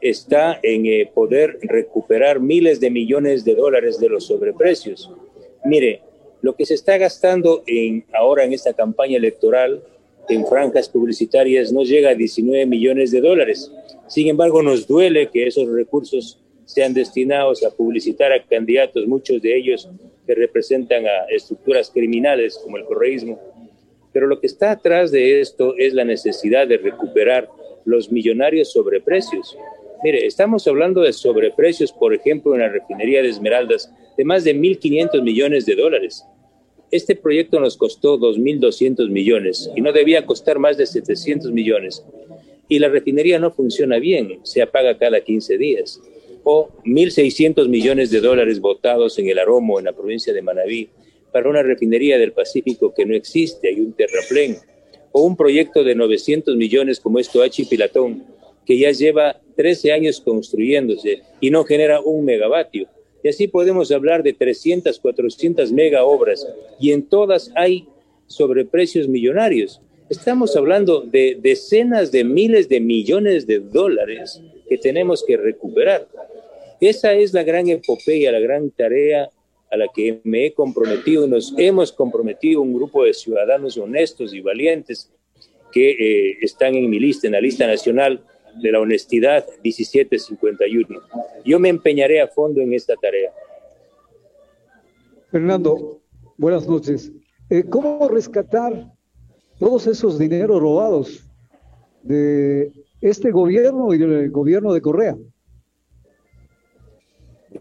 [0.00, 5.10] está en eh, poder recuperar miles de millones de dólares de los sobreprecios.
[5.64, 6.02] Mire,
[6.42, 9.82] lo que se está gastando en, ahora en esta campaña electoral
[10.28, 13.72] en franjas publicitarias no llega a 19 millones de dólares.
[14.08, 19.56] Sin embargo, nos duele que esos recursos sean destinados a publicitar a candidatos, muchos de
[19.56, 19.88] ellos
[20.26, 23.38] que representan a estructuras criminales como el correísmo
[24.12, 27.48] pero lo que está atrás de esto es la necesidad de recuperar
[27.84, 29.56] los millonarios sobreprecios.
[30.04, 34.54] Mire, estamos hablando de sobreprecios, por ejemplo, en la refinería de Esmeraldas, de más de
[34.54, 36.26] 1.500 millones de dólares.
[36.92, 42.04] Este proyecto nos costó 2.200 millones y no debía costar más de 700 millones.
[42.68, 46.02] Y la refinería no funciona bien, se apaga cada 15 días.
[46.44, 50.90] O 1.600 millones de dólares votados en el Aromo, en la provincia de Manabí,
[51.32, 54.58] para una refinería del Pacífico que no existe, hay un terraplén,
[55.12, 58.22] o un proyecto de 900 millones como esto Toachi Pilatón,
[58.66, 62.86] que ya lleva 13 años construyéndose y no genera un megavatio.
[63.22, 66.46] Y así podemos hablar de 300, 400 mega obras,
[66.80, 67.86] y en todas hay
[68.26, 69.80] sobreprecios millonarios.
[70.08, 76.06] Estamos hablando de decenas de miles de millones de dólares que tenemos que recuperar.
[76.80, 79.30] Esa es la gran epopeya, la gran tarea
[79.70, 84.40] a la que me he comprometido, nos hemos comprometido un grupo de ciudadanos honestos y
[84.40, 85.10] valientes
[85.72, 88.22] que eh, están en mi lista, en la lista nacional
[88.60, 91.00] de la honestidad 1751.
[91.44, 93.32] Yo me empeñaré a fondo en esta tarea.
[95.30, 96.00] Fernando,
[96.36, 97.10] buenas noches.
[97.48, 98.92] Eh, ¿Cómo rescatar
[99.58, 101.24] todos esos dineros robados
[102.02, 105.16] de este gobierno y del gobierno de Correa?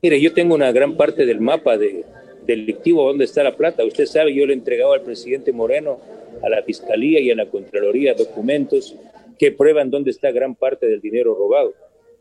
[0.02, 2.06] Mire, yo tengo una gran parte del mapa de,
[2.46, 3.86] delictivo donde está la plata.
[3.86, 6.00] Usted sabe, yo le he entregado al presidente Moreno,
[6.42, 8.96] a la Fiscalía y a la Contraloría documentos
[9.42, 11.74] que prueban dónde está gran parte del dinero robado.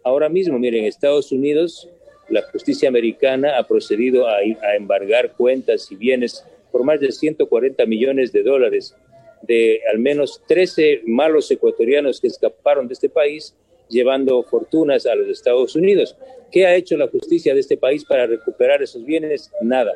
[0.02, 1.86] Ahora mismo, miren, en Estados Unidos,
[2.30, 6.42] la justicia americana ha procedido a, a embargar cuentas y bienes
[6.72, 8.96] por más de 140 millones de dólares
[9.42, 13.54] de al menos 13 malos ecuatorianos que escaparon de este país
[13.90, 16.16] llevando fortunas a los Estados Unidos.
[16.50, 19.52] ¿Qué ha hecho la justicia de este país para recuperar esos bienes?
[19.60, 19.92] Nada.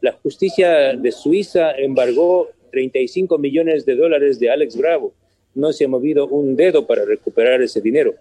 [0.00, 5.12] La justicia de Suiza embargó 35 millones de dólares de Alex Bravo.
[5.54, 8.14] No se ha movido un dedo para recuperar ese dinero.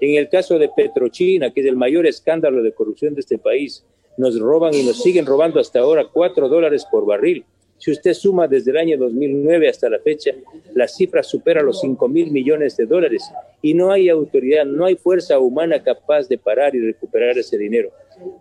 [0.00, 3.84] En el caso de Petrochina, que es el mayor escándalo de corrupción de este país,
[4.16, 7.44] nos roban y nos siguen robando hasta ahora 4 dólares por barril.
[7.78, 10.32] Si usted suma desde el año 2009 hasta la fecha,
[10.74, 13.22] la cifra supera los 5 mil millones de dólares
[13.62, 17.90] y no hay autoridad, no hay fuerza humana capaz de parar y recuperar ese dinero.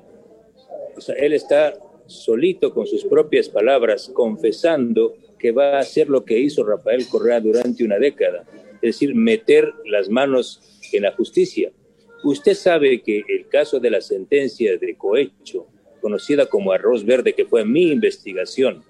[0.96, 1.74] O sea, él está
[2.06, 7.40] solito con sus propias palabras, confesando que va a hacer lo que hizo Rafael Correa
[7.40, 8.44] durante una década,
[8.76, 10.60] es decir, meter las manos
[10.92, 11.70] en la justicia.
[12.22, 15.66] Usted sabe que el caso de la sentencia de cohecho,
[16.00, 18.84] conocida como arroz verde, que fue mi investigación,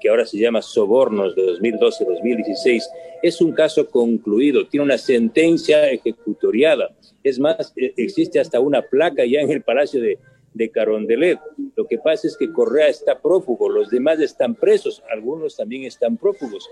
[0.00, 2.82] que ahora se llama Sobornos de 2012-2016,
[3.22, 6.90] es un caso concluido, tiene una sentencia ejecutoriada.
[7.22, 10.18] Es más, e, existe hasta una placa ya en el Palacio de,
[10.54, 11.38] de Carondelet.
[11.76, 16.16] Lo que pasa es que Correa está prófugo, los demás están presos, algunos también están
[16.16, 16.68] prófugos.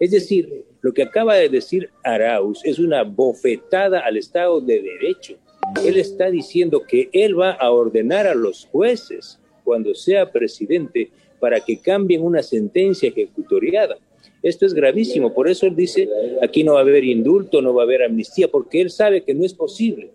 [0.00, 5.38] Es decir, lo que acaba de decir Arauz es una bofetada al Estado de Derecho.
[5.84, 11.10] Él está diciendo que él va a ordenar a los jueces, cuando sea presidente,
[11.44, 13.98] para que cambien una sentencia ejecutoriada.
[14.42, 16.08] Esto es gravísimo, por eso él dice,
[16.40, 19.34] aquí no va a haber indulto, no va a haber amnistía, porque él sabe que
[19.34, 20.12] no es posible.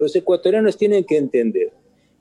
[0.00, 1.70] Los ecuatorianos tienen que entender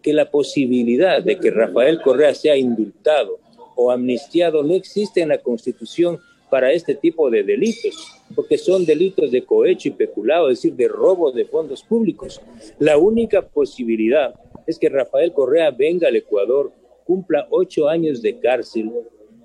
[0.03, 3.39] que la posibilidad de que Rafael Correa sea indultado
[3.75, 6.19] o amnistiado no existe en la Constitución
[6.51, 10.87] para este tipo de delitos, porque son delitos de cohecho y peculado, es decir, de
[10.87, 12.39] robo de fondos públicos.
[12.77, 14.35] La única posibilidad
[14.67, 16.71] es que Rafael Correa venga al Ecuador,
[17.03, 18.91] cumpla ocho años de cárcel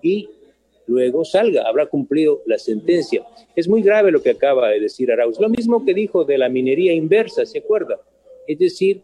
[0.02, 0.28] y
[0.86, 3.24] luego salga, habrá cumplido la sentencia.
[3.55, 5.39] Es muy grave lo que acaba de decir Arauz.
[5.39, 8.01] Lo mismo que dijo de la minería inversa, ¿se acuerda?
[8.47, 9.02] Es decir,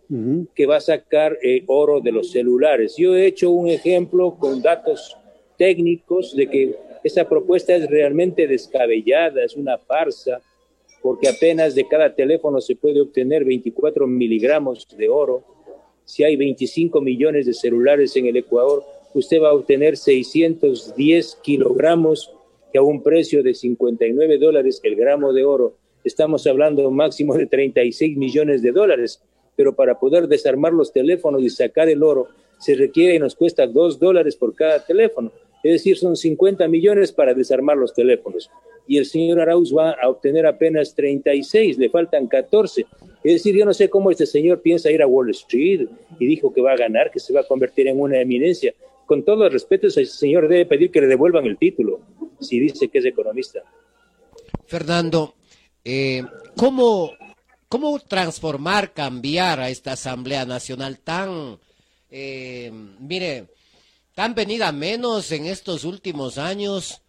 [0.54, 2.96] que va a sacar eh, oro de los celulares.
[2.96, 5.18] Yo he hecho un ejemplo con datos
[5.58, 6.74] técnicos de que
[7.04, 10.40] esa propuesta es realmente descabellada, es una farsa,
[11.02, 15.44] porque apenas de cada teléfono se puede obtener 24 miligramos de oro.
[16.04, 22.32] Si hay 25 millones de celulares en el Ecuador, usted va a obtener 610 kilogramos,
[22.72, 27.46] que a un precio de 59 dólares el gramo de oro, estamos hablando máximo de
[27.46, 29.22] 36 millones de dólares.
[29.56, 32.28] Pero para poder desarmar los teléfonos y sacar el oro,
[32.58, 35.30] se requiere y nos cuesta 2 dólares por cada teléfono
[35.64, 38.50] es decir, son 50 millones para desarmar los teléfonos.
[38.86, 42.86] Y el señor Arauz va a obtener apenas 36, le faltan 14.
[43.24, 45.88] Es decir, yo no sé cómo este señor piensa ir a Wall Street
[46.18, 48.74] y dijo que va a ganar, que se va a convertir en una eminencia.
[49.06, 52.00] Con todo el respeto, ese señor debe pedir que le devuelvan el título,
[52.40, 53.62] si dice que es economista.
[54.66, 55.34] Fernando,
[55.84, 56.22] eh,
[56.56, 57.12] ¿cómo,
[57.68, 61.58] ¿cómo transformar, cambiar a esta Asamblea Nacional tan,
[62.10, 62.70] eh,
[63.00, 63.46] mire,
[64.14, 67.02] tan venida menos en estos últimos años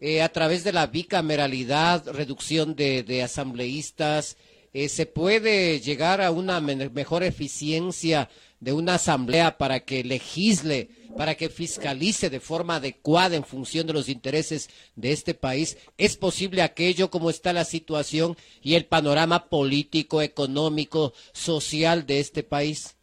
[0.00, 4.36] eh, a través de la bicameralidad, reducción de, asambleístas.
[4.72, 8.28] Eh, ¿Se puede llegar a una mejor eficiencia
[8.60, 13.92] de una asamblea para que legisle, para que fiscalice de forma adecuada en función de
[13.92, 15.78] los intereses de este país?
[15.96, 22.42] ¿Es posible aquello como está la situación y el panorama político, económico, social de este
[22.42, 22.96] país?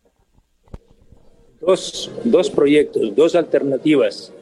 [1.65, 4.32] dos, dos proyectos, dos alternativas.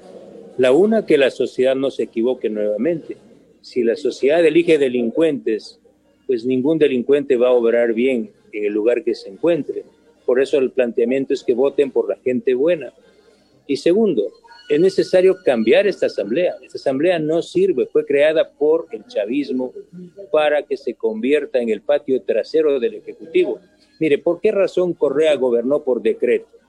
[0.61, 3.17] La una, que la sociedad no se equivoque nuevamente.
[3.61, 5.79] Si la sociedad elige delincuentes,
[6.27, 9.83] pues ningún delincuente va a obrar bien en el lugar que se encuentre.
[10.23, 12.93] Por eso el planteamiento es que voten por la gente buena.
[13.65, 14.31] Y segundo,
[14.69, 16.53] es necesario cambiar esta asamblea.
[16.61, 19.73] Esta asamblea no sirve, fue creada por el chavismo
[20.31, 23.59] para que se convierta en el patio trasero del Ejecutivo.
[23.99, 26.60] Mire, ¿por qué razón Correa gobernó por decreto?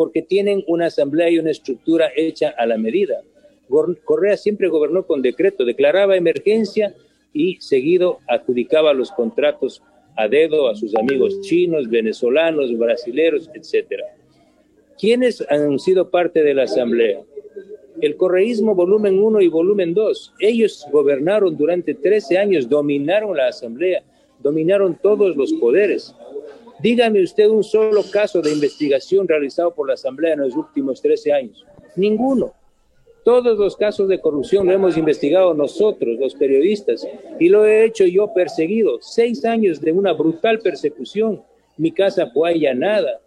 [0.00, 3.20] Porque tienen una asamblea y una estructura hecha a la medida.
[4.02, 6.94] Correa siempre gobernó con decreto, declaraba emergencia
[7.34, 9.82] y seguido adjudicaba los contratos
[10.16, 14.04] a dedo a sus amigos chinos, venezolanos, brasileños, etc.
[14.98, 17.20] ¿Quiénes han sido parte de la asamblea?
[18.00, 20.32] El correísmo volumen 1 y volumen 2.
[20.40, 24.02] Ellos gobernaron durante 13 años, dominaron la asamblea,
[24.42, 26.14] dominaron todos los poderes.
[26.82, 31.32] Dígame usted un solo caso de investigación realizado por la Asamblea en los últimos 13
[31.32, 31.66] años.
[31.94, 32.54] Ninguno.
[33.22, 37.06] Todos los casos de corrupción lo hemos investigado nosotros, los periodistas,
[37.38, 38.98] y lo he hecho yo perseguido.
[39.02, 41.42] Seis años de una brutal persecución.
[41.76, 43.20] Mi casa fue allanada.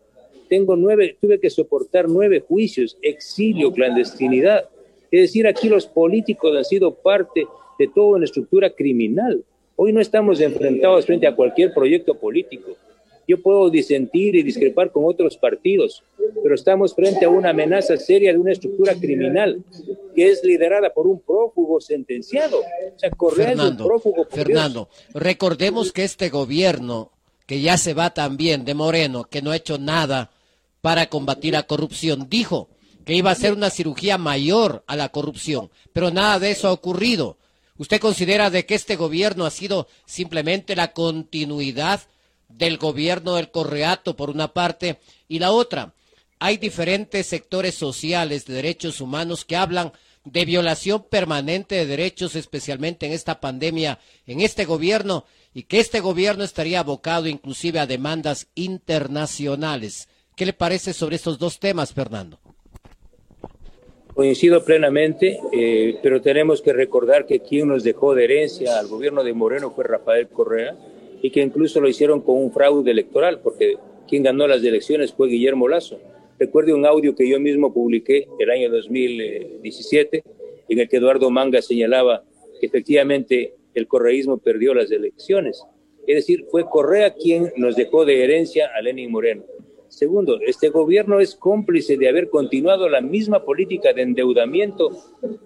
[0.49, 4.67] Tengo nueve, tuve que soportar nueve juicios, exilio, clandestinidad.
[5.11, 7.45] Es decir, aquí los políticos han sido parte
[7.77, 9.43] de toda una estructura criminal.
[9.75, 12.71] Hoy no estamos enfrentados frente a cualquier proyecto político.
[13.27, 16.03] Yo puedo disentir y discrepar con otros partidos,
[16.41, 19.63] pero estamos frente a una amenaza seria de una estructura criminal
[20.13, 22.59] que es liderada por un prófugo sentenciado.
[22.59, 24.25] O sea, Correa Fernando, es un prófugo.
[24.29, 27.11] Fernando, recordemos que este gobierno,
[27.45, 30.31] que ya se va también de Moreno, que no ha hecho nada
[30.81, 32.69] para combatir la corrupción, dijo
[33.05, 36.73] que iba a hacer una cirugía mayor a la corrupción, pero nada de eso ha
[36.73, 37.37] ocurrido.
[37.77, 42.01] ¿Usted considera de que este gobierno ha sido simplemente la continuidad
[42.57, 45.93] del gobierno del Correato por una parte y la otra?
[46.39, 49.93] Hay diferentes sectores sociales de derechos humanos que hablan
[50.25, 55.99] de violación permanente de derechos, especialmente en esta pandemia, en este gobierno, y que este
[55.99, 60.07] gobierno estaría abocado inclusive a demandas internacionales.
[60.35, 62.39] ¿Qué le parece sobre estos dos temas, Fernando?
[64.13, 69.23] Coincido plenamente, eh, pero tenemos que recordar que quien nos dejó de herencia al gobierno
[69.23, 70.75] de Moreno fue Rafael Correa
[71.23, 73.77] y que incluso lo hicieron con un fraude electoral, porque
[74.07, 75.97] quien ganó las elecciones fue Guillermo Lazo.
[76.37, 80.21] Recuerde un audio que yo mismo publiqué el año 2017,
[80.67, 82.25] en el que Eduardo Manga señalaba
[82.59, 85.63] que efectivamente el correísmo perdió las elecciones.
[86.05, 89.45] Es decir, fue Correa quien nos dejó de herencia a Lenin Moreno.
[89.93, 94.89] Segundo, este gobierno es cómplice de haber continuado la misma política de endeudamiento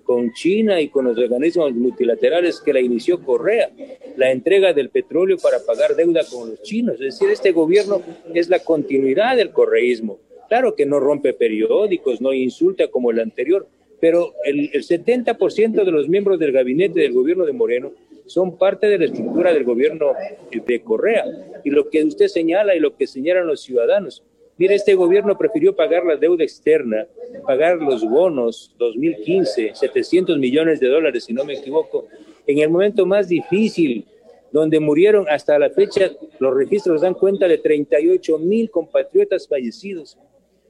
[0.05, 3.69] con China y con los organismos multilaterales que la inició Correa,
[4.15, 6.93] la entrega del petróleo para pagar deuda con los chinos.
[6.93, 8.01] Es decir, este gobierno
[8.33, 10.17] es la continuidad del correísmo.
[10.47, 13.67] Claro que no rompe periódicos, no insulta como el anterior,
[13.99, 17.91] pero el, el 70% de los miembros del gabinete del gobierno de Moreno
[18.27, 20.13] son parte de la estructura del gobierno
[20.51, 21.25] de Correa.
[21.65, 24.23] Y lo que usted señala y lo que señalan los ciudadanos,
[24.57, 27.07] Mire, este gobierno prefirió pagar la deuda externa,
[27.45, 32.07] pagar los bonos 2015, 700 millones de dólares, si no me equivoco,
[32.47, 34.07] en el momento más difícil,
[34.51, 36.09] donde murieron hasta la fecha,
[36.39, 40.17] los registros dan cuenta de 38 mil compatriotas fallecidos.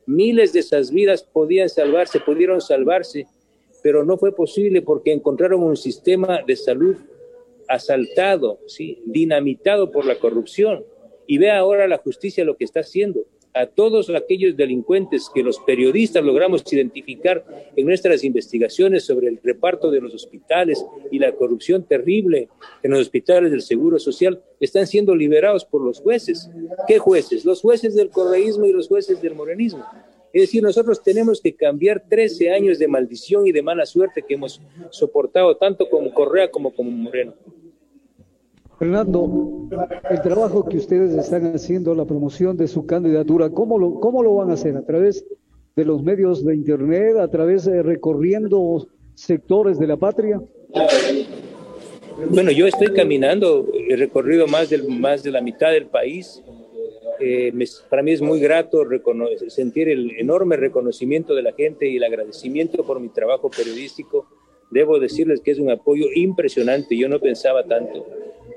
[0.06, 3.26] Miles de esas vidas podían salvarse, pudieron salvarse,
[3.82, 6.98] pero no fue posible porque encontraron un sistema de salud
[7.70, 9.02] asaltado, ¿sí?
[9.06, 10.84] dinamitado por la corrupción.
[11.26, 13.26] Y ve ahora la justicia lo que está haciendo
[13.60, 17.44] a todos aquellos delincuentes que los periodistas logramos identificar
[17.76, 22.50] en nuestras investigaciones sobre el reparto de los hospitales y la corrupción terrible
[22.84, 26.50] en los hospitales del Seguro Social, están siendo liberados por los jueces.
[26.88, 27.46] ¿Qué jueces?
[27.46, 29.86] Los jueces del correísmo y los jueces del morenismo.
[30.34, 34.36] Es decir, nosotros tenemos que cambiar 13 años de maldición y de mala suerte que
[34.36, 37.34] hemos soportado tanto como Correa como como Moreno.
[38.80, 39.68] Fernando,
[40.12, 44.36] el trabajo que ustedes están haciendo, la promoción de su candidatura, ¿cómo lo, cómo lo
[44.36, 44.78] van a hacer?
[44.78, 45.26] ¿A través
[45.76, 47.18] de los medios de Internet?
[47.18, 50.40] ¿A través de recorriendo sectores de la patria?
[52.30, 56.44] Bueno, yo estoy caminando, he recorrido más, del, más de la mitad del país.
[57.20, 57.52] Eh,
[57.90, 58.86] para mí es muy grato
[59.48, 64.28] sentir el enorme reconocimiento de la gente y el agradecimiento por mi trabajo periodístico.
[64.70, 68.06] Debo decirles que es un apoyo impresionante, yo no pensaba tanto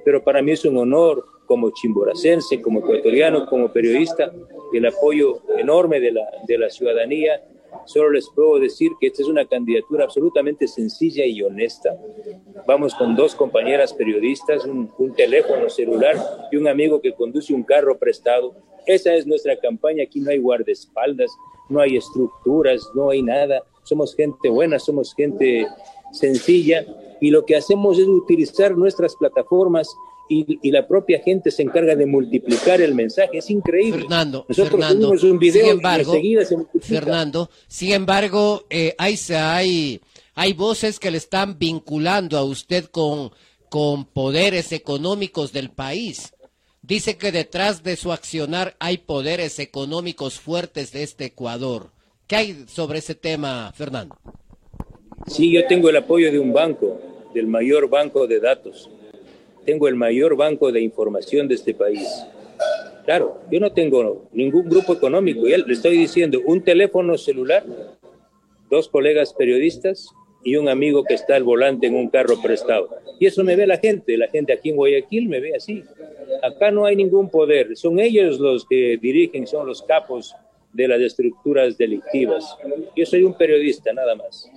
[0.05, 4.33] pero para mí es un honor como chimboracense, como ecuatoriano, como periodista,
[4.73, 7.43] el apoyo enorme de la, de la ciudadanía.
[7.87, 11.97] Solo les puedo decir que esta es una candidatura absolutamente sencilla y honesta.
[12.67, 16.17] Vamos con dos compañeras periodistas, un, un teléfono celular
[16.53, 18.55] y un amigo que conduce un carro prestado.
[18.87, 20.05] Esa es nuestra campaña.
[20.05, 21.33] Aquí no hay guardaespaldas,
[21.69, 23.63] no hay estructuras, no hay nada.
[23.83, 25.67] Somos gente buena, somos gente
[26.13, 26.87] sencilla
[27.21, 29.89] y lo que hacemos es utilizar nuestras plataformas
[30.31, 33.39] y, la propia gente se encarga de multiplicar el mensaje.
[33.39, 34.03] Es increíble.
[34.03, 36.15] Fernando, Fernando, un video sin embargo,
[36.81, 40.01] Fernando, sin embargo, eh, hay, hay,
[40.35, 43.33] hay voces que le están vinculando a usted con,
[43.69, 46.33] con poderes económicos del país.
[46.83, 51.91] Dice que detrás de su accionar hay poderes económicos fuertes de este Ecuador.
[52.27, 54.17] ¿Qué hay sobre ese tema, Fernando?
[55.27, 58.91] Sí, yo tengo el apoyo de un banco del mayor banco de datos.
[59.65, 62.09] Tengo el mayor banco de información de este país.
[63.05, 65.47] Claro, yo no tengo ningún grupo económico.
[65.47, 67.65] Le estoy diciendo, un teléfono celular,
[68.71, 70.09] dos colegas periodistas
[70.45, 72.89] y un amigo que está al volante en un carro prestado.
[73.19, 74.17] Y eso me ve la gente.
[74.17, 75.85] La gente aquí en Guayaquil me ve así.
[76.43, 77.77] Acá no hay ningún poder.
[77.77, 80.35] Son ellos los que dirigen, son los capos
[80.73, 82.57] de las estructuras delictivas.
[82.97, 84.49] Yo soy un periodista, nada más.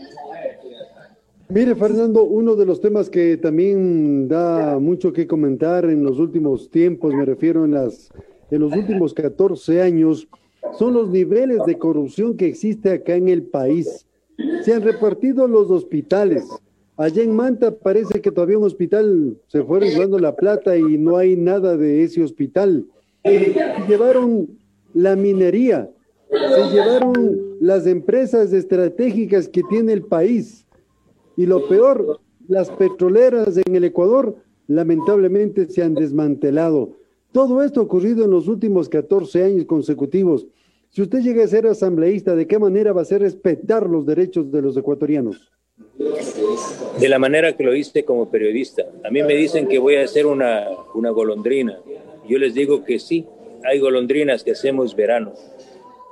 [1.50, 6.70] Mire, Fernando, uno de los temas que también da mucho que comentar en los últimos
[6.70, 8.10] tiempos, me refiero en, las,
[8.50, 10.28] en los últimos 14 años,
[10.80, 14.08] son los niveles de corrupción que existe acá en el país.
[14.64, 16.48] Se han repartido los hospitales.
[16.96, 21.18] Allá en Manta parece que todavía un hospital se fue dando la plata y no
[21.18, 22.86] hay nada de ese hospital.
[23.88, 24.48] Llevaron
[24.94, 25.90] la minería,
[26.30, 30.63] se llevaron las empresas estratégicas que tiene el país
[31.36, 34.36] Y lo peor, las petroleras en el Ecuador
[34.68, 36.92] lamentablemente se han desmantelado.
[37.32, 40.46] Todo esto ha ocurrido en los últimos 14 años consecutivos.
[40.90, 44.52] Si usted llega a ser asambleísta, ¿de qué manera va a hacer respetar los derechos
[44.52, 45.52] de los ecuatorianos?
[47.00, 48.84] De la manera que lo hice como periodista.
[49.04, 51.80] A mí me dicen que voy a hacer una, una golondrina.
[52.28, 53.26] Yo les digo que sí,
[53.64, 55.34] hay golondrinas que hacemos verano.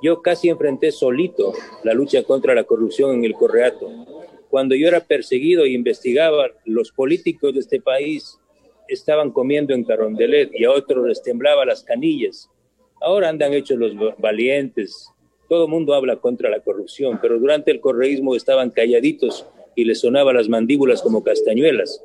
[0.02, 1.53] Yo casi enfrenté solito
[1.84, 3.88] la lucha contra la corrupción en el Correato.
[4.52, 8.38] Cuando yo era perseguido e investigaba, los políticos de este país
[8.90, 12.49] estaban comiendo en Carondelet y a otros les temblaba las canillas.
[12.99, 15.07] Ahora andan hechos los valientes.
[15.48, 20.02] Todo el mundo habla contra la corrupción, pero durante el correísmo estaban calladitos y les
[20.02, 22.03] sonaban las mandíbulas como castañuelas.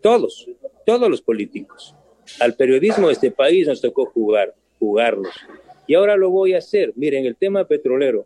[0.00, 0.48] Todos,
[0.86, 1.94] todos los políticos.
[2.40, 5.34] Al periodismo de este país nos tocó jugar, jugarlos.
[5.86, 6.94] Y ahora lo voy a hacer.
[6.96, 8.24] Miren, el tema petrolero.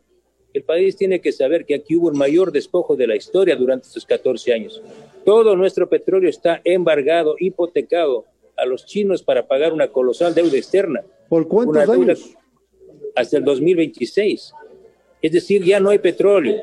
[0.59, 3.87] El país tiene que saber que aquí hubo el mayor despojo de la historia durante
[3.87, 4.83] estos 14 años.
[5.25, 8.25] Todo nuestro petróleo está embargado, hipotecado
[8.57, 11.05] a los chinos para pagar una colosal deuda externa.
[11.29, 12.35] ¿Por cuántos años?
[13.15, 14.53] Hasta el 2026.
[15.23, 16.61] Es decir, ya no hay petróleo.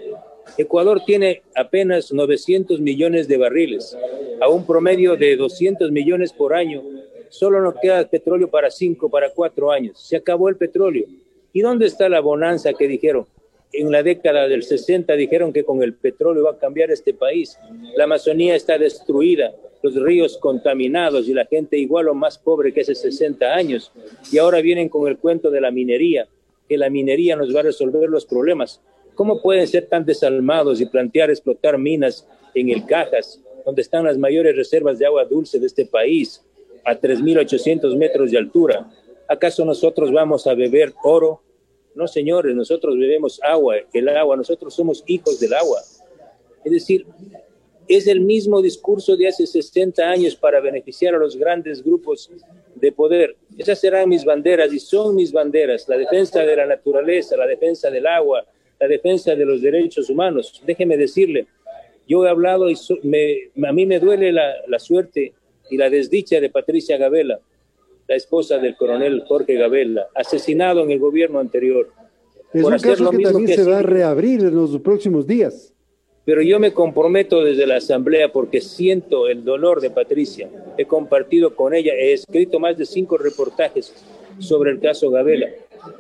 [0.58, 3.98] Ecuador tiene apenas 900 millones de barriles,
[4.42, 6.84] a un promedio de 200 millones por año.
[7.30, 9.98] Solo nos queda petróleo para cinco, para cuatro años.
[10.06, 11.06] Se acabó el petróleo.
[11.54, 13.26] ¿Y dónde está la bonanza que dijeron?
[13.78, 17.58] En la década del 60 dijeron que con el petróleo va a cambiar este país.
[17.96, 22.82] La Amazonía está destruida, los ríos contaminados y la gente igual o más pobre que
[22.82, 23.92] hace 60 años.
[24.32, 26.28] Y ahora vienen con el cuento de la minería,
[26.68, 28.82] que la minería nos va a resolver los problemas.
[29.14, 34.18] ¿Cómo pueden ser tan desalmados y plantear explotar minas en el Cajas, donde están las
[34.18, 36.44] mayores reservas de agua dulce de este país,
[36.84, 38.90] a 3.800 metros de altura?
[39.28, 41.42] ¿Acaso nosotros vamos a beber oro
[41.96, 45.80] no, señores, nosotros bebemos agua, el agua, nosotros somos hijos del agua.
[46.64, 47.06] Es decir,
[47.88, 52.30] es el mismo discurso de hace 60 años para beneficiar a los grandes grupos
[52.76, 53.36] de poder.
[53.58, 57.90] Esas serán mis banderas y son mis banderas, la defensa de la naturaleza, la defensa
[57.90, 58.46] del agua,
[58.80, 60.62] la defensa de los derechos humanos.
[60.66, 61.48] Déjeme decirle,
[62.08, 65.34] yo he hablado y a mí me duele la, la suerte
[65.70, 67.40] y la desdicha de Patricia Gabela
[68.08, 71.90] la esposa del coronel Jorge Gabela, asesinado en el gobierno anterior.
[72.54, 75.74] Es un caso que también se va a reabrir en los próximos días.
[76.24, 80.50] Pero yo me comprometo desde la Asamblea porque siento el dolor de Patricia.
[80.78, 83.94] He compartido con ella, he escrito más de cinco reportajes
[84.40, 85.50] sobre el caso Gabela.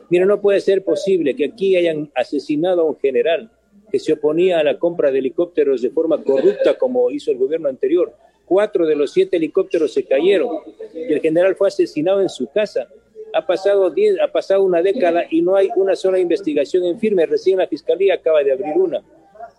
[0.09, 3.51] Mira, no puede ser posible que aquí hayan asesinado a un general
[3.91, 7.69] que se oponía a la compra de helicópteros de forma corrupta como hizo el gobierno
[7.69, 8.13] anterior
[8.45, 10.59] cuatro de los siete helicópteros se cayeron
[10.93, 12.87] y el general fue asesinado en su casa.
[13.33, 17.25] Ha pasado, diez, ha pasado una década y no hay una sola investigación en firme.
[17.25, 19.03] Recién la fiscalía acaba de abrir una.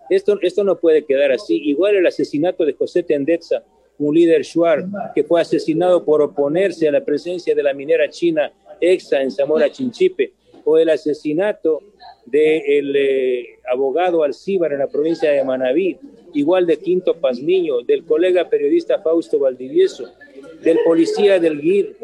[0.09, 1.57] Esto, esto no puede quedar así.
[1.57, 3.63] Igual el asesinato de José Tendetza,
[3.99, 4.85] un líder shuar
[5.15, 9.71] que fue asesinado por oponerse a la presencia de la minera china EXA en Zamora
[9.71, 10.33] Chinchipe,
[10.65, 11.81] o el asesinato
[12.27, 15.97] del de eh, abogado Alcíbar en la provincia de Manabí,
[16.35, 20.11] igual de Quinto Pazmiño, del colega periodista Fausto Valdivieso,
[20.63, 21.97] del policía del GIR,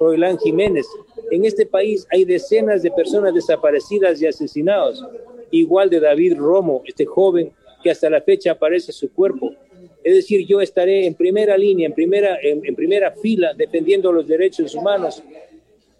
[0.00, 0.86] Roilán Jiménez.
[1.30, 5.04] En este país hay decenas de personas desaparecidas y asesinados,
[5.50, 9.54] igual de David Romo, este joven que hasta la fecha aparece su cuerpo.
[10.02, 14.74] Es decir, yo estaré en primera línea, en primera, en primera fila, defendiendo los derechos
[14.74, 15.22] humanos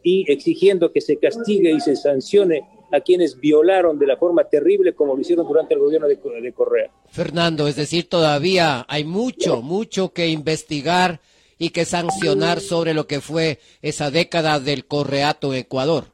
[0.02, 2.62] y exigiendo que se castigue y se sancione
[2.92, 6.90] a quienes violaron de la forma terrible como lo hicieron durante el gobierno de, Correa.
[7.10, 11.20] Fernando, es decir, todavía hay mucho, mucho que investigar
[11.58, 16.04] y que sancionar sobre lo que fue esa década del correato Ecuador.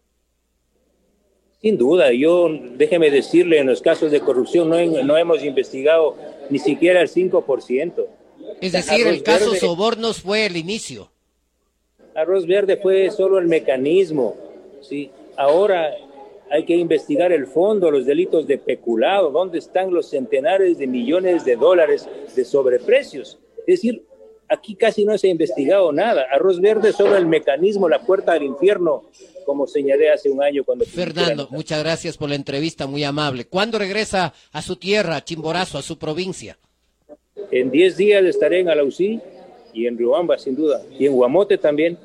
[1.61, 6.17] Sin duda, yo déjeme decirle, en los casos de corrupción no, no hemos investigado
[6.51, 8.07] ni siquiera el 5%.
[8.61, 11.11] Es decir, el caso Sobornos fue el inicio.
[12.15, 14.37] Arroz Verde fue solo el mecanismo.
[14.81, 15.11] ¿sí?
[15.37, 15.95] Ahora
[16.53, 21.47] hay que investigar el fondo, los delitos de peculado, dónde están los centenares de millones
[21.47, 22.07] de dólares
[22.37, 23.39] de sobreprecios.
[23.61, 24.05] Es decir,
[24.49, 26.27] aquí casi no se ha investigado nada.
[26.31, 29.05] Arroz verde solo el mecanismo, la puerta al infierno,
[29.47, 30.85] como señalé hace un año cuando...
[30.85, 33.47] Fernando, muchas gracias por la entrevista, muy amable.
[33.47, 36.59] ¿Cuándo regresa a su tierra, a Chimborazo, a su provincia?
[37.51, 39.19] En 10 días estaré en Alausí
[39.73, 41.97] y en Riobamba, sin duda, y en Guamote también.